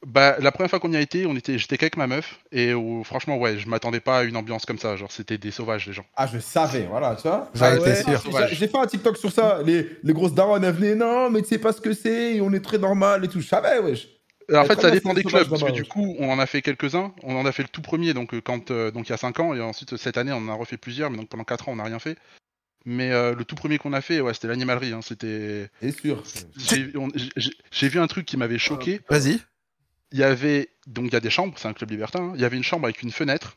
[0.07, 2.73] Bah, la première fois qu'on y a été, on était, j'étais qu'avec ma meuf et
[3.05, 4.97] franchement, ouais, je m'attendais pas à une ambiance comme ça.
[4.97, 6.07] Genre, c'était des sauvages, les gens.
[6.17, 7.51] Ah, je savais, voilà, tu vois.
[7.55, 8.49] sûr.
[8.51, 9.61] J'ai fait un TikTok sur ça.
[9.65, 12.53] Les, les grosses daronnes, elles venaient, non, mais tu sais pas ce que c'est, on
[12.53, 13.41] est très normal et tout.
[13.41, 14.09] Je savais, wesh.
[14.53, 17.13] En fait, ça dépend des clubs, parce que du coup, on en a fait quelques-uns.
[17.23, 19.19] On en a fait le tout premier, donc euh, quand, euh, donc il y a
[19.19, 21.69] 5 ans, et ensuite cette année, on en a refait plusieurs, mais donc pendant 4
[21.69, 22.17] ans, on n'a rien fait.
[22.87, 24.93] Mais euh, le tout premier qu'on a fait, ouais, c'était l'animalerie.
[24.93, 25.69] Hein, c'était.
[25.83, 26.23] C'est sûr.
[27.71, 29.01] J'ai vu un truc qui m'avait choqué.
[29.09, 29.41] Vas-y
[30.13, 32.21] il y avait donc il y a des chambres, c'est un club libertin.
[32.21, 32.33] Hein.
[32.35, 33.57] Il y avait une chambre avec une fenêtre.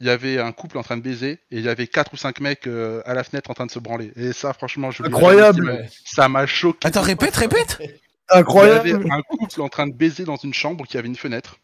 [0.00, 2.16] Il y avait un couple en train de baiser et il y avait quatre ou
[2.16, 4.12] cinq mecs euh, à la fenêtre en train de se branler.
[4.16, 5.88] Et ça, franchement, je incroyable.
[6.04, 6.78] Ça m'a choqué.
[6.86, 7.78] Attends, répète, répète.
[8.28, 8.88] Incroyable.
[8.88, 11.16] Il y avait un couple en train de baiser dans une chambre qui avait une
[11.16, 11.60] fenêtre.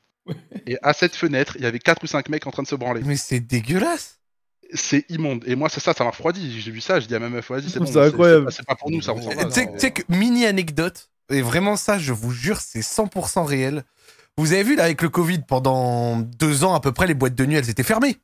[0.66, 2.76] Et à cette fenêtre, il y avait quatre ou cinq mecs en train de se
[2.76, 3.00] branler.
[3.04, 4.18] Mais c'est dégueulasse.
[4.72, 5.42] C'est immonde.
[5.48, 6.60] Et moi, c'est ça, ça m'a refroidi.
[6.60, 7.86] J'ai vu ça, je dis à ma meuf, vas-y, c'est bon.
[7.86, 8.52] C'est incroyable.
[8.52, 9.12] C'est pas pour nous, ça.
[9.52, 11.10] Tu sais que mini anecdote.
[11.30, 13.84] Et vraiment, ça, je vous jure, c'est 100% réel.
[14.40, 17.34] Vous avez vu, là, avec le Covid, pendant deux ans à peu près, les boîtes
[17.34, 18.16] de nuit, elles étaient fermées.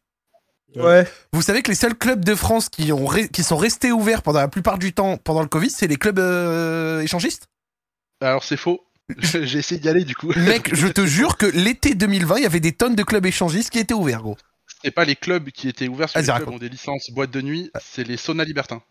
[0.75, 1.07] Ouais.
[1.33, 4.41] Vous savez que les seuls clubs de France qui, ont qui sont restés ouverts pendant
[4.41, 7.49] la plupart du temps pendant le Covid, c'est les clubs euh, échangistes?
[8.21, 8.81] Alors c'est faux.
[9.19, 10.33] J'ai essayé d'y aller du coup.
[10.37, 13.71] Mec, je te jure que l'été 2020, il y avait des tonnes de clubs échangistes
[13.71, 14.37] qui étaient ouverts, gros.
[14.83, 17.41] C'est pas les clubs qui étaient ouverts, sur les clubs ont des licences boîtes de
[17.41, 18.83] nuit, c'est les saunas libertins.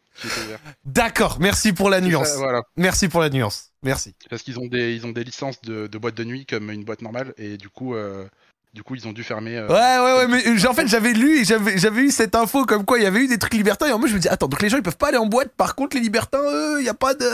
[0.86, 2.38] D'accord, merci pour la nuance.
[2.78, 3.72] Merci pour la nuance.
[3.84, 4.16] Merci.
[4.30, 6.84] Parce qu'ils ont des, ils ont des licences de, de boîte de nuit comme une
[6.84, 8.28] boîte normale et du coup, euh,
[8.76, 9.56] du coup, ils ont dû fermer.
[9.58, 12.66] Euh, ouais, ouais, ouais, mais en fait, j'avais lu et j'avais, j'avais eu cette info
[12.66, 13.88] comme quoi il y avait eu des trucs libertins.
[13.88, 15.28] Et en moi, je me dis, attends, donc les gens ils peuvent pas aller en
[15.28, 15.54] boîte.
[15.56, 17.26] Par contre, les libertins, eux, il y a pas de.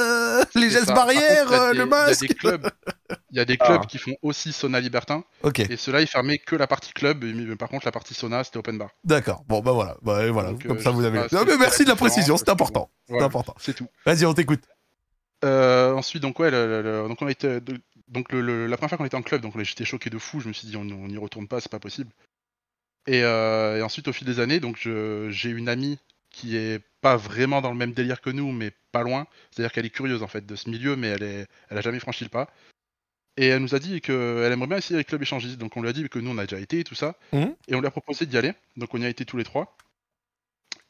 [0.60, 2.22] Les gestes barrières, euh, le masque.
[2.22, 2.72] Il y a des clubs,
[3.32, 3.88] y a des clubs ah.
[3.88, 5.24] qui font aussi sauna libertin.
[5.42, 5.62] Ok.
[5.62, 7.24] Et ceux-là, ils fermaient que la partie club.
[7.24, 8.90] Mais, par contre, la partie sauna, c'était open bar.
[9.04, 9.44] D'accord.
[9.48, 9.98] Bon, bah voilà.
[10.04, 10.54] Bah, voilà.
[10.68, 11.20] comme ça, vous avez.
[11.32, 12.92] Non, mais merci de la précision, c'est important.
[13.10, 13.56] c'est important.
[13.58, 13.88] C'est tout.
[14.06, 14.62] Vas-y, on t'écoute.
[15.44, 17.60] Euh, ensuite, donc ouais, donc on a été,
[18.12, 20.40] donc le, la première fois qu'on était en club, donc j'étais choqué de fou.
[20.42, 22.12] Je me suis dit on n'y retourne pas, c'est pas possible.
[23.10, 25.98] Euh, et, ensuite au fil des années, donc j'ai une amie
[26.30, 29.28] qui est pas vraiment dans le même délire que nous, mais pas loin.
[29.52, 32.00] C'est-à-dire qu'elle est curieuse en fait de ce milieu, mais elle est, elle a jamais
[32.00, 32.50] franchi le pas.
[33.38, 35.58] Et elle nous a dit qu'elle aimerait bien essayer avec club échangiste.
[35.58, 37.16] Donc on lui a dit que nous on a déjà été et tout ça.
[37.32, 37.46] Mmh.
[37.68, 38.54] Et on lui a proposé d'y aller.
[38.78, 39.76] Donc on y a été tous les trois.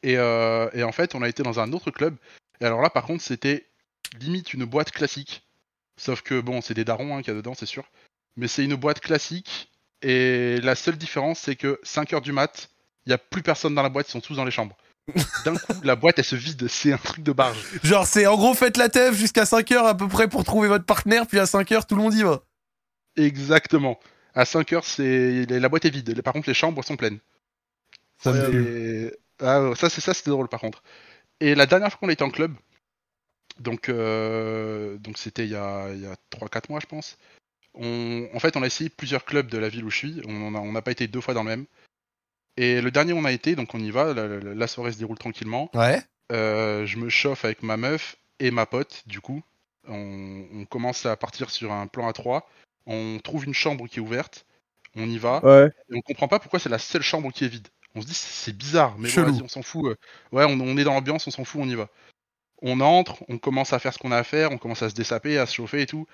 [0.02, 2.16] Et, euh, et, en fait on a été dans un autre club.
[2.60, 3.66] Et alors là par contre c'était
[4.20, 5.42] limite une boîte classique.
[5.96, 7.84] Sauf que bon, c'est des darons hein, qu'il y a dedans, c'est sûr.
[8.36, 9.70] Mais c'est une boîte classique.
[10.02, 12.70] Et la seule différence, c'est que 5h du mat,
[13.06, 14.76] il n'y a plus personne dans la boîte, ils sont tous dans les chambres.
[15.44, 16.66] D'un coup, la boîte, elle se vide.
[16.68, 17.58] C'est un truc de barge.
[17.82, 20.84] Genre, c'est en gros, faites la teuf jusqu'à 5h à peu près pour trouver votre
[20.84, 22.42] partenaire, puis à 5h, tout le monde y va.
[23.16, 23.98] Exactement.
[24.34, 26.22] À 5h, c'est la boîte est vide.
[26.22, 27.18] Par contre, les chambres sont pleines.
[28.18, 28.32] Ça,
[29.40, 30.82] ah, ça c'est ça, c'était drôle par contre.
[31.40, 32.54] Et la dernière fois qu'on était en club,
[33.62, 37.18] donc, euh, donc c'était il y a, il y a 3-4 mois, je pense.
[37.74, 40.22] On, en fait, on a essayé plusieurs clubs de la ville où je suis.
[40.26, 41.66] On n'a pas été deux fois dans le même.
[42.58, 44.12] Et le dernier on a été, donc on y va.
[44.12, 45.70] La, soirée se déroule tranquillement.
[45.74, 46.02] Ouais.
[46.32, 49.42] Euh, je me chauffe avec ma meuf et ma pote, du coup.
[49.88, 52.48] On, commence à partir sur un plan à 3.
[52.86, 54.46] on trouve une chambre qui est ouverte,
[54.94, 55.70] on y va, Ouais.
[55.90, 57.66] et on comprend pas pourquoi c'est la seule chambre qui est vide.
[57.94, 59.32] On se dit c'est bizarre, mais bon, Chelou.
[59.32, 59.86] vas-y, on s'en fout.
[59.86, 59.96] euh.
[60.30, 61.88] Ouais, on, on est dans l'ambiance, on s'en fout, on y va.
[62.62, 64.94] On entre, on commence à faire ce qu'on a à faire, on commence à se
[64.94, 66.06] dessaper, à se chauffer et tout.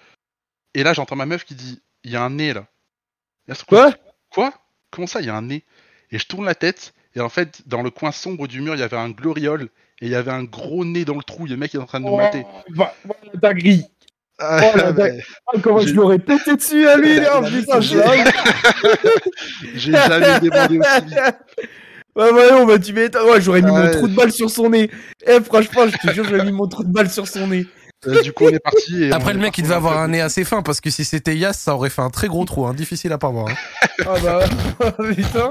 [0.75, 2.67] Et là, j'entends ma meuf qui dit il y a un nez là.
[3.67, 3.93] Quoi?
[4.31, 4.53] Quoi?
[4.91, 5.65] Comment ça, il y a un nez?
[6.11, 8.81] Et je tourne la tête, et en fait, dans le coin sombre du mur, il
[8.81, 9.65] y avait un gloriole,
[10.01, 12.01] et il y avait un gros nez dans le trou, le mec est en train
[12.01, 12.45] de nous mater.
[12.71, 13.87] Va la dinguerie.
[14.39, 17.17] Ah, Oh, la mais Ah, comment je l'aurais pété dessus à lui,
[19.75, 21.19] J'ai jamais débordé aussi vite.
[22.17, 23.29] Ouais, ouais, non, bah tu m'étonnes.
[23.31, 23.91] Ouais, j'aurais mis mon Ouais.
[23.93, 24.91] trou de balle sur son nez.
[25.27, 27.67] Eh, franchement, je te jure, j'aurais mis mon trou de balle sur son nez.
[28.07, 29.05] Euh, du coup, on est parti.
[29.05, 31.05] et Après, on le mec, il devait avoir un nez assez fin parce que si
[31.05, 33.49] c'était Yas, ça aurait fait un très gros trou, hein, difficile à pas voir.
[33.49, 33.55] hein.
[34.07, 34.45] Ah bah,
[35.15, 35.51] putain.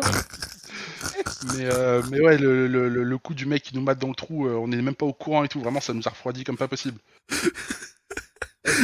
[1.57, 4.07] Mais, euh, mais ouais, le, le, le- le coup du mec qui nous mate dans
[4.09, 5.59] le trou, euh, on n'est même pas au courant et tout.
[5.61, 6.99] Vraiment, ça nous a refroidi comme pas possible.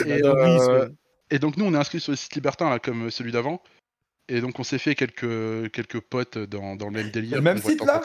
[0.06, 0.88] et, euh,
[1.32, 3.62] et donc, nous, on est inscrit sur le site libertin, là, comme celui d'avant.
[4.30, 7.36] Et donc, on s'est fait quelques, quelques potes dans, dans le même délire.
[7.36, 8.02] Le même site, là.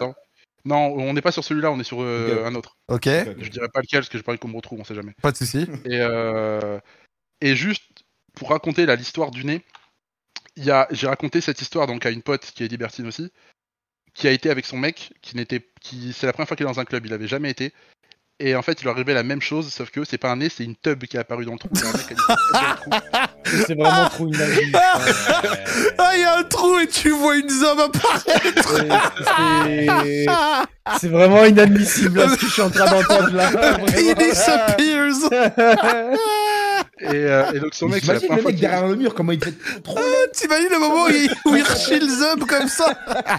[0.64, 2.76] Non, on n'est pas sur celui-là, on est sur euh, un autre.
[2.88, 4.94] Ok, Je dirais pas lequel, parce que j'ai pas envie qu'on me retrouve, on sait
[4.94, 5.14] jamais.
[5.22, 5.66] pas de souci.
[5.84, 6.78] Et, euh,
[7.40, 7.84] et juste
[8.34, 9.62] pour raconter là, l'histoire du nez,
[10.56, 13.32] j'ai raconté cette histoire donc à une pote qui est libertine aussi,
[14.14, 16.68] qui a été avec son mec, qui n'était, qui, c'est la première fois qu'il est
[16.68, 17.72] dans un club, il avait jamais été.
[18.40, 20.48] Et en fait, il leur arrivait la même chose, sauf que c'est pas un nez,
[20.48, 21.68] c'est une tub qui est apparue dans le trou.
[21.74, 22.14] C'est un trou.
[23.66, 24.72] C'est vraiment trop une dinguerie.
[25.96, 28.74] Ah, il y a un trou et tu vois une zombie apparaître
[31.00, 33.50] C'est- vraiment inadmissible là, ce que je suis en train d'entendre là.
[33.98, 35.30] Il disappears
[37.00, 39.54] et, euh, et donc son mec, première le mec derrière le mur, comment il fait
[39.82, 39.98] trop.
[40.32, 42.92] T'imagines le moment où il, où il rechills up comme ça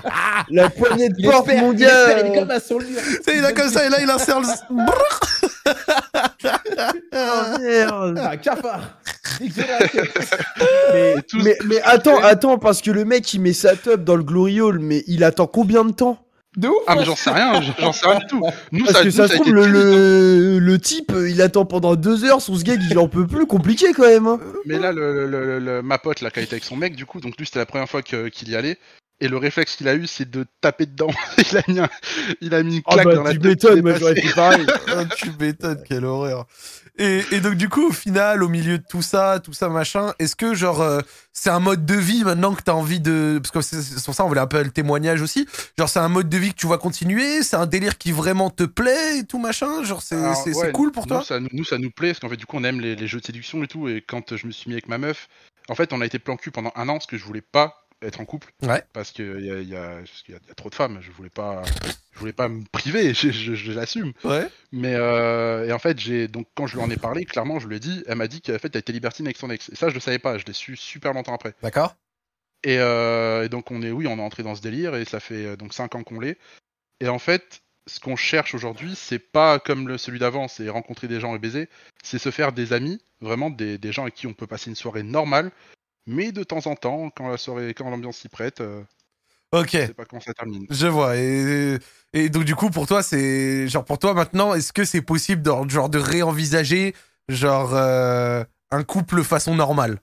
[0.49, 2.85] La poignée de Il porte, espère, mon il espère, il est comme un sur le
[2.85, 3.01] mur.
[3.03, 4.47] Tu sais, il a comme ça et là il insère le...
[7.11, 8.21] Oh, merde.
[8.23, 8.97] Ah, cafard.
[10.93, 14.23] Mais, mais, mais attends, attends, parce que le mec il met sa tub dans le
[14.23, 16.17] glory hole, mais il attend combien de temps?
[16.59, 16.75] De ouf.
[16.87, 18.41] Ah mais j'en sais rien, j'en sais rien du tout.
[18.71, 21.65] Nous, Parce ça, que nous, ça se trouve, le, tué, le, le type il attend
[21.65, 24.27] pendant deux heures, son sgeg il en peut plus, compliqué quand même.
[24.27, 24.39] hein.
[24.65, 26.95] Mais là, le, le- le- le- ma pote là, qui a été avec son mec,
[26.95, 28.77] du coup, donc lui, c'était la première fois qu'il y allait.
[29.21, 31.09] Et le réflexe qu'il a eu, c'est de taper dedans.
[31.51, 31.89] il, a mis un-
[32.41, 33.45] il a mis une Ah claque bah dans la tu tête.
[33.49, 34.65] m'étonnes, qui moi est j'aurais fait pareil.
[34.87, 36.45] Ah, tu m'étonnes, quelle horreur.
[36.99, 40.13] Et, et donc du coup, au final, au milieu de tout ça, tout ça, machin,
[40.19, 40.99] est-ce que genre euh,
[41.31, 43.39] c'est un mode de vie maintenant que t'as envie de...
[43.41, 45.47] Parce que c'est pour ça on voulait un peu le témoignage aussi.
[45.77, 48.49] Genre c'est un mode de vie que tu vas continuer, c'est un délire qui vraiment
[48.49, 49.83] te plaît et tout machin.
[49.83, 51.23] Genre c'est ouais, cool pour nous, toi?
[51.23, 53.21] ça, nous, ça nous plaît, parce qu'en fait, du coup, on aime les, les jeux
[53.21, 53.87] de séduction et tout.
[53.87, 55.29] Et quand je me suis mis avec ma meuf,
[55.69, 57.85] en fait, on a été plan cul pendant un an, parce que je voulais pas
[58.01, 58.51] être en couple.
[58.61, 58.83] Ouais.
[58.93, 60.01] Parce qu'il y y a
[60.55, 60.99] trop de femmes.
[61.01, 61.63] Je voulais pas,
[62.19, 64.11] je voulais pas me priver, je, je- je l'assume.
[64.23, 64.47] Ouais.
[64.71, 67.67] Mais euh, et en fait, j'ai donc quand je lui en ai parlé, clairement, je
[67.67, 69.69] lui ai dit, elle m'a dit qu'en fait, elle était libertine avec son ex.
[69.69, 70.37] Et ça, je le savais pas.
[70.37, 71.53] Je l'ai su super longtemps après.
[71.63, 71.95] D'accord
[72.63, 75.19] Et, euh, et donc on est, oui, on est entré dans ce délire et ça
[75.19, 76.37] fait donc 5 ans qu'on l'est.
[76.99, 81.07] Et en fait, ce qu'on cherche aujourd'hui, c'est pas comme le, celui d'avant, c'est rencontrer
[81.07, 81.69] des gens et baiser,
[82.03, 84.75] c'est se faire des amis, vraiment des, des gens avec qui on peut passer une
[84.75, 85.51] soirée normale,
[86.05, 88.83] mais de temps en temps, quand la soirée, quand l'ambiance s'y prête, euh,
[89.51, 89.69] Ok.
[89.73, 90.65] je sais pas comment ça termine.
[90.69, 91.17] Je vois.
[91.17, 91.77] Et,
[92.13, 95.41] et donc du coup pour toi c'est genre pour toi maintenant est-ce que c'est possible
[95.41, 96.95] de, genre de réenvisager
[97.29, 99.99] genre euh, un couple façon normale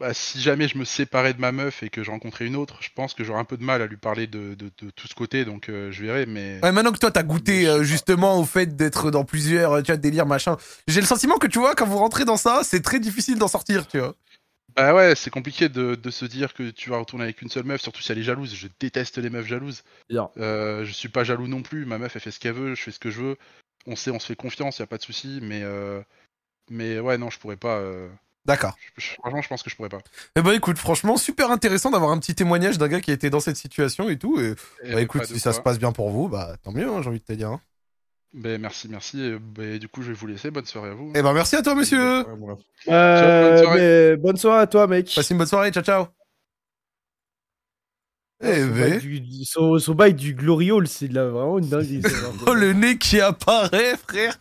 [0.00, 2.78] Bah, si jamais je me séparais de ma meuf et que je rencontrais une autre,
[2.80, 5.06] je pense que j'aurais un peu de mal à lui parler de, de, de tout
[5.06, 6.58] ce côté, donc euh, je verrai, mais...
[6.62, 9.96] Ouais, maintenant que toi t'as goûté euh, justement au fait d'être dans plusieurs tu vois
[9.98, 10.56] délires machin,
[10.88, 13.48] j'ai le sentiment que tu vois quand vous rentrez dans ça c'est très difficile d'en
[13.48, 14.14] sortir tu vois.
[14.76, 17.64] Bah ouais, c'est compliqué de, de se dire que tu vas retourner avec une seule
[17.64, 18.54] meuf, surtout si elle est jalouse.
[18.54, 19.82] Je déteste les meufs jalouses.
[20.08, 20.30] Bien.
[20.38, 21.84] Euh, je suis pas jaloux non plus.
[21.84, 23.36] Ma meuf, elle fait ce qu'elle veut, je fais ce que je veux.
[23.86, 25.40] On sait, on se fait confiance, y a pas de souci.
[25.42, 26.00] Mais euh,
[26.70, 27.78] mais ouais, non, je pourrais pas.
[27.78, 28.08] euh,
[28.44, 28.76] D'accord.
[28.98, 30.02] franchement, je pense que je pourrais pas.
[30.36, 33.30] Eh ben écoute franchement super intéressant d'avoir un petit témoignage d'un gars qui a été
[33.30, 34.40] dans cette situation et tout.
[34.40, 34.54] Et,
[34.84, 35.52] Et bah écoute pas de si ça quoi.
[35.52, 37.50] se passe bien pour vous bah tant mieux hein, j'ai envie de te dire.
[37.50, 37.60] hein.
[38.34, 39.20] Ben, merci, merci.
[39.22, 40.50] Et, ben, du coup, je vais vous laisser.
[40.50, 41.12] Bonne soirée à vous.
[41.14, 42.00] Eh ben merci à toi monsieur.
[42.00, 43.78] Euh, bonne soirée.
[43.80, 45.12] mais bonne soirée à toi, mec.
[45.14, 46.06] Passez une bonne soirée ciao ciao.
[48.44, 48.98] Eh Son bail ben.
[48.98, 52.02] du, son, son bail du Glory Hall, c'est de la- vraiment une dinguerie.
[52.46, 54.36] Oh le nez qui apparaît frère.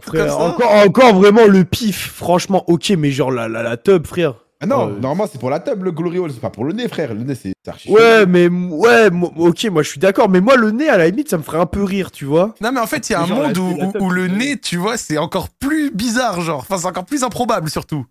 [0.00, 4.34] Frère, encore, encore vraiment le pif, franchement, ok, mais genre la, la, la tub, frère.
[4.60, 6.72] Ah non, Euh, normalement c'est pour la table le Glory Hole, c'est pas pour le
[6.72, 7.14] nez, frère.
[7.14, 7.90] Le nez c'est archi.
[7.92, 11.28] Ouais, mais ouais, ok, moi je suis d'accord, mais moi le nez, à la limite,
[11.28, 12.54] ça me ferait un peu rire, tu vois.
[12.60, 14.10] Non mais en fait il y a un genre monde où, la où- table où
[14.10, 18.04] le nez tu vois c'est encore plus bizarre genre enfin c'est encore plus improbable surtout.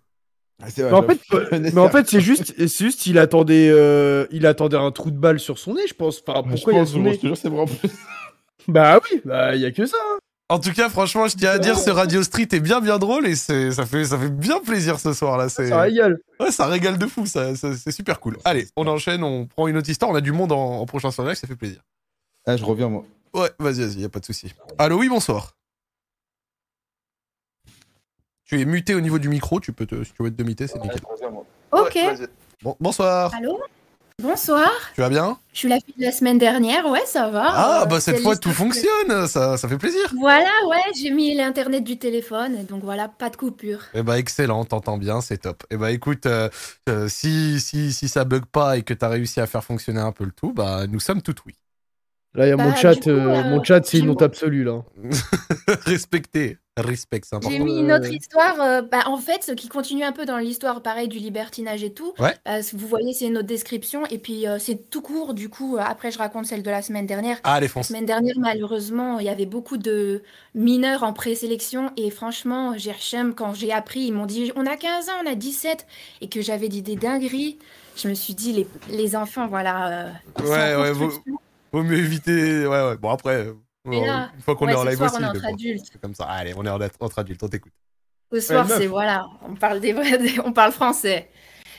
[0.60, 1.18] Ah, vrai, Mais en fait,
[1.72, 5.10] mais en c'est fait, c'est juste, c'est juste, il attendait, euh, il attendait un trou
[5.12, 6.20] de balle sur son nez, je pense.
[6.26, 7.66] Enfin, pourquoi il y a Je son pense, nez je te jure, c'est vrai en
[7.66, 7.90] plus.
[8.66, 9.96] Bah oui, bah il y a que ça.
[10.12, 10.18] hein.
[10.50, 13.26] En tout cas, franchement, je tiens à dire, ce Radio Street est bien, bien drôle
[13.26, 15.50] et c'est, ça fait, ça fait bien plaisir ce soir là.
[15.50, 16.20] Ça régale.
[16.40, 18.38] Ouais, ça régale de fou, ça, c'est super cool.
[18.46, 20.10] Allez, on enchaîne, on prend une autre histoire.
[20.10, 21.82] On a du monde en, prochain live, ça fait plaisir.
[22.46, 23.04] Ah, je reviens moi.
[23.34, 24.54] Ouais, vas-y, vas-y, y a pas de souci.
[24.78, 25.54] Allô, oui, bonsoir.
[28.44, 30.66] Tu es muté au niveau du micro, tu peux te, si tu veux te demiter,
[30.66, 31.02] c'est nickel.
[31.72, 31.98] Ok.
[32.62, 33.34] bon, bonsoir.
[33.34, 33.60] Allô?
[34.20, 34.68] Bonsoir.
[34.94, 35.38] Tu vas bien?
[35.52, 37.46] Je suis la fille de la semaine dernière, ouais, ça va.
[37.54, 40.12] Ah, bah cette fois tout fonctionne, ça, ça fait plaisir.
[40.18, 43.80] Voilà, ouais, j'ai mis l'internet du téléphone, donc voilà, pas de coupure.
[43.94, 45.62] Eh bah excellent, t'entends bien, c'est top.
[45.70, 46.48] Eh bah écoute, euh,
[46.88, 50.12] euh, si, si, si ça bug pas et que t'as réussi à faire fonctionner un
[50.12, 51.54] peu le tout, bah nous sommes tout oui.
[52.34, 54.84] Là, il y a mon bah, chat, euh, mon chat, c'est une honte absolue là.
[55.86, 56.58] Respectez.
[56.80, 60.12] Respect, c'est J'ai mis une autre histoire, euh, bah, en fait, ce qui continue un
[60.12, 62.12] peu dans l'histoire, pareil, du libertinage et tout.
[62.18, 62.34] Ouais.
[62.46, 65.76] Euh, vous voyez, c'est une autre description, et puis euh, c'est tout court, du coup,
[65.78, 67.38] après je raconte celle de la semaine dernière.
[67.44, 70.22] Ah, les La semaine dernière, malheureusement, il y avait beaucoup de
[70.54, 72.92] mineurs en présélection, et franchement, j'ai
[73.36, 75.86] quand j'ai appris, ils m'ont dit, on a 15 ans, on a 17,
[76.20, 77.58] et que j'avais dit des dingueries,
[77.96, 80.12] je me suis dit, les, les enfants, voilà.
[80.40, 81.10] ouais, ouais, vaut,
[81.72, 82.66] vaut, mieux éviter.
[82.66, 83.52] Ouais, ouais, bon, après
[83.92, 85.16] une fois qu'on est en live aussi.
[85.18, 85.92] On est entre adultes.
[86.00, 86.24] comme ça.
[86.24, 86.70] Allez, on est
[87.00, 87.72] entre adultes, on t'écoute.
[88.32, 91.30] Ce soir, c'est voilà, on parle des vrais, on parle français.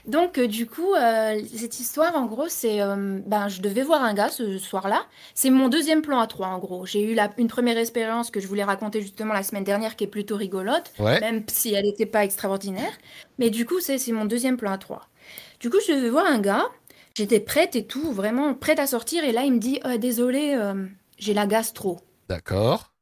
[0.05, 2.81] Donc, euh, du coup, euh, cette histoire, en gros, c'est.
[2.81, 5.05] Euh, ben, je devais voir un gars ce soir-là.
[5.35, 6.85] C'est mon deuxième plan à trois, en gros.
[6.85, 10.05] J'ai eu la, une première expérience que je voulais raconter justement la semaine dernière, qui
[10.05, 12.91] est plutôt rigolote, même si elle n'était pas extraordinaire.
[13.37, 15.09] Mais du coup, c'est mon deuxième plan à trois.
[15.59, 16.65] Du coup, je devais voir un gars.
[17.15, 19.23] J'étais prête et tout, vraiment prête à sortir.
[19.23, 20.57] Et là, il me dit Désolé,
[21.17, 21.99] j'ai la gastro.
[22.29, 22.93] D'accord.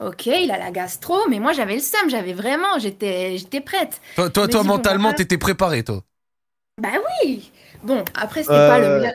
[0.00, 4.00] ok, il a la gastro, mais moi j'avais le seum, j'avais vraiment, j'étais, j'étais prête.
[4.16, 6.02] Toi, toi, toi mentalement, t'étais préparé, toi.
[6.80, 6.88] Bah
[7.22, 7.50] oui.
[7.82, 9.06] Bon, après c'était pas le.
[9.06, 9.10] Euh.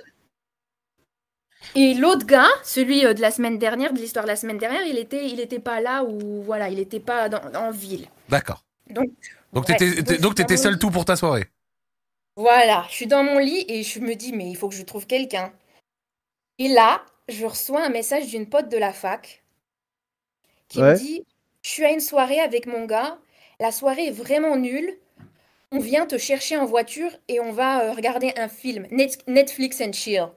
[1.75, 4.81] Et l'autre gars, celui euh, de la semaine dernière, de l'histoire de la semaine dernière,
[4.87, 8.07] il était, il était pas là ou voilà, il était pas dans, en ville.
[8.29, 8.63] D'accord.
[8.89, 9.09] Donc.
[9.53, 11.47] Donc t'étais, donc t'étais seul tout pour ta soirée.
[12.39, 14.83] Voilà, je suis dans mon lit et je me dis mais il faut que je
[14.83, 15.51] trouve quelqu'un.
[16.57, 19.43] Et là, je reçois un message d'une pote de la fac
[20.69, 21.25] qui me dit
[21.63, 23.17] Je suis à une soirée avec mon gars,
[23.59, 24.97] la soirée est vraiment nulle.
[25.73, 28.87] On vient te chercher en voiture et on va euh, regarder un film.
[28.89, 30.29] Netflix and chill.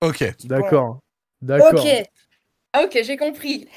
[0.00, 0.24] Ok.
[0.46, 0.98] D'accord.
[1.40, 1.72] D'accord.
[1.72, 2.82] Ok.
[2.82, 3.68] Ok, j'ai compris.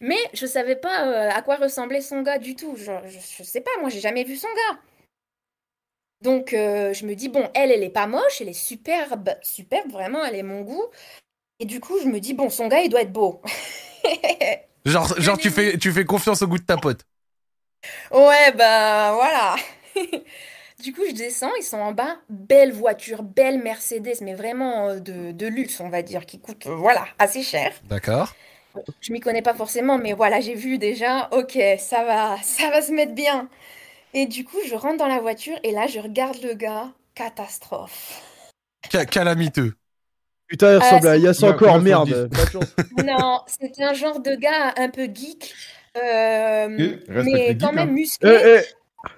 [0.00, 2.74] Mais je savais pas euh, à quoi ressemblait son gars du tout.
[2.76, 4.80] Je, je, sais pas, moi j'ai jamais vu son gars.
[6.22, 9.90] Donc euh, je me dis, bon, elle, elle est pas moche, elle est superbe, superbe,
[9.90, 10.84] vraiment, elle est mon goût.
[11.60, 13.42] Et du coup, je me dis, bon, son gars, il doit être beau.
[14.84, 17.04] genre, genre tu, fais, tu fais confiance au goût de ta pote.
[18.10, 19.56] Ouais, bah voilà.
[20.82, 22.16] du coup, je descends, ils sont en bas.
[22.28, 26.66] Belle voiture, belle Mercedes, mais vraiment euh, de, de luxe, on va dire, qui coûte,
[26.66, 27.72] euh, voilà, assez cher.
[27.80, 28.36] D'accord.
[29.00, 32.82] Je m'y connais pas forcément, mais voilà, j'ai vu déjà, ok, ça va, ça va
[32.82, 33.48] se mettre bien.
[34.14, 38.22] Et du coup, je rentre dans la voiture et là, je regarde le gars, catastrophe.
[39.10, 39.74] calamiteux.
[40.46, 42.30] Putain, il ah, ressemble à Yass encore, merde.
[43.04, 45.54] non, c'est un genre de gars un peu geek,
[45.98, 47.92] euh, mais quand même hein.
[47.92, 48.30] musclé.
[48.30, 49.10] Eh, eh.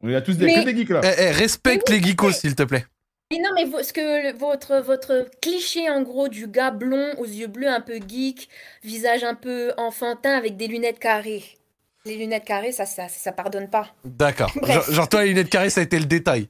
[0.00, 1.00] On est tous des, que des geeks là.
[1.16, 2.84] Eh, respecte les geekos, s'il te plaît.
[3.32, 7.68] non, mais ce que votre, votre cliché en gros du gars blond aux yeux bleus
[7.68, 8.48] un peu geek,
[8.82, 11.44] visage un peu enfantin avec des lunettes carrées.
[12.06, 13.88] Les lunettes carrées, ça, ça, ça pardonne pas.
[14.04, 14.52] D'accord.
[14.62, 16.48] Genre, genre, toi, les lunettes carrées, ça a été le détail.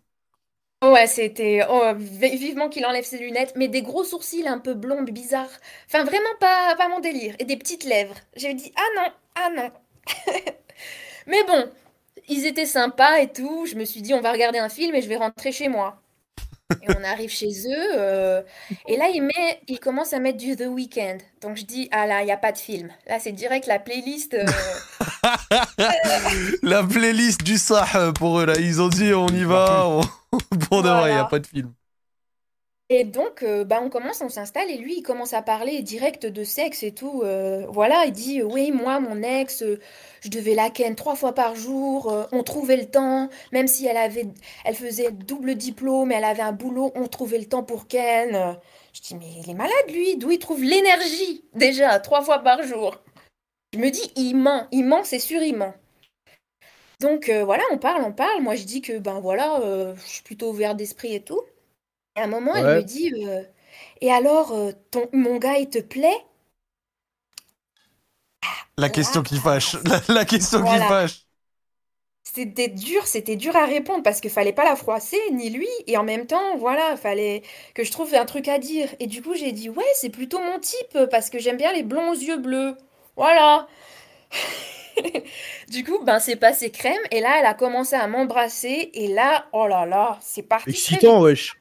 [0.82, 5.02] Ouais, c'était oh, vivement qu'il enlève ses lunettes, mais des gros sourcils un peu blonds,
[5.02, 5.48] bizarres.
[5.86, 7.35] Enfin, vraiment pas, pas mon délire.
[7.39, 8.16] Et des petites lèvres.
[8.36, 9.70] J'ai dit ah non, ah non.
[11.26, 11.70] mais bon,
[12.28, 13.64] ils étaient sympas et tout.
[13.66, 16.02] Je me suis dit on va regarder un film et je vais rentrer chez moi.
[16.82, 17.89] Et on arrive chez eux.
[17.97, 18.43] Euh,
[18.86, 21.18] et là, il, met, il commence à mettre du The Weeknd.
[21.40, 22.90] Donc je dis, ah là, il n'y a pas de film.
[23.06, 24.35] Là, c'est direct la playlist.
[24.35, 24.44] Euh,
[26.62, 28.55] la playlist du Sah pour eux, là.
[28.59, 29.86] Ils ont dit, on y va.
[29.88, 30.01] On...
[30.68, 31.72] pour de vrai, il n'y a pas de film.
[32.90, 36.26] Et donc, euh, bah, on commence, on s'installe, et lui, il commence à parler direct
[36.26, 37.22] de sexe et tout.
[37.24, 39.80] Euh, voilà, il dit Oui, moi, mon ex, euh,
[40.20, 43.96] je devais la ken trois fois par jour, on trouvait le temps, même si elle,
[43.96, 44.26] avait,
[44.66, 48.59] elle faisait double diplôme, elle avait un boulot, on trouvait le temps pour ken.
[48.92, 52.62] Je dis Mais il est malade, lui, d'où il trouve l'énergie Déjà, trois fois par
[52.64, 52.96] jour?
[53.74, 55.74] Je me dis Il ment, il ment, c'est sûr, il ment.
[57.01, 58.40] Donc voilà, on parle, on parle.
[58.40, 59.60] Moi, je dis que ben voilà,
[59.96, 61.42] je suis plutôt ouvert d'esprit et tout.
[62.16, 63.12] Et à un moment, elle me dit
[64.01, 64.56] Et alors,
[64.92, 66.24] ton, mon gars, il te plaît?
[68.78, 69.76] La question qui fâche.
[70.09, 71.26] La, question qui fâche.
[72.22, 75.96] C'était dur, c'était dur à répondre parce qu'il fallait pas la froisser, ni lui, et
[75.96, 77.42] en même temps, voilà, fallait
[77.74, 78.94] que je trouve un truc à dire.
[79.01, 81.82] Et du coup, j'ai dit ouais, c'est plutôt mon type parce que j'aime bien les
[81.82, 82.76] blonds aux yeux bleus.
[83.16, 83.66] Voilà.
[85.69, 89.47] du coup, ben c'est passé crème et là, elle a commencé à m'embrasser et là,
[89.53, 90.70] oh là là, c'est parti.
[90.70, 91.55] Excitant, wesh.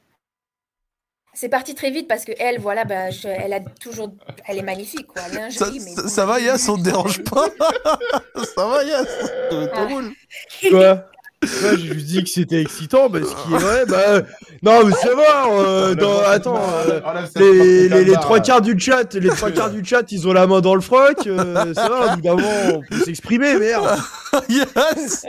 [1.36, 4.10] C'est parti très vite parce que elle, voilà, bah, elle a toujours,
[4.46, 5.22] elle est magnifique, quoi.
[5.22, 7.46] Ça, ça, ça, va, Yass, on te dérange pas?
[8.54, 9.08] Ça va, Yass
[9.50, 9.84] ah.
[9.86, 10.12] roule.
[10.70, 11.06] Quoi
[11.44, 14.22] Ouais, je lui dis que c'était excitant, mais ce qui est vrai, bah.
[14.62, 16.20] Non, mais ça va, euh, dans...
[16.20, 16.58] attends,
[16.88, 17.00] euh,
[17.36, 20.46] les, les, les, trois quarts du chat, les trois quarts du chat, ils ont la
[20.46, 23.98] main dans le froc, euh, ça va, au bout d'un moment, on peut s'exprimer, merde.
[24.48, 25.26] yes.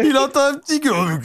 [0.00, 1.20] Il entend un petit gueule.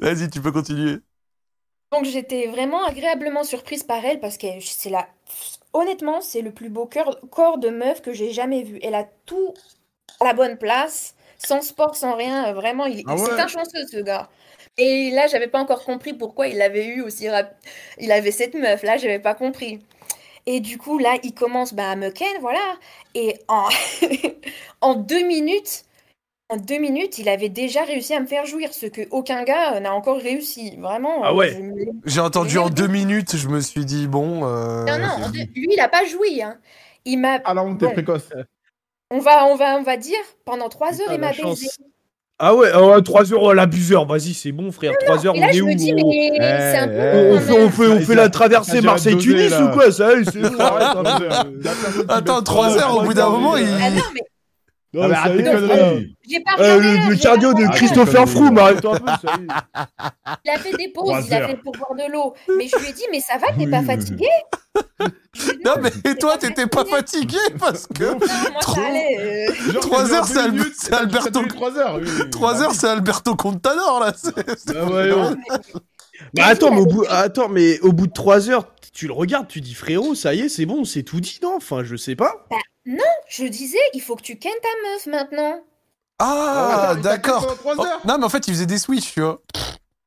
[0.00, 0.98] Vas-y, tu peux continuer.
[1.92, 5.08] Donc j'étais vraiment agréablement surprise par elle parce que c'est la
[5.72, 8.78] honnêtement, c'est le plus beau cœur- corps de meuf que j'ai jamais vu.
[8.82, 9.54] Elle a tout
[10.20, 12.48] à la bonne place, sans sport, sans rien.
[12.48, 14.30] euh, Vraiment, il, Ah c'est un chanceux, ce gars.
[14.78, 17.56] Et là, j'avais pas encore compris pourquoi il l'avait eu aussi rap-
[17.98, 19.80] Il avait cette meuf, là, j'avais pas compris.
[20.46, 22.60] Et du coup, là, il commence bah, à me ken, voilà.
[23.14, 23.68] Et en...
[24.80, 25.84] en deux minutes,
[26.50, 29.74] en deux minutes, il avait déjà réussi à me faire jouir, ce que aucun gars
[29.76, 30.76] euh, n'a encore réussi.
[30.78, 31.22] Vraiment.
[31.24, 31.52] Ah euh, ouais.
[31.56, 31.74] je me-
[32.04, 34.44] J'ai entendu en deux minutes, je me suis dit, bon.
[34.46, 36.42] euh, Non, non, en deux- lui, il a pas joui.
[36.42, 36.56] Hein.
[37.04, 37.38] Il m'a.
[37.44, 37.92] Ah la honte, t'es Bon.
[37.92, 38.28] précoce.
[39.12, 41.60] On va, on va, on va dire pendant trois heures, il m'a chance.
[41.60, 41.70] baisé.
[42.42, 44.92] Ah ouais, oh, 3 heures, oh, l'abuseur, vas-y, c'est bon, frère.
[45.04, 46.94] 3 heures, Et on là, est je où me dis, gros mais c'est un peu.
[46.94, 50.20] Long, on, quand fait, on fait, on fait la traversée Marseille-Tunis ou quoi Ça, y
[50.22, 51.28] est, c'est bon, arrête.
[51.30, 51.44] hein.
[52.08, 54.22] Attends, trois heures, au bout d'un moment, il- Ah non, mais
[54.92, 56.16] Ah, mais ça arrête y tes est, conneries.
[56.28, 58.28] j'ai pas Euh, regardé le, cardio de Christopher.
[58.28, 60.38] Froome, arrête-toi un peu, ça y est.
[60.44, 62.34] Il a fait des pauses, il a fait pour boire de l'eau.
[62.58, 64.26] Mais je lui ai dit, mais ça va, t'es pas fatigué
[65.64, 68.04] Non, mais toi, t'étais pas fatigué parce que.
[68.04, 69.16] Non, moi Trop- ça allait.
[69.20, 69.52] euh.
[70.12, 71.94] Heures, c'est Alberto- tenu Trois heures.
[71.96, 72.30] oui, oui, oui.
[72.30, 74.12] Trois heures, c'est Alberto Contador, là.
[74.74, 75.36] Ah ouais, Non,
[76.34, 79.48] Bah attends, mais au bout, attends, mais au bout de 3 heures, tu le regardes,
[79.48, 81.56] tu dis frérot, ça y est, c'est bon, c'est tout dit, non?
[81.56, 82.46] Enfin, je sais pas.
[83.28, 85.62] Je disais, il faut que tu kennes ta meuf maintenant.
[86.18, 87.56] Ah, d'accord.
[87.64, 89.40] Oh, non, mais en fait, il faisait des switches, tu vois.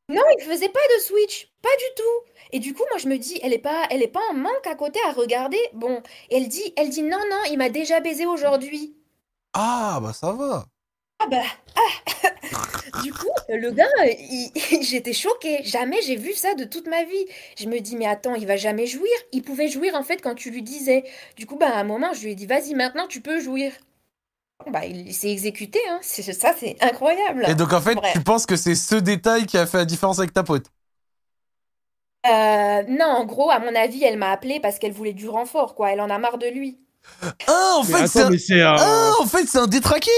[0.10, 2.48] Non, il faisait pas de switch, pas du tout.
[2.52, 4.68] Et du coup, moi, je me dis, elle est pas, elle est pas en manque
[4.70, 5.58] à côté à regarder.
[5.74, 8.96] Bon, elle dit, elle dit non, non, il m'a déjà baisé aujourd'hui.
[9.54, 10.66] Ah, bah ça va.
[11.20, 11.44] Ah bah,
[11.76, 12.30] ah.
[12.96, 13.86] Du coup, le gars,
[14.20, 14.52] il-
[14.84, 15.64] j'étais choquée.
[15.64, 17.26] Jamais j'ai vu ça de toute ma vie.
[17.58, 19.12] Je me dis, mais attends, il va jamais jouir.
[19.32, 21.04] Il pouvait jouir en fait quand tu lui disais.
[21.38, 23.72] Du coup, bah, à un moment, je lui ai dit, vas-y, maintenant, tu peux jouir.
[24.66, 26.00] Bon, bah, il s'est exécuté, hein.
[26.04, 27.48] C'est ça, c'est incroyable.
[27.48, 28.14] Et donc, en fait, Bref.
[28.14, 30.66] tu penses que c'est ce détail qui a fait la différence avec ta pote?
[32.26, 35.76] Euh, non, en gros, à mon avis, elle m'a appelé parce qu'elle voulait du renfort,
[35.76, 35.92] quoi.
[35.92, 36.80] Elle en a marre de lui.
[37.48, 38.32] Ah, en Mais fait, c'est attends, un...
[38.32, 38.76] mais c'est un...
[38.78, 40.12] Ah, en fait, c'est un détraqué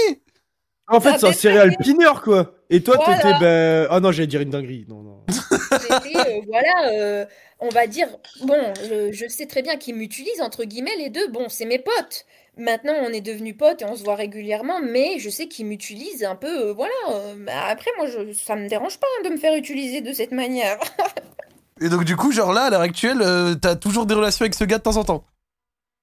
[0.88, 2.54] En fait, c'est un ça, pineur, quoi.
[2.70, 3.16] Et toi, Voilà.
[3.16, 3.88] t'étais, ben...
[3.90, 4.86] Ah non, j'allais dire une dinguerie.
[4.88, 5.24] Non, non.
[5.28, 7.24] Euh, voilà, euh,
[7.60, 8.08] on va dire,
[8.42, 11.28] bon, je, je sais très bien qu'ils m'utilisent, entre guillemets, les deux.
[11.28, 12.24] Bon, c'est mes potes.
[12.56, 16.24] Maintenant, on est devenus potes et on se voit régulièrement, mais je sais qu'ils m'utilisent
[16.24, 16.92] un peu, euh, voilà.
[17.12, 20.12] euh, bah, après, moi, je, ça me dérange pas hein, de me faire utiliser de
[20.12, 20.78] cette manière.
[21.82, 24.54] Et donc, du coup, genre là, à l'heure actuelle, euh, t'as toujours des relations avec
[24.54, 25.24] ce gars de temps en temps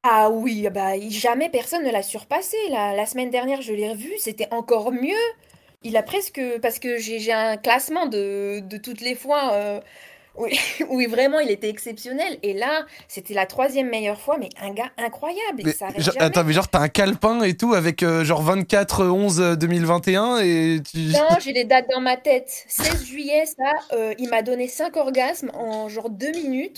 [0.03, 2.57] Ah oui, bah, jamais personne ne l'a surpassé.
[2.69, 5.15] La, semaine dernière, je l'ai revu, c'était encore mieux.
[5.83, 9.81] Il a presque, parce que j'ai un classement de, de toutes les fois euh,
[10.35, 10.47] où
[11.09, 12.37] vraiment il était exceptionnel.
[12.43, 15.59] Et là, c'était la troisième meilleure fois, mais un gars incroyable.
[15.59, 16.25] Il Mais, s'arrête genre- jamais.
[16.25, 20.97] Attends, mais genre, t'as un calepin et tout avec euh, genre 24-11-2021 et tu.
[21.11, 22.49] Non, j'ai les dates dans ma tête.
[22.67, 26.77] 16 juillet, ça, euh, il m'a donné 5 orgasmes en genre 2 minutes.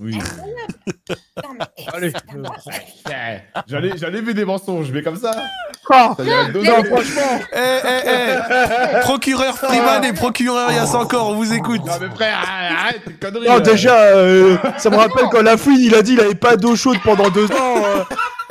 [0.00, 0.16] Oui.
[0.16, 2.12] Non, mais- Allez.
[3.10, 5.32] Eh, j'en ai vu des mensonges, mais comme ça.
[5.90, 6.68] Ah, ça de mais- donner.
[6.68, 7.40] non, franchement.
[7.52, 12.38] Eh, eh, eh Procureur Freeman et procureur Yass encore, on vous écoute Non, mais frère,
[12.92, 13.34] arrête.
[13.34, 13.60] Non, là.
[13.60, 16.76] déjà, euh, ça me rappelle quand la fouine, il a dit il avait pas d'eau
[16.76, 17.76] chaude pendant deux ans.
[17.84, 18.02] euh,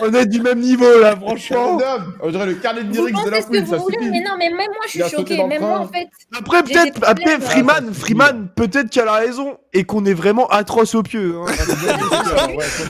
[0.03, 1.77] on est du même niveau, là, franchement.
[2.23, 3.77] On dirait le carnet de Vous lyrics de pensez la ce que fouine, vous ça
[3.77, 4.09] voulez, suffit.
[4.09, 5.38] mais non, mais même moi, je Il a suis sauté choquée.
[5.38, 5.80] dans le Même moi, train.
[5.81, 6.07] en fait.
[6.35, 10.03] Après, J'ai des peut-être, après, problèmes, Freeman, euh, Freeman, peut-être qu'elle a raison et qu'on
[10.05, 11.35] est vraiment atroce au pieu.
[11.39, 11.51] hein.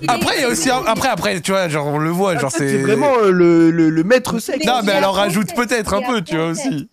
[0.07, 0.69] Après, il y a aussi.
[0.69, 2.78] un- Après, après, tu vois, genre, on le voit, genre, C'est c'est.
[2.78, 4.65] vraiment euh, le, le, le maître sexe.
[4.65, 6.90] Non, mais est elle en atroce, rajoute peut-être un peu, tu vois aussi.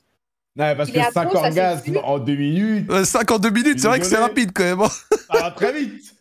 [0.59, 2.05] Non, parce que est 5 accro, ça, c'est orgasmes sûr.
[2.05, 4.81] en 2 minutes, 52 minutes, c'est vrai que c'est rapide quand même.
[4.81, 4.89] hein.
[5.33, 6.15] ça va très vite.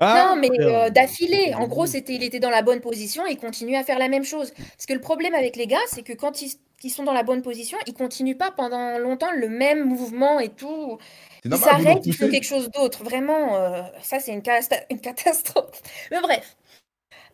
[0.00, 1.54] Hein Non, mais euh, d'affilée.
[1.54, 4.08] En gros, c'était, il était dans la bonne position et il continue à faire la
[4.08, 4.50] même chose.
[4.56, 6.52] Parce que le problème avec les gars, c'est que quand ils,
[6.82, 10.48] ils sont dans la bonne position, ils continuent pas pendant longtemps le même mouvement et
[10.48, 10.98] tout.
[11.42, 13.04] C'est Ils s'arrêtent, ils font quelque chose d'autre.
[13.04, 14.42] Vraiment, euh, ça, c'est une
[15.00, 15.82] catastrophe.
[16.10, 16.56] Mais bref.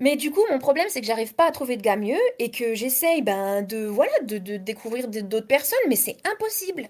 [0.00, 2.50] Mais du coup, mon problème, c'est que j'arrive pas à trouver de gars mieux et
[2.50, 6.88] que j'essaye ben, de, voilà, de, de découvrir d'autres personnes, mais c'est impossible.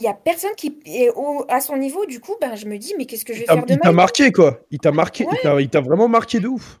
[0.00, 2.06] il y a personne qui est au, à son niveau.
[2.06, 3.80] Du coup, ben, je me dis, mais qu'est-ce que je vais Il faire Il demain?
[3.82, 4.60] t'a marqué, quoi.
[4.70, 5.24] Il t'a marqué.
[5.26, 5.32] Ouais.
[5.34, 6.80] il t'a- Il vraiment marqué de ouf.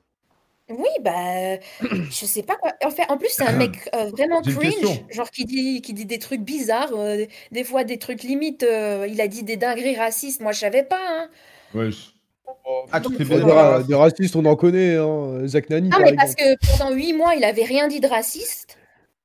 [0.70, 2.72] Oui, bah, je sais pas quoi.
[2.84, 6.06] En fait, en plus, c'est un mec euh, vraiment cringe, genre qui dit, qui dit
[6.06, 8.62] des trucs bizarres, euh, des fois des trucs limites.
[8.62, 10.40] euh, il a dit des dingueries racistes.
[10.40, 11.00] Moi, je savais pas.
[11.08, 11.28] Hein.
[11.74, 12.14] Wesh.
[12.92, 14.96] Ah, tu Des, ra- des racistes, on en connaît.
[14.96, 15.46] Hein.
[15.46, 18.06] Zach Nani, Ah, par mais parce que pendant huit mois, il avait rien dit de
[18.06, 18.76] raciste.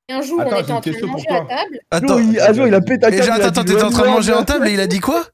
[0.08, 1.80] Et un jour, Attends, on était en train de manger à table.
[1.90, 4.32] Attends, Joe, il, un jour, il a pété a attends, t'étais en train de manger
[4.32, 5.24] à table et il a dit quoi?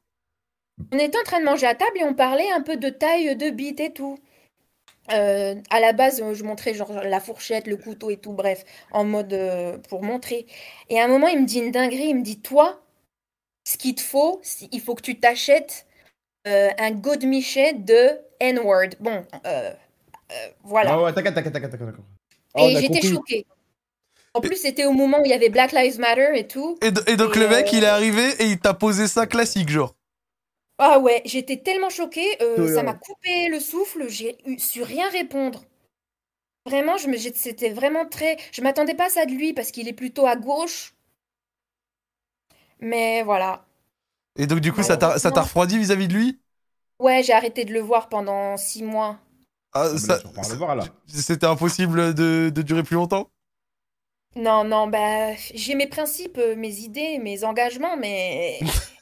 [0.91, 3.37] On était en train de manger à table et on parlait un peu de taille
[3.37, 4.19] de bite et tout.
[5.13, 8.65] Euh, à la base, euh, je montrais genre la fourchette, le couteau et tout, bref,
[8.93, 10.47] en mode euh, pour montrer.
[10.89, 12.81] Et à un moment, il me dit une dinguerie, il me dit, toi,
[13.65, 15.87] ce qu'il te faut, il faut que tu t'achètes
[16.47, 18.91] euh, un godemichet de N-word.
[19.01, 19.73] Bon, euh,
[20.33, 20.93] euh, voilà.
[20.93, 21.97] Ah ouais, t'inquiète, t'inquiète, t'inquiète, t'inquiète.
[22.55, 23.47] On Et a j'étais choquée.
[24.35, 26.81] En plus, c'était au moment où il y avait Black Lives Matter et tout.
[26.83, 29.09] et, do- et donc Et, le mec, euh, il est arrivé et il t'a posé
[29.09, 29.95] ça classique, genre.
[30.77, 32.83] Ah ouais, j'étais tellement choquée, euh, ça ouais.
[32.83, 35.65] m'a coupé le souffle, j'ai su rien répondre.
[36.67, 38.37] Vraiment, je me, j'ai- c'était vraiment très...
[38.51, 40.93] Je m'attendais pas à ça de lui parce qu'il est plutôt à gauche.
[42.81, 43.65] Mais voilà.
[44.37, 46.41] Et donc du coup, ça t'a ça t'a refroidi vis-à-vis de lui?
[46.99, 49.19] Ouais, j'ai arrêté de le voir pendant six mois.
[49.73, 50.85] Ah, Ah, mais ça- là, tu repars le voir, là.
[51.07, 53.31] C'était impossible de, de durer plus longtemps?
[54.37, 58.61] Non, non, bah, j'ai mes principes, euh, mes idées, mes engagements, mais...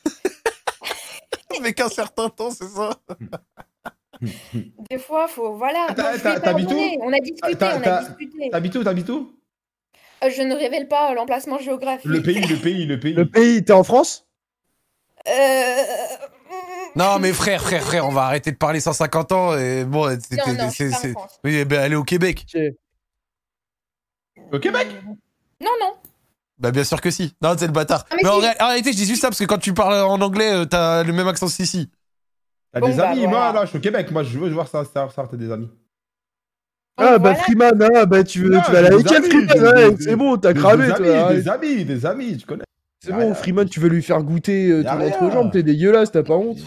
[1.58, 2.90] Avec un certain temps, c'est ça?
[4.90, 5.54] Des fois, faut...
[5.54, 5.94] Voilà.
[5.98, 6.80] Ah, t'habites où?
[7.00, 8.50] On a discuté, on a discuté.
[8.50, 9.32] T'habites où T'habites où?
[10.24, 12.10] Euh, je ne révèle pas l'emplacement géographique.
[12.10, 13.12] Le pays, le pays, le pays.
[13.14, 14.26] Le pays, t'es en France?
[16.96, 20.18] Non, mais frère, frère, frère, on va arrêter de parler 150 ans et bon, Non,
[20.20, 21.14] c'était- non, je suis c'est-.
[21.44, 22.44] Oui, ben, allez au Québec.
[24.52, 24.88] Au Québec?
[25.60, 25.92] Non, non.
[26.58, 27.34] Bah bien sûr que si.
[27.40, 28.04] Non, c'est le bâtard.
[28.10, 28.46] Ah, mais mais en, si.
[28.48, 30.64] ré- en réalité, je dis juste ça parce que quand tu parles en anglais, euh,
[30.66, 31.88] t'as le même accent ici.
[32.72, 33.30] T'as Bon, des bah, amis voilà.
[33.30, 34.10] Moi, là, je suis au Québec.
[34.10, 35.70] Moi, je veux voir ça, ça, ça, t'as des amis.
[36.98, 37.34] Ah, bah Voilà.
[37.36, 40.52] Freeman, ah, bah tu veux, Non, tu vas aller avec Freeman, ouais, c'est bon, t'as
[40.52, 41.28] cramé, des toi.
[41.28, 42.64] amis, des amis, des amis, tu connais.
[43.02, 43.34] C'est bon.
[43.34, 45.08] Freeman, tu veux lui faire goûter euh, ton rien.
[45.08, 46.58] entrejambe, t'es dégueulasse, t'as pas honte.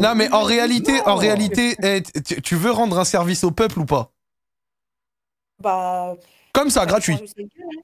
[0.00, 3.78] Non, mais en réalité, en réalité, eh, tu, tu veux rendre un service au peuple
[3.78, 4.12] ou pas?
[5.62, 6.16] Bah.
[6.52, 7.16] Comme ça, gratuit.
[7.20, 7.82] je sais plus, hein.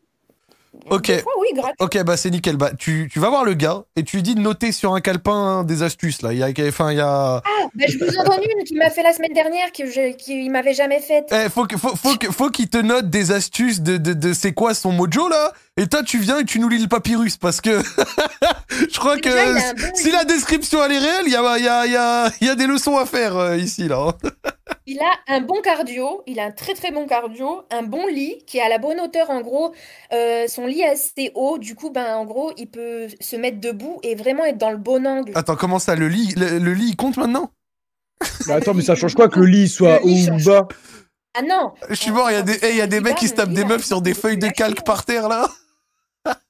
[0.90, 1.06] Ok.
[1.06, 1.74] Des fois, oui, gratuit.
[1.80, 2.56] Ok, bah c'est nickel.
[2.56, 5.00] Bah tu, tu vas voir le gars et tu lui dis de noter sur un
[5.00, 6.32] calepin des astuces là.
[6.32, 7.42] Il y a, enfin, il y a.
[7.74, 10.74] Bah, je vous en donne une qui m'a fait la semaine dernière, je, qui m'avait
[10.74, 11.32] jamais faite.
[11.32, 14.52] Eh, faut que, faut, faut faut qu'il te note des astuces de, de, de c'est
[14.52, 15.52] quoi son mojo là.
[15.76, 17.82] Et toi, tu viens et tu nous lis le papyrus parce que
[18.70, 21.86] je crois que bon si la description elle est réelle, il y a, y a,
[21.86, 24.12] y a, y a des leçons à faire euh, ici là.
[24.88, 28.38] Il a un bon cardio, il a un très très bon cardio, un bon lit
[28.46, 29.74] qui est à la bonne hauteur en gros.
[30.12, 33.60] Euh, son lit est assez haut, du coup, ben en gros, il peut se mettre
[33.60, 35.32] debout et vraiment être dans le bon angle.
[35.34, 37.50] Attends, comment ça le lit, le, le lit il compte maintenant?
[38.46, 40.68] Mais attends, mais ça change quoi que le lit soit haut ou bas?
[41.34, 42.30] Ah non, Je suis mort.
[42.30, 43.84] Il y a des, eh, il y a des mecs qui se tapent des meufs
[43.84, 45.48] sur des feuilles de calque par terre là.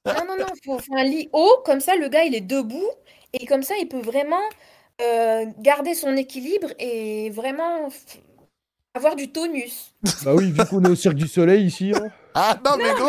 [0.06, 2.88] non, non, non, faut, faut un lit haut, comme ça le gars il est debout
[3.32, 4.40] et comme ça il peut vraiment
[5.02, 7.88] euh, garder son équilibre et vraiment
[8.96, 9.92] avoir du tonus.
[10.24, 11.92] Bah oui, vu qu'on est au Cirque du Soleil ici.
[11.94, 12.08] hein.
[12.34, 13.06] Ah non, mais gros,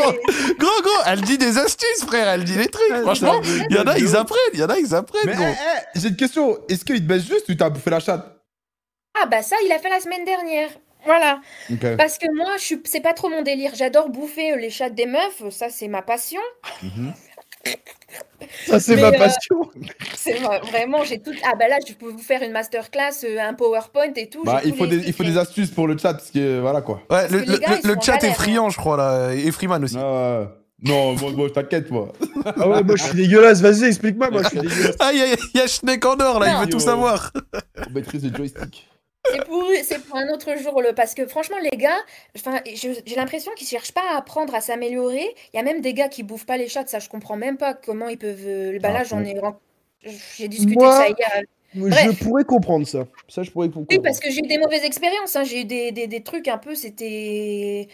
[0.57, 2.27] gros, gros, elle dit des astuces, frère.
[2.29, 2.93] Elle dit des trucs.
[3.01, 4.37] Franchement, il y en a, ils apprennent.
[4.53, 5.43] Il y en a, ils apprennent, Mais gros.
[5.43, 6.57] eh, eh, j'ai une question.
[6.69, 8.25] Est-ce qu'il te baisse juste ou t'as bouffé la chatte?
[9.21, 10.69] Ah bah ça il a fait la semaine dernière.
[11.05, 11.41] Voilà.
[11.97, 12.81] Parce que moi, je suis...
[12.85, 13.71] c'est pas trop mon délire.
[13.75, 16.41] J'adore bouffer euh, les chattes des meufs, ça c'est ma passion.
[16.83, 17.13] Mhm.
[18.65, 19.69] Ça, c'est ma euh, passion.
[20.15, 21.31] C'est vrai- vraiment, j'ai tout.
[21.43, 24.43] Ah bah là, je peux vous faire une masterclass, euh, un PowerPoint et tout.
[24.43, 26.81] Bah, il faut, les des, il faut des astuces pour le chat, parce que voilà
[26.81, 27.01] quoi.
[27.09, 29.33] Ouais, le, le- gars, le- chat est galère, friand, je crois, là.
[29.33, 29.97] Et Freeman aussi.
[29.99, 30.47] Ah, ouais.
[30.83, 32.13] non, moi, moi t'inquiète, moi.
[32.45, 34.95] Ah ouais, moi je suis dégueulasse, vas-y, explique-moi, moi je suis dégueulasse.
[34.99, 36.47] Ah, il y a, il y a Schneck en or, là.
[36.47, 36.61] il Non.
[36.61, 37.31] veut tout savoir.
[37.87, 38.87] On maîtrise le joystick.
[39.83, 40.93] C'est pour, un autre jour, le...
[40.93, 41.97] parce que franchement, les gars,
[42.35, 45.25] j'ai l'impression qu'ils cherchent pas à apprendre à s'améliorer.
[45.53, 47.57] Il y a même des gars qui bouffent pas les chats, ça je comprends même
[47.57, 48.45] pas comment ils peuvent.
[48.45, 49.35] euh, Bah là, j'en ai.
[50.37, 51.41] J'ai discuté Moi, de ça hier.
[51.75, 53.07] Je pourrais comprendre ça.
[53.27, 53.87] Ça, je pourrais comprendre.
[53.89, 55.35] Oui, parce que j'ai eu des mauvaises expériences.
[55.35, 55.43] hein.
[55.43, 57.87] J'ai eu des, des, des trucs un peu, c'était.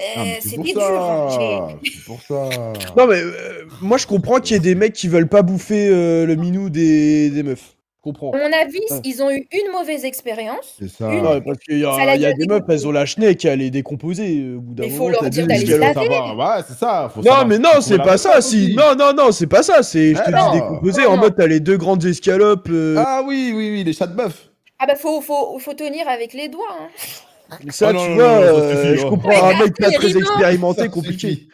[0.00, 0.80] euh, Ah, c'était pour dur.
[0.82, 1.28] hein.
[1.30, 1.88] Ça.
[2.06, 2.72] Pour ça.
[2.96, 5.88] Non, mais euh, moi je comprends qu'il y ait des mecs qui veulent pas bouffer
[5.88, 7.76] euh, le minou des, des meufs.
[7.98, 8.30] Je comprends.
[8.30, 9.00] À mon avis, Ouais.
[9.04, 10.76] ils ont eu une mauvaise expérience.
[10.78, 11.12] C'est ça.
[11.12, 12.86] Une- Ouais, parce qu'il y Ça a, l'a il y a gardé des meufs, elles
[12.86, 14.38] ont la schneck, elle est décomposée.
[14.40, 16.08] euh, Au bout d'un Mais faut leur dire d'aller se laver.
[16.08, 17.10] Ouais, c'est ça.
[17.12, 18.40] Faut Non, mais non, c'est pas ça.
[18.40, 18.74] Si...
[18.76, 19.82] Non, non, non, c'est pas ça.
[19.82, 20.52] C'est, je te Ah,
[20.82, 22.68] dis Non, en mode t'as les deux grandes escalopes.
[22.70, 24.48] euh, Ah oui, oui, oui, les chats de bœuf.
[24.78, 26.66] Ah bah faut, faut, faut tenir avec les doigts.
[26.80, 27.56] hein.
[27.70, 29.10] ça, Oh non, tu non, vois, non, ça euh, je oh.
[29.10, 31.48] comprends un mec pas c'est très expérimenté, Ça compliqué.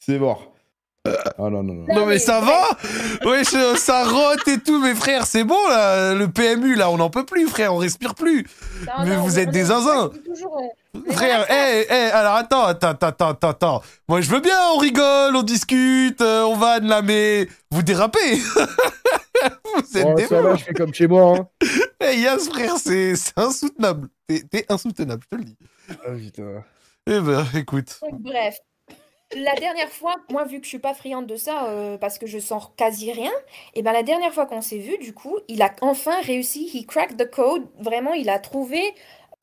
[0.00, 0.47] C'est mort.
[1.38, 1.94] Ah non, non, non.
[1.94, 2.68] Non, mais ça va
[3.28, 7.10] Ouais, ça rote et tout, mes frères, c'est bon là, le PMU là, on n'en
[7.10, 8.46] peut plus, frère, on respire plus.
[8.86, 10.10] Non, Mais non, vous êtes des zinzins.
[10.24, 13.82] toujours, euh, Frère, hé, hé, alors attends, attends, attends, attends, attends.
[14.08, 18.36] Moi, je veux bien, on rigole, on discute, euh, on vanne là, mais vous dérapez.
[19.74, 21.36] vous êtes Oh, des ça va, je fais comme chez moi.
[21.38, 21.66] Hein.
[22.00, 24.08] Hey, Yas, frère, c'est insoutenable.
[24.26, 25.56] T'es t'es insoutenable, je te le dis.
[25.90, 26.64] Ah, putain.
[27.06, 27.98] Eh ben, écoute.
[28.02, 28.56] Donc, bref.
[29.36, 32.26] La dernière fois, moi, vu que je suis pas friande de ça, euh, parce que
[32.26, 33.32] je sens quasi rien,
[33.74, 36.86] et ben la dernière fois qu'on s'est vu, du coup, il a enfin réussi, he
[36.86, 38.80] cracked the code, vraiment, il a trouvé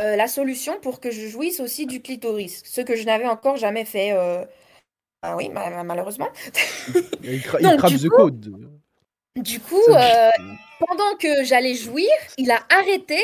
[0.01, 3.57] euh, la solution pour que je jouisse aussi du clitoris, ce que je n'avais encore
[3.57, 4.11] jamais fait.
[4.13, 4.43] euh,
[5.21, 6.29] Ah oui, ma- ma- malheureusement.
[7.23, 8.55] Il, cra Donc, il the coup- code.
[9.35, 9.81] Du coup,
[10.79, 13.19] pendant que j'allais jouir, il a arrêté.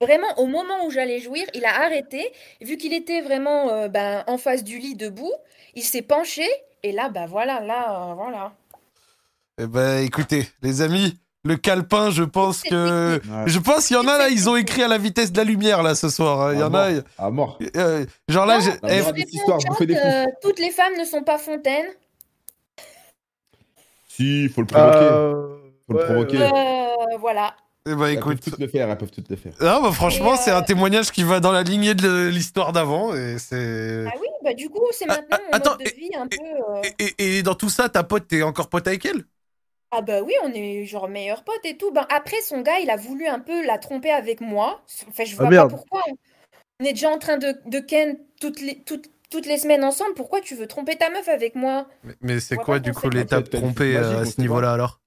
[0.00, 2.32] Vraiment, au moment où j'allais jouir, il a arrêté.
[2.60, 5.32] Vu qu'il était vraiment euh, ben, en face du lit debout,
[5.74, 6.46] il s'est penché.
[6.82, 8.52] Et là, bah voilà, là, euh, voilà.
[9.58, 13.20] Eh ben, écoutez, les amis, le calepin, je pense que.
[13.30, 13.44] Ouais.
[13.46, 15.44] Je pense qu'il y en a là, ils ont écrit à la vitesse de la
[15.44, 16.40] lumière là ce soir.
[16.40, 16.54] hein.
[16.54, 16.88] Il y en a.
[17.18, 17.58] À mort.
[17.76, 18.70] euh, genre là, Non, j'ai-
[19.02, 21.86] Non, eh, des histoires, vous des euh, toutes les femmes ne sont pas fontaines.
[24.08, 24.98] Si, faut le provoquer.
[24.98, 26.38] Euh, Faut le provoquer.
[26.42, 27.54] Euh, voilà.
[27.86, 28.38] Eh ben, Elles écoute.
[28.38, 29.54] peuvent toutes le faire, elles peuvent toutes le faire.
[29.60, 32.72] Ah bah franchement, Et, c'est euh, un témoignage qui va dans la lignée de l'histoire
[32.72, 34.12] d'avant et c'est.
[34.12, 36.40] Ah oui, bah du coup, c'est Ah, maintenant ah, attends, mode de vie un peu.
[36.42, 39.24] euh, Et, et- et dans tout ça, ta pote, t'es encore pote avec elle?
[39.90, 41.90] Ah bah oui, on est genre meilleurs potes et tout.
[41.92, 44.82] Ben après, son gars, il a voulu un peu la tromper avec moi.
[45.08, 46.02] Enfin, je vois pas pourquoi.
[46.80, 50.14] On est déjà en train de, de ken toutes les, toutes, toutes les semaines ensemble.
[50.14, 51.88] Pourquoi tu veux tromper ta meuf avec moi?
[52.04, 55.01] Mais, mais c'est quoi du coup l'étape trompée euh, à ce niveau-là alors?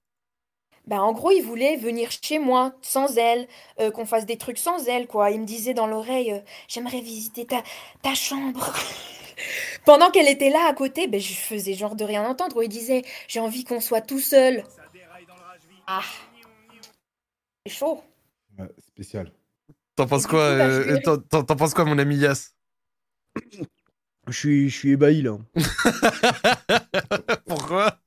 [0.86, 3.48] Ben en gros, il voulait venir chez moi sans elle,
[3.80, 5.30] euh, qu'on fasse des trucs sans elle, quoi.
[5.32, 7.62] Il me disait dans l'oreille, euh, j'aimerais visiter ta,
[8.02, 8.72] ta chambre.
[9.84, 12.62] Pendant qu'elle était là à côté, ben, je faisais genre de rien entendre.
[12.62, 14.62] Il disait, j'ai envie qu'on soit tout seul.
[15.88, 16.02] Ah,
[17.66, 18.02] c'est chaud.
[18.58, 19.32] Ouais, spécial.
[19.96, 22.52] T'en penses quoi bah, euh, t'en penses quoi, mon ami Yas?
[24.28, 25.38] Je suis, je suis ébahi là.
[27.46, 27.98] Pourquoi?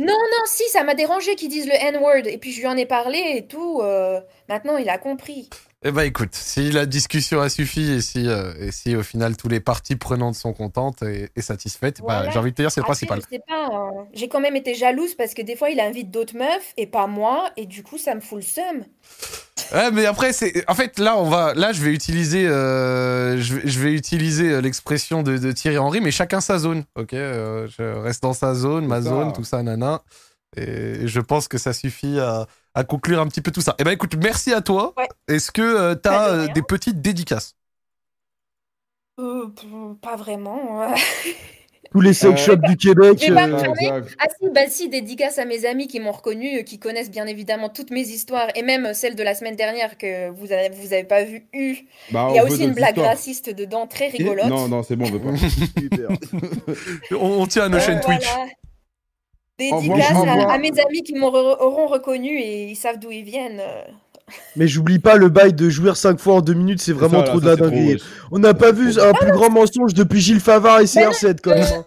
[0.00, 2.26] Non, non, si, ça m'a dérangé qu'ils disent le N-word.
[2.26, 3.80] Et puis je lui en ai parlé et tout.
[3.82, 5.48] euh, maintenant, il a compris.
[5.82, 9.34] Eh ben écoute, si la discussion a suffi et si, euh, et si au final
[9.36, 12.30] tous les parties prenantes sont contentes et, et satisfaites, bah, Voilà.
[12.30, 13.20] j'ai envie de te dire c'est le Après, principal.
[13.30, 16.10] je sais pas, hein, j'ai quand même été jalouse parce que des fois, il invite
[16.10, 17.50] d'autres meufs et pas moi.
[17.56, 18.84] Et du coup, ça me fout le seum.
[19.72, 23.54] Ouais, mais après c'est, en fait là on va, là je vais utiliser, euh, je,
[23.54, 27.12] vais, je vais utiliser euh, l'expression de, de Thierry Henry, mais chacun sa zone, ok
[27.14, 29.08] Euh, Je reste dans sa zone, ma ça.
[29.10, 30.02] zone, tout ça, nana.
[30.56, 33.76] Et je pense que ça suffit à, à conclure un petit peu tout ça.
[33.78, 34.92] Eh ben écoute, merci à toi.
[34.96, 35.08] Ouais.
[35.28, 36.52] Est-ce que euh, de euh, rien.
[36.52, 37.54] des petites dédicaces?
[39.20, 39.46] Euh,
[40.02, 40.92] pas vraiment.
[41.92, 43.18] Tous les sex Euh, shops du Québec.
[43.34, 44.04] pas euh, me.
[44.18, 47.26] Ah si, bah si, dédicace à mes amis qui m'ont reconnu, euh, qui connaissent bien
[47.26, 50.92] évidemment toutes mes histoires, et même celle de la semaine dernière que vous avez, vous
[50.92, 51.48] avez pas vu.
[51.52, 51.76] eu.
[52.12, 53.08] Bah, Il y a aussi une blague histoires.
[53.10, 54.46] raciste dedans, très Et- rigolote.
[54.46, 55.30] Non, non, c'est bon, on veut pas.
[57.16, 58.24] on, on tient à nos Euh, chaînes Twitch.
[58.24, 58.50] voilà.
[59.76, 60.16] Envoie- Dédicace
[60.48, 63.60] à mes amis qui m'auront reconnu et ils savent d'où ils viennent.
[64.30, 64.52] Euh.
[64.56, 67.24] Mais j'oublie pas le bail de jouir 5 fois en 2 minutes, c'est vraiment Ça,
[67.24, 68.02] là, trop de la trop, dinguerie.
[68.30, 71.54] On n'a pas vu un plus grand mensonge depuis Gilles Favard et CR7 quand euh,
[71.56, 71.64] même.
[71.72, 71.86] hein.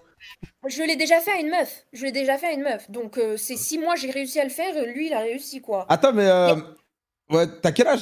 [0.68, 1.84] Je l'ai déjà fait à une meuf.
[1.94, 2.90] Je l'ai déjà fait à une meuf.
[2.90, 5.86] Donc euh, c'est si moi j'ai réussi à le faire, lui il a réussi quoi.
[5.90, 6.26] Attends, mais.
[6.28, 6.56] euh,
[7.30, 8.02] Ouais, t'as quel âge?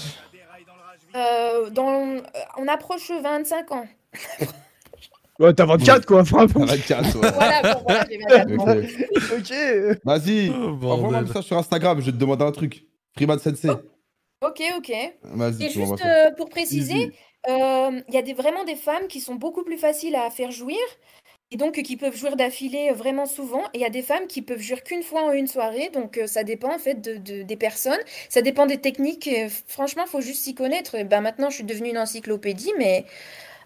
[1.15, 2.19] Euh, dans, euh,
[2.57, 3.85] on approche 25 ans.
[5.39, 6.65] Ouais, t'as 24 quoi, T'as vraiment.
[6.65, 7.31] 24, ouais.
[7.33, 8.75] Voilà, bon, voilà, j'ai 24 ans.
[9.37, 9.97] Ok.
[10.05, 12.85] Vas-y, Oh, envoie-moi un message sur Instagram, je vais te demander un truc.
[13.15, 13.69] Freeman Sensei.
[14.41, 14.91] Ok, ok.
[15.23, 16.09] Vas-y, Et tu m'envoies juste ça.
[16.27, 17.11] euh, pour préciser, Easy.
[17.49, 20.51] euh, il y a des, vraiment des femmes qui sont beaucoup plus faciles à faire
[20.51, 20.79] jouir
[21.51, 23.63] et donc euh, qui peuvent jouir d'affilée euh, vraiment souvent.
[23.73, 25.89] Et il y a des femmes qui peuvent jouir qu'une fois en une soirée.
[25.93, 27.99] Donc euh, ça dépend en fait de, de- des personnes,
[28.29, 29.27] ça dépend des techniques.
[29.27, 30.95] et, franchement, faut juste s'y connaître.
[30.95, 33.05] Et ben, maintenant, je suis devenue une encyclopédie, mais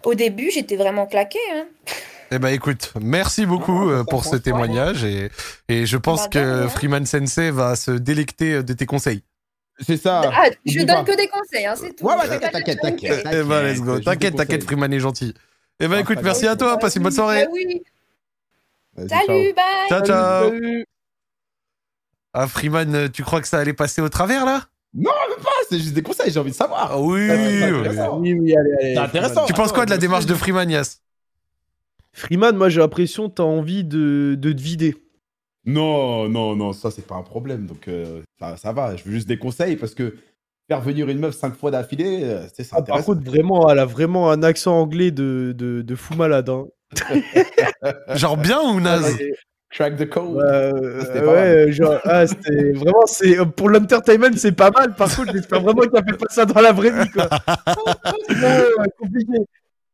[0.04, 1.38] au début, j'étais vraiment claquée.
[1.54, 1.68] Hein.
[2.32, 5.30] Eh ben écoute, merci beaucoup euh, pour ce témoignage et,
[5.68, 6.68] et je pense Bah, de que rien.
[6.68, 9.22] Freeman Sensei va se délecter de tes conseils.
[9.78, 10.22] C'est ça.
[10.34, 11.04] Ah, je donne pas.
[11.04, 12.04] que des conseils, hein, c'est tout.
[12.06, 13.26] Ouais, ouais, t'inquiète, pas t'inquiète.
[13.30, 14.64] Eh ben let's go, t'inquiète, t'inquiète.
[14.64, 15.34] Freeman est gentil.
[15.80, 17.44] Eh ben Ah, écoute, pas merci à toi, Bah passe une bonne soirée.
[17.44, 17.82] bah oui.
[18.96, 19.88] Salut, bye.
[19.88, 20.48] Ciao ciao.
[20.48, 20.86] Salut.
[22.32, 24.64] Ah Freeman, tu crois que ça allait passer au travers là?
[25.06, 25.10] Ah,
[25.68, 26.92] c'est juste des conseils, j'ai envie de savoir.
[26.92, 27.28] Ah oui.
[27.30, 27.62] Oui.
[27.64, 28.18] intéressant.
[28.18, 28.94] Oui, oui, allez, allez.
[28.94, 29.44] C'est intéressant.
[29.46, 31.00] Tu penses quoi de la démarche de Freeman Yas?
[32.14, 34.96] Freeman, moi j'ai l'impression que t'as envie de, de te vider.
[35.66, 37.66] Non, non, non, ça c'est pas un problème.
[37.66, 38.96] Donc euh, ça, ça va.
[38.96, 40.14] Je veux juste des conseils parce que
[40.68, 43.78] faire venir une meuf cinq fois d'affilée, euh, c'est c'est Ah, par contre, vraiment, elle
[43.80, 46.48] a vraiment un accent anglais de, de, de fou malade.
[46.48, 46.66] hein.
[48.14, 49.16] Genre bien ou naze?
[49.70, 50.38] Crack the code.
[50.38, 54.94] Euh, c'était pas ouais, genre, ah, c'était vraiment, c'est pour l'entertainment, c'est pas mal.
[54.94, 57.28] Par contre, j'espère vraiment qu'il a fait pas ça dans la vraie vie, quoi.
[58.98, 59.38] Compliqué.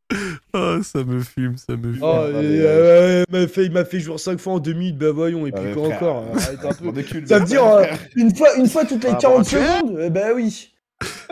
[0.53, 2.03] Oh, ça me fume, ça me fume.
[2.03, 4.73] Oh, Ouais, et, euh, il m'a fait, il m'a fait jouer 5 fois en 2
[4.73, 7.25] minutes, bah voyons, et Ah, puis quoi frère, encore arrête un peu.
[7.25, 7.85] Ça veut dire euh,
[8.15, 10.73] une fois, une fois toutes les Ah, 40 bah, secondes Eh Bah oui.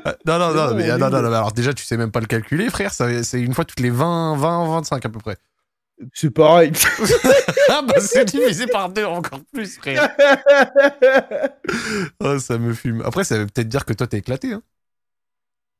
[0.04, 2.12] Ah, Non, non, non, mais, on ah, non, non, non, alors déjà, tu sais même
[2.12, 2.92] pas le calculer, frère.
[2.94, 5.38] ça- C'est une fois toutes les 20, 20, 25 à peu près.
[6.14, 6.72] C'est pareil.
[7.70, 10.10] Ah, bah c'est divisé par deux encore plus, frère.
[12.20, 13.02] Oh, ça me fume.
[13.06, 14.52] Après, ça veut peut-être dire que toi, t'es éclaté.
[14.54, 14.62] Hein.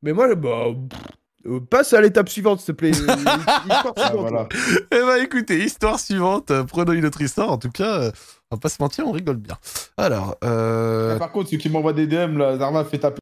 [0.04, 1.00] Mais moi, bah, pff,
[1.46, 2.90] euh, passe à l'étape suivante, s'il te plaît.
[2.92, 4.30] Histoire Ah, suivante.
[4.30, 4.48] voilà.
[4.92, 6.52] Eh bah écoutez, histoire suivante.
[6.52, 7.50] euh, Prenons une autre histoire.
[7.52, 8.12] En tout cas, euh,
[8.52, 9.58] on va pas se mentir, on rigole bien.
[9.98, 11.16] Alors, euh...
[11.16, 13.20] Ah, Par contre, ceux qui m'envoient des DM, là, Zarma fait taper.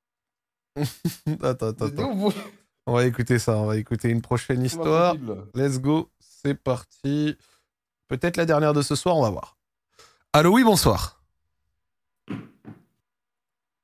[1.44, 2.32] attends, attends, attends.
[2.88, 3.58] On va écouter ça.
[3.58, 5.16] On va écouter une prochaine histoire.
[5.54, 7.38] Let's go, c'est parti.
[8.08, 9.58] Peut-être la dernière de ce soir, on va voir.
[10.34, 11.22] Allô, oui, bonsoir.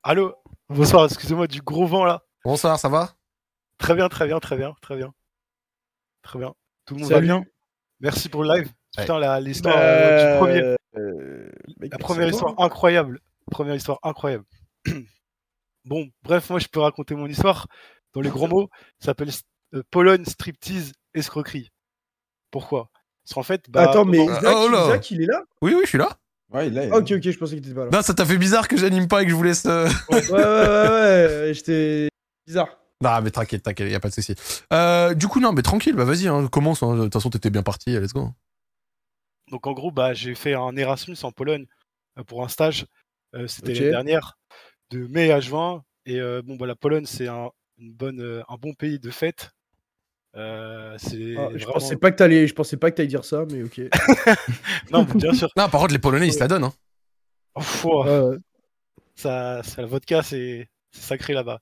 [0.04, 0.36] Allô?
[0.70, 2.24] Bonsoir, excusez-moi du gros vent là.
[2.44, 3.12] Bonsoir, ça va?
[3.78, 5.14] Très bien, très bien, très bien, très bien.
[6.24, 6.54] Très bien.
[6.86, 7.28] Tout le monde Salut.
[7.28, 7.46] va bien
[8.00, 8.68] Merci pour le live.
[8.98, 9.04] Ouais.
[9.04, 10.76] Putain, la- l'histoire euh, du premier.
[10.98, 12.34] Euh, mec, La première bon.
[12.34, 13.20] histoire incroyable.
[13.52, 14.46] Première histoire incroyable.
[15.86, 17.68] bon, bref, moi je peux raconter mon histoire.
[18.14, 18.70] Dans les gros mots,
[19.00, 19.30] ça s'appelle
[19.74, 21.72] euh, Pologne striptease escroquerie.
[22.52, 22.90] Pourquoi?
[23.24, 24.86] Parce qu'en fait, bah, Attends, mais au- Ah, Isaac, oh là.
[24.86, 25.44] Isaac, il est là?
[25.62, 26.18] Oui, oui, je suis là.
[26.52, 26.84] Ouais, il est là.
[26.84, 26.98] il est là.
[26.98, 27.90] Ok, ok, je pensais qu'il était pas là.
[27.92, 29.66] Non, ça t'a fait bizarre que j'anime pas et que je vous laisse.
[29.66, 32.08] euh, Ouais, ouais, ouais, ouais, j'étais
[32.48, 32.70] bizarre.
[33.06, 34.36] Non, mais t'inquiète, t'inquiète, y a pas de souci.
[34.74, 36.82] Euh, du coup, non, mais tranquille, bah vas-y, hein, commence.
[36.84, 36.96] hein.
[36.98, 38.30] De toute façon, t'étais bien parti, let's go.
[39.52, 41.66] Donc en gros, bah, j'ai fait un Erasmus en Pologne
[42.18, 42.86] euh, pour un stage.
[43.36, 44.38] Euh, C'était l'année dernière,
[44.92, 45.84] de mai à juin.
[46.08, 49.52] Et euh, bon, bah, la Pologne, c'est un, une bonne, un bon pays de fête.
[50.36, 53.24] Euh, c'est Ah, je vraiment- pensais pas que t'allais, je pensais pas que t'allais dire
[53.24, 53.82] ça, mais ok.
[54.92, 55.50] Non, mais bien sûr.
[55.56, 56.66] Non, par contre, les Polonais, ils se la donnent.
[56.66, 56.74] Hein.
[57.86, 58.38] Ouais.
[59.16, 61.60] ça, ça, la vodka, c'est c'est sacré là-bas.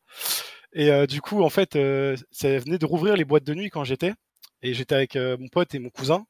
[0.75, 3.69] Et euh, du coup, en fait, euh, ça venait de rouvrir les boîtes de nuit
[3.69, 4.13] quand j'étais.
[4.61, 6.25] Et j'étais avec euh, mon pote et mon cousin.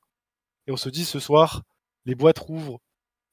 [0.67, 1.61] Et on se dit ce soir,
[2.05, 2.79] les boîtes rouvrent.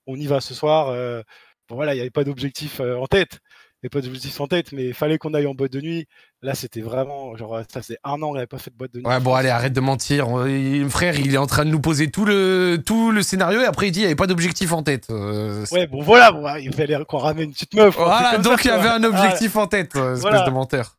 [0.07, 0.89] On y va ce soir.
[0.89, 1.23] euh,
[1.69, 3.39] bon, voilà, il n'y avait pas d'objectif euh, en tête.
[3.83, 5.81] Il n'y avait pas d'objectif en tête, mais il fallait qu'on aille en boîte de
[5.81, 6.07] nuit.
[6.43, 8.99] Là, c'était vraiment, genre, ça faisait un an qu'on n'avait pas fait de boîte de
[8.99, 9.07] nuit.
[9.07, 10.27] Ouais, bon, allez, arrête de mentir.
[10.47, 13.65] Il- Frère, il est en train de nous poser tout le, tout le scénario et
[13.65, 15.07] après, il dit il n'y avait pas d'objectif en tête.
[15.11, 17.97] Euh, Ouais, bon, voilà, bon, il fallait qu'on ramène une petite meuf.
[17.97, 19.09] Voilà, donc ça, il y avait un Voilà.
[19.25, 20.43] objectif en tête, espèce Voilà.
[20.43, 20.99] de menteur.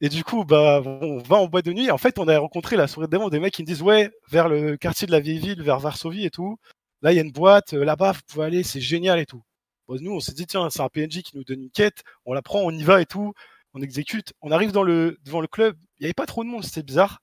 [0.00, 1.90] Et du coup, bah, on va en boîte de nuit.
[1.90, 4.48] En fait, on a rencontré la soirée d'avant des mecs qui me disent ouais, vers
[4.48, 6.58] le quartier de la vieille ville, vers Varsovie et tout.
[7.02, 9.42] Là, il y a une boîte, euh, là-bas, vous pouvez aller, c'est génial et tout.
[9.88, 12.42] Nous, on s'est dit tiens, c'est un PNJ qui nous donne une quête, on la
[12.42, 13.32] prend, on y va et tout,
[13.74, 14.32] on exécute.
[14.40, 17.20] On arrive devant le club, il y avait pas trop de monde, c'était bizarre.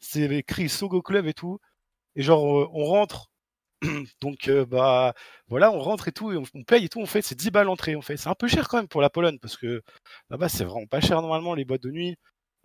[0.00, 1.58] C'est écrit Sogo Club et tout.
[2.16, 3.30] Et genre, euh, on rentre.
[4.20, 5.14] Donc, euh, bah,
[5.48, 7.00] voilà, on rentre et tout, et on, on paye et tout.
[7.00, 7.96] On fait, c'est 10 balles l'entrée.
[7.96, 9.82] On fait, c'est un peu cher quand même pour la Pologne parce que
[10.30, 12.16] là-bas, c'est vraiment pas cher normalement les boîtes de nuit.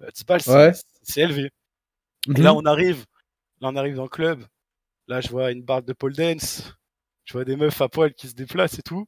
[0.01, 0.71] Euh, 10 balles, c'est Ouais.
[1.03, 1.51] c'est élevé.
[2.27, 2.43] Et Mhm.
[2.43, 3.05] là, on arrive,
[3.61, 4.45] là, on arrive dans le club.
[5.07, 6.73] Là, je vois une barre de pole dance.
[7.25, 9.05] Je vois des meufs à poil qui se déplacent et tout.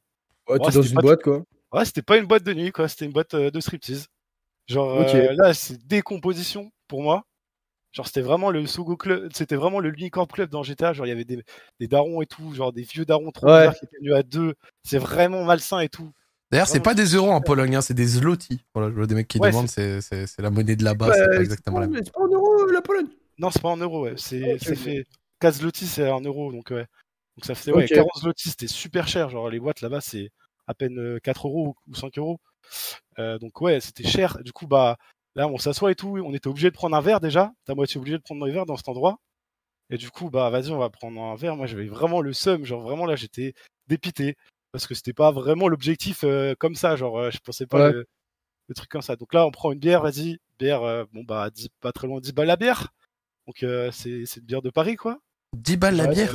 [0.48, 1.42] Ouais, t'es Ouais, dans c'était une boîte, quoi.
[1.72, 2.88] Ouais, c'était pas une boîte de nuit, quoi.
[2.88, 4.06] C'était une boîte euh, de striptease.
[4.68, 7.24] Genre, euh, là, c'est décomposition pour moi.
[7.92, 10.92] Genre, c'était vraiment le Sogo Club, c'était vraiment le Unicorn Club dans GTA.
[10.94, 11.42] Genre, il y avait des,
[11.78, 13.68] des darons et tout, genre des vieux darons trop Ouais.
[13.78, 14.54] qui étaient venus à deux.
[14.82, 16.10] C'est vraiment malsain et tout.
[16.50, 17.40] D'ailleurs, c'est pas des euros en.
[17.40, 18.60] Pologne, hein, c'est des zloty.
[18.74, 21.12] Voilà, je vois des mecs qui Ouais, demandent, c'est c'est- c'est la monnaie de là-bas,
[21.12, 22.02] c'est pas c'est exactement la même.
[22.04, 23.06] C'est pas en euros, la Pologne.
[23.38, 24.14] Non, c'est pas en euros, ouais.
[24.16, 25.04] C'est fait.
[25.40, 26.86] 4 zloty, c'est en euros, donc ouais.
[27.36, 27.90] Donc ça fait ouais, Ok.
[27.92, 29.28] 40 zloty, c'était super cher.
[29.30, 30.30] Genre, les boîtes là-bas, c'est
[30.66, 32.38] à peine euh, 4 euros ou 5 euros.
[33.18, 34.38] Euh, donc ouais, c'était cher.
[34.44, 34.96] Du coup, bah
[35.36, 36.18] là, on s'assoit et tout.
[36.24, 37.52] On était obligé de prendre un verre déjà.
[37.64, 39.18] T'as moitié obligé de prendre un verre dans cet endroit.
[39.90, 41.56] Et du coup, bah vas-y, on va prendre un verre.
[41.56, 42.64] Moi, j'avais vraiment le seum.
[42.64, 43.52] Genre vraiment là, j'étais
[43.88, 44.36] dépité
[44.72, 46.96] parce que c'était pas vraiment l'objectif euh, comme ça.
[46.96, 47.92] Genre, euh, je pensais pas Ouais.
[47.92, 48.06] le,
[48.68, 49.16] le truc comme ça.
[49.16, 50.02] Donc là, on prend une bière.
[50.02, 50.82] Vas-y, bière.
[50.82, 52.88] euh, bon bah 10 pas très loin, 10 balles la bière.
[53.46, 55.18] Donc euh, c'est c'est une bière de Paris quoi.
[55.56, 56.32] 10 balles la bière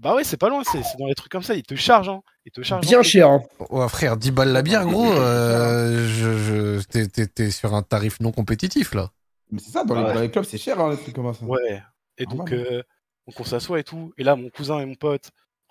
[0.00, 0.62] Bah ouais, c'est pas loin.
[0.64, 1.54] C'est dans les trucs comme ça.
[1.54, 2.08] Ils te chargent.
[2.08, 2.22] Hein.
[2.46, 2.86] Ils te chargent.
[2.86, 3.28] Bien cher.
[3.28, 3.42] hein.
[3.70, 8.32] Ouais, frère, 10 balles la bière, gros, euh, je, je, t'es- sur un tarif non
[8.32, 9.10] compétitif, là.
[9.52, 10.14] Mais c'est ça, dans, les, Ouais.
[10.14, 11.44] dans les clubs, c'est cher, hein, les trucs comme ça.
[11.44, 11.82] Ouais.
[12.18, 12.64] Et Ah, donc, vraiment.
[12.70, 12.82] euh,
[13.26, 14.12] donc on s'assoit et tout.
[14.16, 15.30] Et là, mon cousin et mon pote,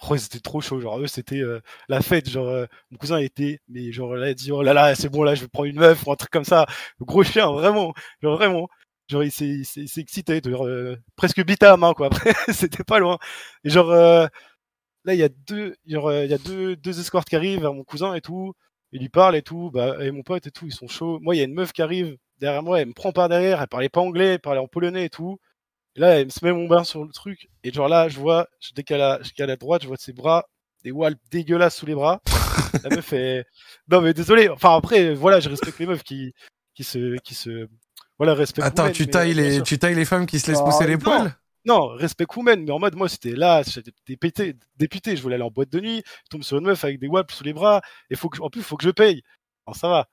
[0.10, 0.80] oh, ils étaient trop chauds.
[0.80, 2.30] Genre, eux, c'était euh, la fête.
[2.30, 5.24] Genre, euh, mon cousin était, mais genre, là, il dit, oh là là, c'est bon,
[5.24, 6.66] là, je vais prendre une meuf ou un truc comme ça.
[7.02, 7.94] Gros chien, vraiment.
[8.22, 8.68] Genre, vraiment.
[9.10, 9.64] Genre, il s'est,
[9.98, 10.42] excité.
[10.44, 12.08] Genre, euh, presque bite à main, quoi.
[12.08, 13.18] Après, c'était pas loin.
[13.64, 14.28] Et genre, euh,
[15.06, 17.62] là, il y a deux, genre, euh, il y a deux, deux escortes qui arrivent
[17.62, 18.54] vers mon cousin et tout.
[18.92, 19.72] Il lui parle et tout.
[19.72, 21.20] Bah, et mon pote et tout, ils sont chauds.
[21.22, 22.82] Moi, il y a une meuf qui arrive derrière moi.
[22.82, 23.62] Elle me prend par derrière.
[23.62, 24.34] Elle parlait pas anglais.
[24.36, 25.40] Elle parlait en polonais et tout.
[25.96, 27.50] là, elle se met mon bain sur le truc.
[27.64, 30.14] Et genre là, je vois, je décale à, je décale à droite, je vois ses
[30.14, 30.46] bras,
[30.84, 32.22] des walls dégueulasses sous les bras.
[32.84, 33.46] la meuf est.
[33.90, 34.50] Non, mais désolé.
[34.50, 36.34] Enfin, après, voilà, je respecte les meufs qui,
[36.76, 37.18] qui se.
[37.24, 37.68] Qui se...
[38.20, 38.62] Voilà, respect.
[38.62, 41.34] Attends, tu, tailles les, tu tailles les femmes qui se laissent pousser les poils?
[41.66, 45.44] Non, respect women, mais en mode, moi, c'était là, j'étais député, député, je voulais aller
[45.44, 47.82] en boîte de nuit, je tombe sur une meuf avec des wipes sous les bras,
[48.10, 49.24] et faut que, en plus, il faut que je paye.
[49.66, 50.08] Alors, ça va.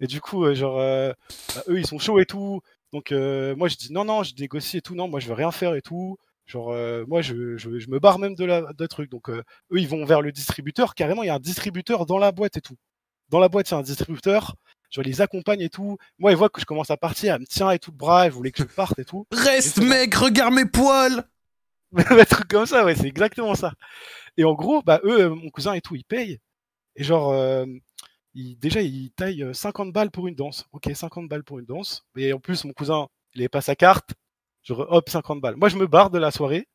[0.00, 1.12] Et du coup, euh, genre, euh,
[1.54, 2.60] bah, eux, ils sont chauds et tout.
[2.92, 4.94] Donc, euh, moi, je dis non, non, je négocie et tout.
[4.94, 6.16] Non, moi, je veux rien faire et tout.
[6.46, 6.74] Genre,
[7.06, 9.10] moi, je, je, me barre même de la de truc.
[9.10, 10.94] Donc, eux, ils vont vers le distributeur.
[10.96, 12.76] Carrément, il y a un distributeur dans la boîte et tout.
[13.28, 14.56] Dans la boîte, il y a un distributeur.
[14.90, 15.98] Je les accompagne et tout.
[16.18, 17.34] Moi, ils voient que je commence à partir.
[17.34, 18.26] Elle me tient et tout de bras.
[18.26, 19.26] Elle voulait que je parte et tout.
[19.30, 21.24] Reste, mec, regarde mes poils
[21.96, 23.72] Un truc comme ça, ouais, c'est exactement ça.
[24.36, 26.38] Et en gros, bah, eux, mon cousin et tout, ils payent.
[26.96, 27.34] Et genre,
[28.34, 30.66] déjà, il taille 50 balles pour une danse.
[30.72, 32.04] Ok, 50 balles pour une danse.
[32.16, 34.10] Et en plus, mon cousin, il n'avait pas sa carte.
[34.62, 35.56] Je hop, 50 balles.
[35.56, 36.68] Moi, je me barre de la soirée.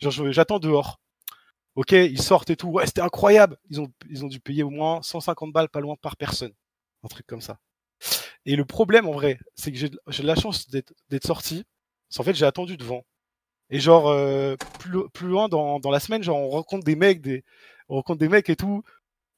[0.00, 1.00] Genre, j'attends dehors.
[1.74, 2.68] Ok, ils sortent et tout.
[2.68, 3.58] Ouais, c'était incroyable.
[3.70, 6.52] Ils ont, ils ont dû payer au moins 150 balles, pas loin par personne.
[7.02, 7.58] Un truc comme ça.
[8.44, 11.64] Et le problème, en vrai, c'est que j'ai de la chance d'être sorti.
[12.18, 13.04] En fait, j'ai attendu devant.
[13.70, 14.14] Et genre,
[14.78, 17.44] plus, plus loin dans, dans la semaine, genre, on rencontre des mecs, des,
[17.88, 18.82] on rencontre des mecs et tout.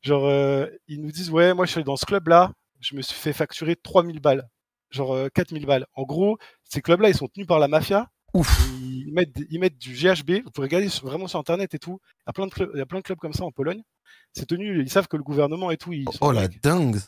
[0.02, 3.16] Genre, euh, ils nous disent, ouais, moi je suis dans ce club-là, je me suis
[3.16, 4.48] fait facturer 3000 balles.
[4.90, 5.86] Genre euh, 4000 balles.
[5.94, 8.10] En gros, ces clubs-là, ils sont tenus par la mafia.
[8.34, 8.60] Ouf.
[8.80, 10.44] Ils mettent, ils mettent du GHB.
[10.44, 11.98] Vous pouvez regarder vraiment sur Internet et tout.
[12.20, 13.52] Il y a plein de clubs, il y a plein de clubs comme ça en
[13.52, 13.82] Pologne.
[14.32, 15.92] C'est tenu, ils savent que le gouvernement et tout.
[15.92, 16.98] Ils oh la dingue.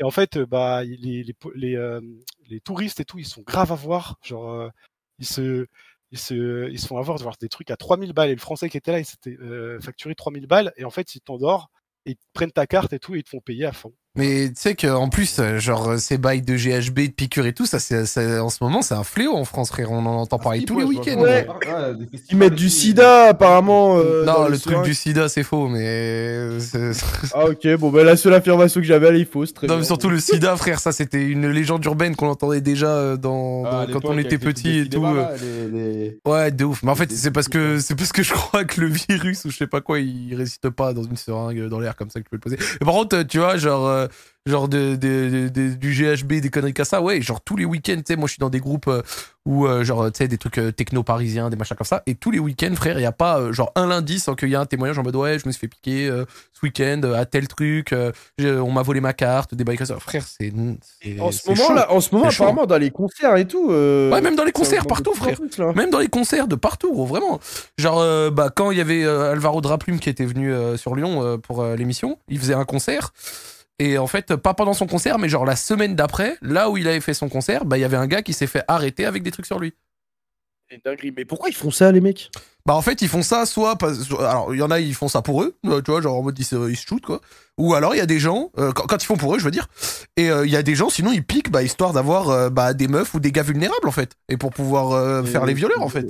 [0.00, 2.00] Et en fait, bah, les, les, les, euh,
[2.48, 4.18] les, touristes et tout, ils sont graves à voir.
[4.22, 4.68] Genre, euh,
[5.18, 5.66] ils se,
[6.10, 8.30] ils se, ils se font avoir de voir des trucs à 3000 balles.
[8.30, 10.72] Et le français qui était là, il s'était euh, facturé 3000 balles.
[10.76, 11.70] Et en fait, il t'endort
[12.06, 13.92] ils prennent ta carte et tout, et ils te font payer à fond.
[14.16, 17.64] Mais tu sais qu'en plus, euh, genre, ces bails de GHB, de piqûres et tout,
[17.64, 19.92] ça, c'est, en ce moment, c'est un fléau en France, frère.
[19.92, 21.20] On en entend ah, parler tous les week-ends.
[21.20, 21.46] Ouais.
[22.28, 23.98] Ils mettent du sida, apparemment.
[23.98, 26.48] Euh, non, le truc du sida, c'est faux, mais.
[27.34, 29.54] ah, ok, bon, bah, la seule affirmation que j'avais, elle est fausse.
[29.54, 32.88] Très non, mais surtout le sida, frère, ça, c'était une légende urbaine qu'on entendait déjà
[32.88, 35.06] euh, dans, ah, quand on était petit et tout.
[36.26, 36.82] Ouais, de ouf.
[36.82, 39.50] Mais en fait, c'est parce que, c'est parce que je crois que le virus ou
[39.50, 42.24] je sais pas quoi, il résiste pas dans une seringue dans l'air comme ça que
[42.24, 42.56] tu peux le poser.
[42.80, 44.08] Mais par contre, tu vois, genre euh,
[44.46, 48.16] genre de, du GHB, des conneries comme ça, ouais, genre tous les week-ends, tu sais,
[48.16, 49.02] moi je suis dans des groupes euh,
[49.44, 52.30] où, euh, genre, tu sais, des trucs techno parisiens, des machins comme ça, et tous
[52.30, 54.64] les week-ends, frère, il n'y a pas, genre, un lundi sans qu'il y ait un
[54.64, 57.94] témoignage en mode, ouais, je me suis fait piquer ce week-end à tel truc,
[58.38, 60.00] on m'a volé ma carte, des bails comme ça.
[60.00, 60.52] Frère, c'est.
[61.20, 63.68] En ce moment, là, en ce moment, apparemment, dans les concerts et tout.
[63.68, 65.38] ouais, même dans les concerts, partout, frère.
[65.74, 67.40] même dans les concerts de partout, gros, vraiment.
[67.76, 72.18] Genre, bah, quand il y avait Alvaro Draplume qui était venu sur Lyon pour l'émission,
[72.28, 73.12] il faisait un concert.
[73.80, 76.86] Et en fait, pas pendant son concert, mais genre la semaine d'après, là où il
[76.86, 79.22] avait fait son concert, bah il y avait un gars qui s'est fait arrêter avec
[79.22, 79.72] des trucs sur lui.
[80.70, 81.14] C'est dinguerie.
[81.16, 82.30] Mais pourquoi ils font ça, les mecs?
[82.66, 83.78] Bah en fait, ils font ça soit
[84.20, 86.22] alors il y en a ils font ça pour eux, euh, tu vois, genre en
[86.22, 87.22] mode ils se, ils shootent quoi.
[87.56, 89.50] Ou alors il y a des gens euh, quand, ils font pour eux, je veux
[89.50, 89.66] dire.
[90.18, 92.86] Et euh, il y a des gens sinon ils piquent bah histoire d'avoir bah, des
[92.86, 96.06] meufs ou des gars vulnérables en fait et pour pouvoir faire les violeurs en fait.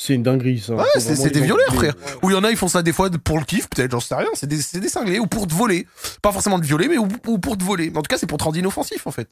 [0.00, 0.76] C'est une dinguerie, ça.
[0.76, 1.92] Ouais, c'est des violeurs, frère.
[2.22, 3.98] Ou il y en a, ils font ça des fois pour le kiff, peut-être, j'en
[3.98, 4.28] sais rien.
[4.34, 5.88] C'est des, des, cinglés, ou pour te voler.
[6.22, 7.90] Pas forcément de violer, mais ou, pour te voler.
[7.90, 9.28] Mais en tout cas, c'est pour te rendre inoffensif, en fait.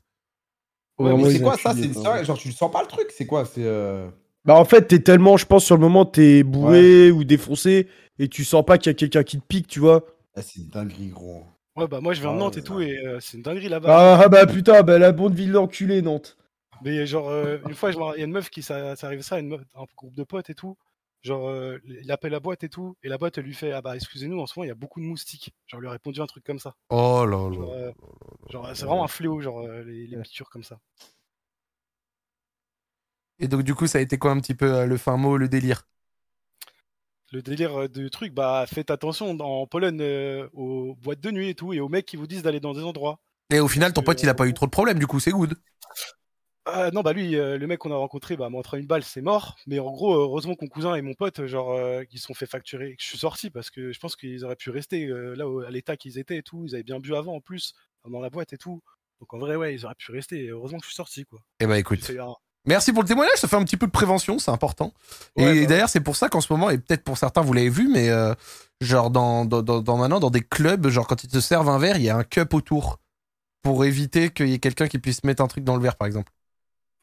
[0.99, 3.63] Ouais, mais c'est quoi ça C'est genre tu sens pas le truc C'est quoi C'est
[3.63, 4.09] euh,
[4.45, 7.87] Bah en fait, t'es tellement, je pense, sur le moment, t'es bourré ou défoncé
[8.19, 10.05] et tu sens pas qu'il y a quelqu'un qui te pique, tu vois.
[10.35, 11.45] Ah, c'est une dinguerie, gros.
[11.77, 13.69] Ouais, bah moi je viens de ah, Nantes et tout, et euh, c'est une dinguerie
[13.69, 13.89] là-bas.
[13.91, 16.37] Ah, ah, bah putain, bah la bonne ville d'enculé, Nantes.
[16.83, 19.49] Mais genre, euh, une fois, il y a une meuf qui ça, arrive ça, une
[19.49, 20.77] meuf, un groupe de potes et tout.
[21.23, 23.83] Genre, euh, il appelle la boîte et tout, et la boîte elle lui fait Ah
[23.83, 25.53] bah excusez-nous, en ce moment il y a beaucoup de moustiques.
[25.67, 26.77] Genre, lui a répondu un truc comme ça.
[26.91, 27.67] Oh là là.
[27.75, 27.93] Euh,
[28.51, 30.79] genre, c'est vraiment un fléau, genre, euh, les, les piqûres comme ça.
[33.39, 35.49] Et donc, du coup, ça a été quoi un petit peu le fin mot, le
[35.49, 35.87] délire?
[37.33, 40.01] Le délire du truc, bah faites attention en Pologne
[40.53, 42.85] aux boîtes de nuit et tout, et aux mecs qui vous disent d'aller dans des
[42.85, 43.19] endroits.
[43.51, 45.33] Et au final, ton pote il a pas eu trop de problèmes, du coup, c'est
[45.33, 45.55] good.
[46.69, 49.21] Ah, non, bah lui, euh, le mec qu'on a rencontré, bah, montré une balle, c'est
[49.21, 49.57] mort.
[49.69, 52.97] Mais en gros, heureusement qu'on cousin et mon pote, genre, euh, ils sont fait facturer.
[52.99, 55.97] Je suis sorti parce que je pense qu'ils auraient pu rester euh, là à l'état
[55.97, 56.65] qu'ils étaient et tout.
[56.67, 57.73] Ils avaient bien bu avant en plus,
[58.11, 58.83] dans la boîte et tout.
[59.21, 60.49] Donc en vrai, ouais, ils auraient pu rester.
[60.49, 61.39] heureusement que je suis sorti, quoi.
[61.61, 62.11] Eh bah écoute.
[62.67, 64.93] Merci pour le témoignage, ça fait un petit peu de prévention, c'est important.
[65.37, 67.69] et bah d'ailleurs, c'est pour ça qu'en ce moment, et peut-être pour certains, vous l'avez
[67.69, 68.11] vu, mais
[68.81, 71.97] genre dans, dans, dans, maintenant, dans des clubs, genre quand ils te servent un verre,
[71.97, 72.99] il y a un cup autour
[73.63, 76.09] pour éviter qu'il y ait quelqu'un qui puisse mettre un truc dans le verre, par
[76.09, 76.33] exemple.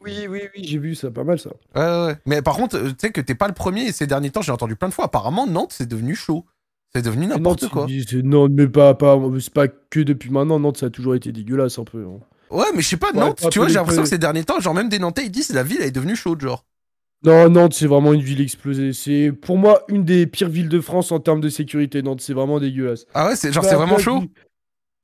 [0.03, 1.51] Oui, oui, oui, j'ai vu ça, pas mal ça.
[1.75, 2.15] Ouais, ouais.
[2.25, 4.41] Mais par contre, euh, tu sais que t'es pas le premier et ces derniers temps,
[4.41, 5.05] j'ai entendu plein de fois.
[5.05, 6.45] Apparemment, Nantes, c'est devenu chaud.
[6.93, 7.88] C'est devenu n'importe quoi.
[8.23, 10.59] Non, mais pas, pas, c'est pas que depuis maintenant.
[10.59, 12.05] Nantes, ça a toujours été dégueulasse un peu.
[12.05, 12.19] Hein.
[12.51, 14.75] Ouais, mais je sais pas, Nantes, tu vois, j'ai l'impression que ces derniers temps, genre
[14.75, 16.65] même des Nantais, ils disent la ville, elle est devenue chaude, genre.
[17.23, 18.91] Non, Nantes, c'est vraiment une ville explosée.
[18.91, 22.01] C'est pour moi une des pires villes de France en termes de sécurité.
[22.01, 23.05] Nantes, c'est vraiment dégueulasse.
[23.13, 24.23] Ah ouais, c'est genre vas c'est vraiment chaud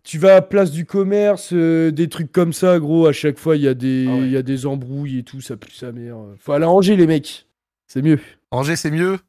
[0.04, 3.06] Tu vas à Place du Commerce, euh, des trucs comme ça, gros.
[3.06, 4.30] À chaque fois, il y, a des- Ah ouais.
[4.30, 6.16] y a des embrouilles et tout, ça pue sa mère.
[6.40, 7.48] Faut aller à Angers, les mecs.
[7.88, 8.20] C'est mieux.
[8.52, 9.20] Angers, c'est mieux?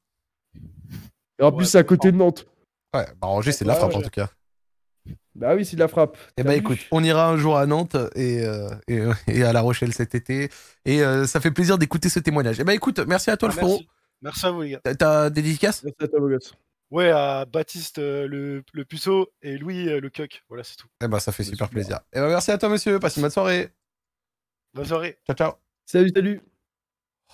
[1.38, 2.46] Et en Ouais, plus, c'est à côté de Nantes.
[2.94, 4.30] Ouais, bah Angers, c'est de la Ouais, frappe en tout cas.
[5.34, 6.16] Bah oui, c'est de la frappe.
[6.36, 9.52] Eh bah écoute, on ira un jour à Nantes et, euh, et, euh, et à
[9.52, 10.50] La Rochelle cet été.
[10.84, 12.58] Et euh, ça fait plaisir d'écouter ce témoignage.
[12.60, 13.72] Eh bah écoute, merci à toi Ah, le frérot.
[13.78, 13.88] merci.
[14.22, 14.80] Merci à vous, les gars.
[14.98, 15.82] T'as- dédicaces?
[15.82, 16.52] Merci à toi, beau gosse.
[16.90, 20.42] Ouais, à Baptiste euh, le, le puceau et Louis euh, le coq.
[20.48, 20.88] Voilà, c'est tout.
[21.02, 21.70] Eh bah ça fait super super.
[21.70, 22.00] plaisir.
[22.12, 23.70] Eh bah merci à toi monsieur, passe une bonne soirée.
[24.74, 25.18] Bonne soirée.
[25.26, 25.52] Ciao ciao.
[25.86, 26.40] Salut, salut.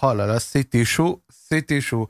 [0.02, 2.08] Oh là là, c'était chaud, c'était chaud.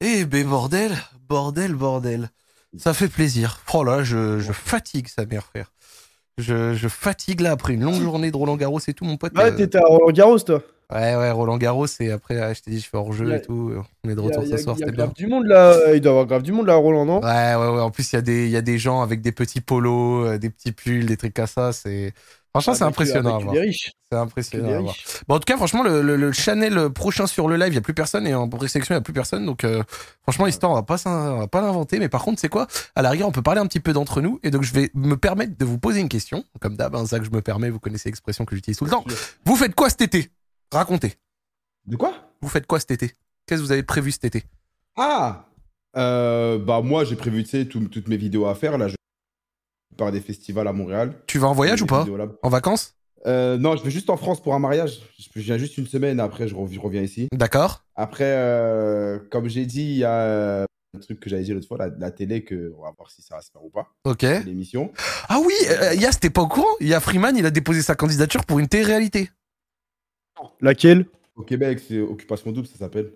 [0.00, 0.92] Eh ben bordel,
[1.28, 2.30] bordel, bordel.
[2.76, 3.60] Ça fait plaisir.
[3.72, 5.72] Oh là, je, je fatigue sa mère, frère.
[6.38, 9.36] Je, je fatigue là après une longue journée de Roland Garros et tout, mon pote.
[9.36, 10.62] Ouais, euh, t'étais à Roland Garros, toi.
[10.92, 13.36] Ouais, ouais, Roland Garros et après, je t'ai dit, je fais hors jeu Y a-
[13.36, 13.72] et tout.
[14.04, 15.12] On est de retour ce soir, c'était bien.
[15.14, 15.94] du monde là.
[15.94, 17.20] Il doit y avoir grave du monde là à Roland, non?
[17.20, 17.80] Ouais, ouais, ouais.
[17.80, 20.38] En plus, il y, a des- y a des gens avec des petits polos, euh,
[20.38, 21.72] des petits pulls, des trucs comme ça.
[21.72, 22.12] C'est
[22.52, 23.54] Franchement, c'est impressionnant à avec voir.
[23.54, 23.92] des riches.
[24.10, 24.94] C'est impressionnant à voir.
[25.28, 27.78] Bon, en tout cas, franchement, le, le, le channel prochain sur le live, il n'y
[27.78, 29.46] a plus personne et en présélection, il n'y a plus personne.
[29.46, 29.84] Donc, euh,
[30.24, 32.00] franchement, l'histoire, on va pas, on va pas l'inventer.
[32.00, 32.66] Mais par contre, c'est quoi?
[32.96, 34.40] À la rigueur, on peut parler un petit peu d'entre nous.
[34.42, 36.42] Et donc, je vais me permettre de vous poser une question.
[36.60, 38.90] Comme d'hab, hein, ça que je me permets, vous connaissez l'expression que j'utilise tout le
[38.90, 39.04] temps.
[39.44, 40.28] Vous faites quoi cet été?
[40.72, 41.14] Racontez.
[41.86, 42.32] De quoi?
[42.40, 43.08] Vous faites quoi cet été?
[43.46, 44.44] Qu'est-ce que vous avez prévu cet été?
[44.96, 45.46] Ah
[45.96, 48.78] Euh, Bah, moi, j'ai prévu, tu sais, tout- toutes mes vidéos à faire.
[48.78, 48.94] Là, je
[49.96, 51.14] pars des festivals à Montréal.
[51.26, 52.06] Tu vas en voyage ou pas?
[52.42, 52.94] En vacances?
[53.26, 55.00] Euh, Non, je vais juste en France pour un mariage.
[55.34, 57.26] Je viens juste une semaine, après, je rev- je reviens ici.
[57.32, 57.84] D'accord.
[57.96, 61.76] Après, euh, comme j'ai dit, il y a un truc que j'avais dit l'autre fois,
[61.78, 64.22] la, la télé, que on va voir si ça va se faire ou pas, Ok.
[64.46, 64.92] l'émission.
[65.28, 66.68] Ah oui, euh, Yas, t'es pas au courant?
[66.80, 69.30] Il y a Freeman, il a déposé sa candidature pour une télé-réalité.
[70.60, 71.06] Laquelle?
[71.36, 73.12] Au Québec, c'est Occupation Double, ça s'appelle.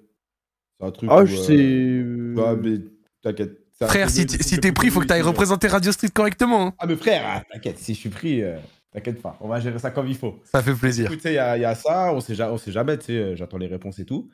[0.80, 1.10] C'est un truc.
[1.12, 1.56] Ah, où, je euh, sais.
[1.58, 2.78] euh, ouais, mais
[3.22, 3.60] t'inquiète.
[3.80, 6.68] Frère, si t'es pris, faut que t'ailles représenter Radio Street correctement.
[6.68, 6.74] hein.
[6.78, 8.56] Ah, mais frère, ah, t'inquiète, si je suis pris, euh,
[8.92, 10.40] t'inquiète pas, on va gérer ça comme il faut.
[10.44, 11.06] Ça fait plaisir.
[11.06, 12.70] Écoute, tu sais, il y, a- il y a ça, on sait, ja- on sait
[12.72, 14.30] jamais, tu sais, euh, j'attends les réponses et tout.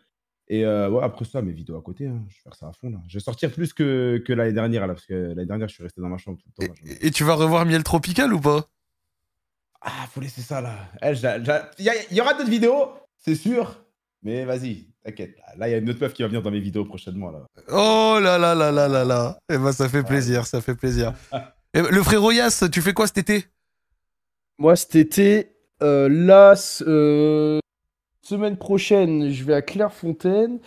[0.46, 2.72] Et euh, ouais, après ça, mes vidéos à côté, hein, je vais faire ça à
[2.72, 2.90] fond.
[2.90, 2.98] Là.
[3.08, 5.82] Je vais sortir plus que, que l'année dernière, là, parce que l'année dernière, je suis
[5.82, 6.72] resté dans ma chambre tout le temps.
[6.84, 8.68] là, et tu vas revoir Miel Tropical ou pas?
[9.80, 10.76] Ah, faut laisser ça là.
[11.78, 13.82] Il y, aura d'autres vidéos, c'est sûr.
[14.22, 15.36] Mais vas-y, t'inquiète.
[15.56, 17.30] Là, il y a une autre meuf qui va venir dans mes vidéos prochainement.
[17.30, 17.46] Là.
[17.68, 19.38] Oh là là là là là là.
[19.50, 21.14] Eh ben, ça fait plaisir, ça fait plaisir.
[21.72, 23.46] Eh ben, le frérot Yas, tu fais quoi cet été?
[24.58, 25.52] Moi, cet été,
[25.84, 27.60] euh, là, euh,
[28.22, 30.58] semaine prochaine, je vais à Clairefontaine.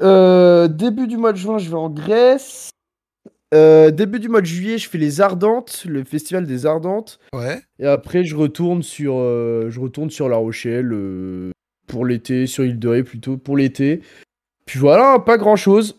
[0.00, 2.70] Euh, début du mois de juin, je vais en Grèce.
[3.52, 7.18] Euh, début du mois de juillet, je fais les Ardentes, le festival des Ardentes.
[7.32, 7.60] Ouais.
[7.78, 11.50] Et après, je retourne sur, euh, je retourne sur La Rochelle euh,
[11.88, 14.02] pour l'été, sur Île de Ré plutôt pour l'été.
[14.66, 15.96] Puis voilà, pas grand chose.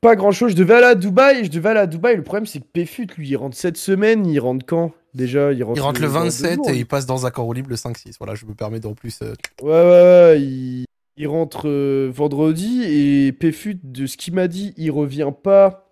[0.00, 0.52] Pas grand chose.
[0.52, 1.44] Je devais aller à Dubaï.
[1.44, 2.16] Je devais aller à Dubaï.
[2.16, 4.26] Le problème, c'est que Péfut, lui, il rentre cette semaine.
[4.26, 6.70] Il rentre quand Déjà, il rentre, Il rentre le dans deux 27 jours.
[6.70, 8.14] et il passe dans Accord au libre le 5-6.
[8.18, 9.20] Voilà, je me permets d'en plus.
[9.20, 9.28] Ouais,
[9.62, 10.40] ouais, ouais.
[10.40, 10.84] Il,
[11.16, 11.68] il rentre
[12.08, 12.82] vendredi.
[12.84, 15.89] Et Péfut, de ce qu'il m'a dit, il revient pas.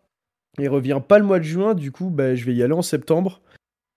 [0.59, 1.75] Il revient pas le mois de juin.
[1.75, 3.41] Du coup, bah, je vais y aller en septembre.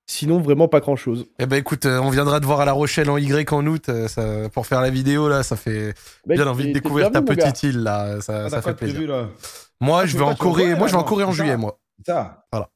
[0.07, 1.27] Sinon, vraiment pas grand chose.
[1.39, 3.87] Eh ben écoute, euh, on viendra te voir à La Rochelle en Y en août
[3.87, 5.41] euh, ça- pour faire la vidéo là.
[5.41, 5.93] Ça fait
[6.25, 8.19] bien envie de découvrir ta petite île là.
[8.19, 9.07] Ça, Ah, fait plaisir.
[9.09, 9.29] là
[9.79, 10.75] Moi, Ah, je vais en Corée.
[10.75, 11.79] Moi, je vais en Corée en juillet, moi.
[12.05, 12.45] Ça.
[12.51, 12.71] Incroyable.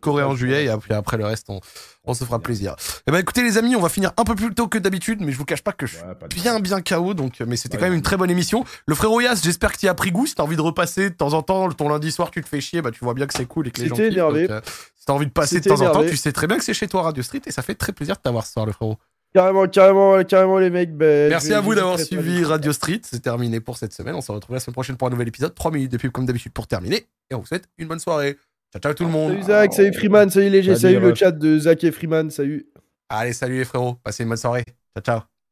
[0.00, 1.60] Corée en juillet et après, après le reste, on,
[2.04, 2.76] on se fera plaisir.
[3.06, 5.32] Eh ben écoutez les amis, on va finir un peu plus tôt que d'habitude, mais
[5.32, 7.80] je vous cache pas que je suis Ouais, bien bien KO, donc mais c'était Ouais,
[7.80, 8.64] quand même une très bonne émission.
[8.86, 10.26] Le frérot Yas, j'espère que tu as pris goût.
[10.26, 12.60] Si t'as envie de repasser de temps en temps, ton lundi soir, tu te fais
[12.60, 14.48] chier, bah tu vois bien que c'est cool et que les gens kiffent, énervé.
[14.48, 14.60] donc, euh,
[14.96, 16.74] si t'as envie de passer de temps en temps, tu sais très bien que c'est
[16.74, 18.96] chez toi Radio Street et ça fait très plaisir de t'avoir ce soir, le frérot.
[19.34, 20.96] Carrément, carrément, carrément, les mecs.
[20.96, 22.44] ben, Merci à vous d'avoir suivi.
[22.44, 23.00] Radio Street.
[23.02, 24.14] C'est terminé pour cette semaine.
[24.14, 25.54] On se retrouve la semaine prochaine pour un nouvel épisode.
[25.54, 27.06] 3 minutes de pub comme d'habitude pour terminer.
[27.30, 28.38] Et on vous souhaite une bonne soirée.
[28.72, 29.30] Ciao, ciao tout le monde.
[29.32, 31.18] Salut Zach, salut Freeman, salut Léger, Salut, salut le ref.
[31.18, 32.66] chat de Zach et Freeman, salut.
[33.08, 33.94] Allez, salut les frérots.
[34.04, 34.64] Passez une bonne soirée.
[34.94, 35.37] Ciao, ciao.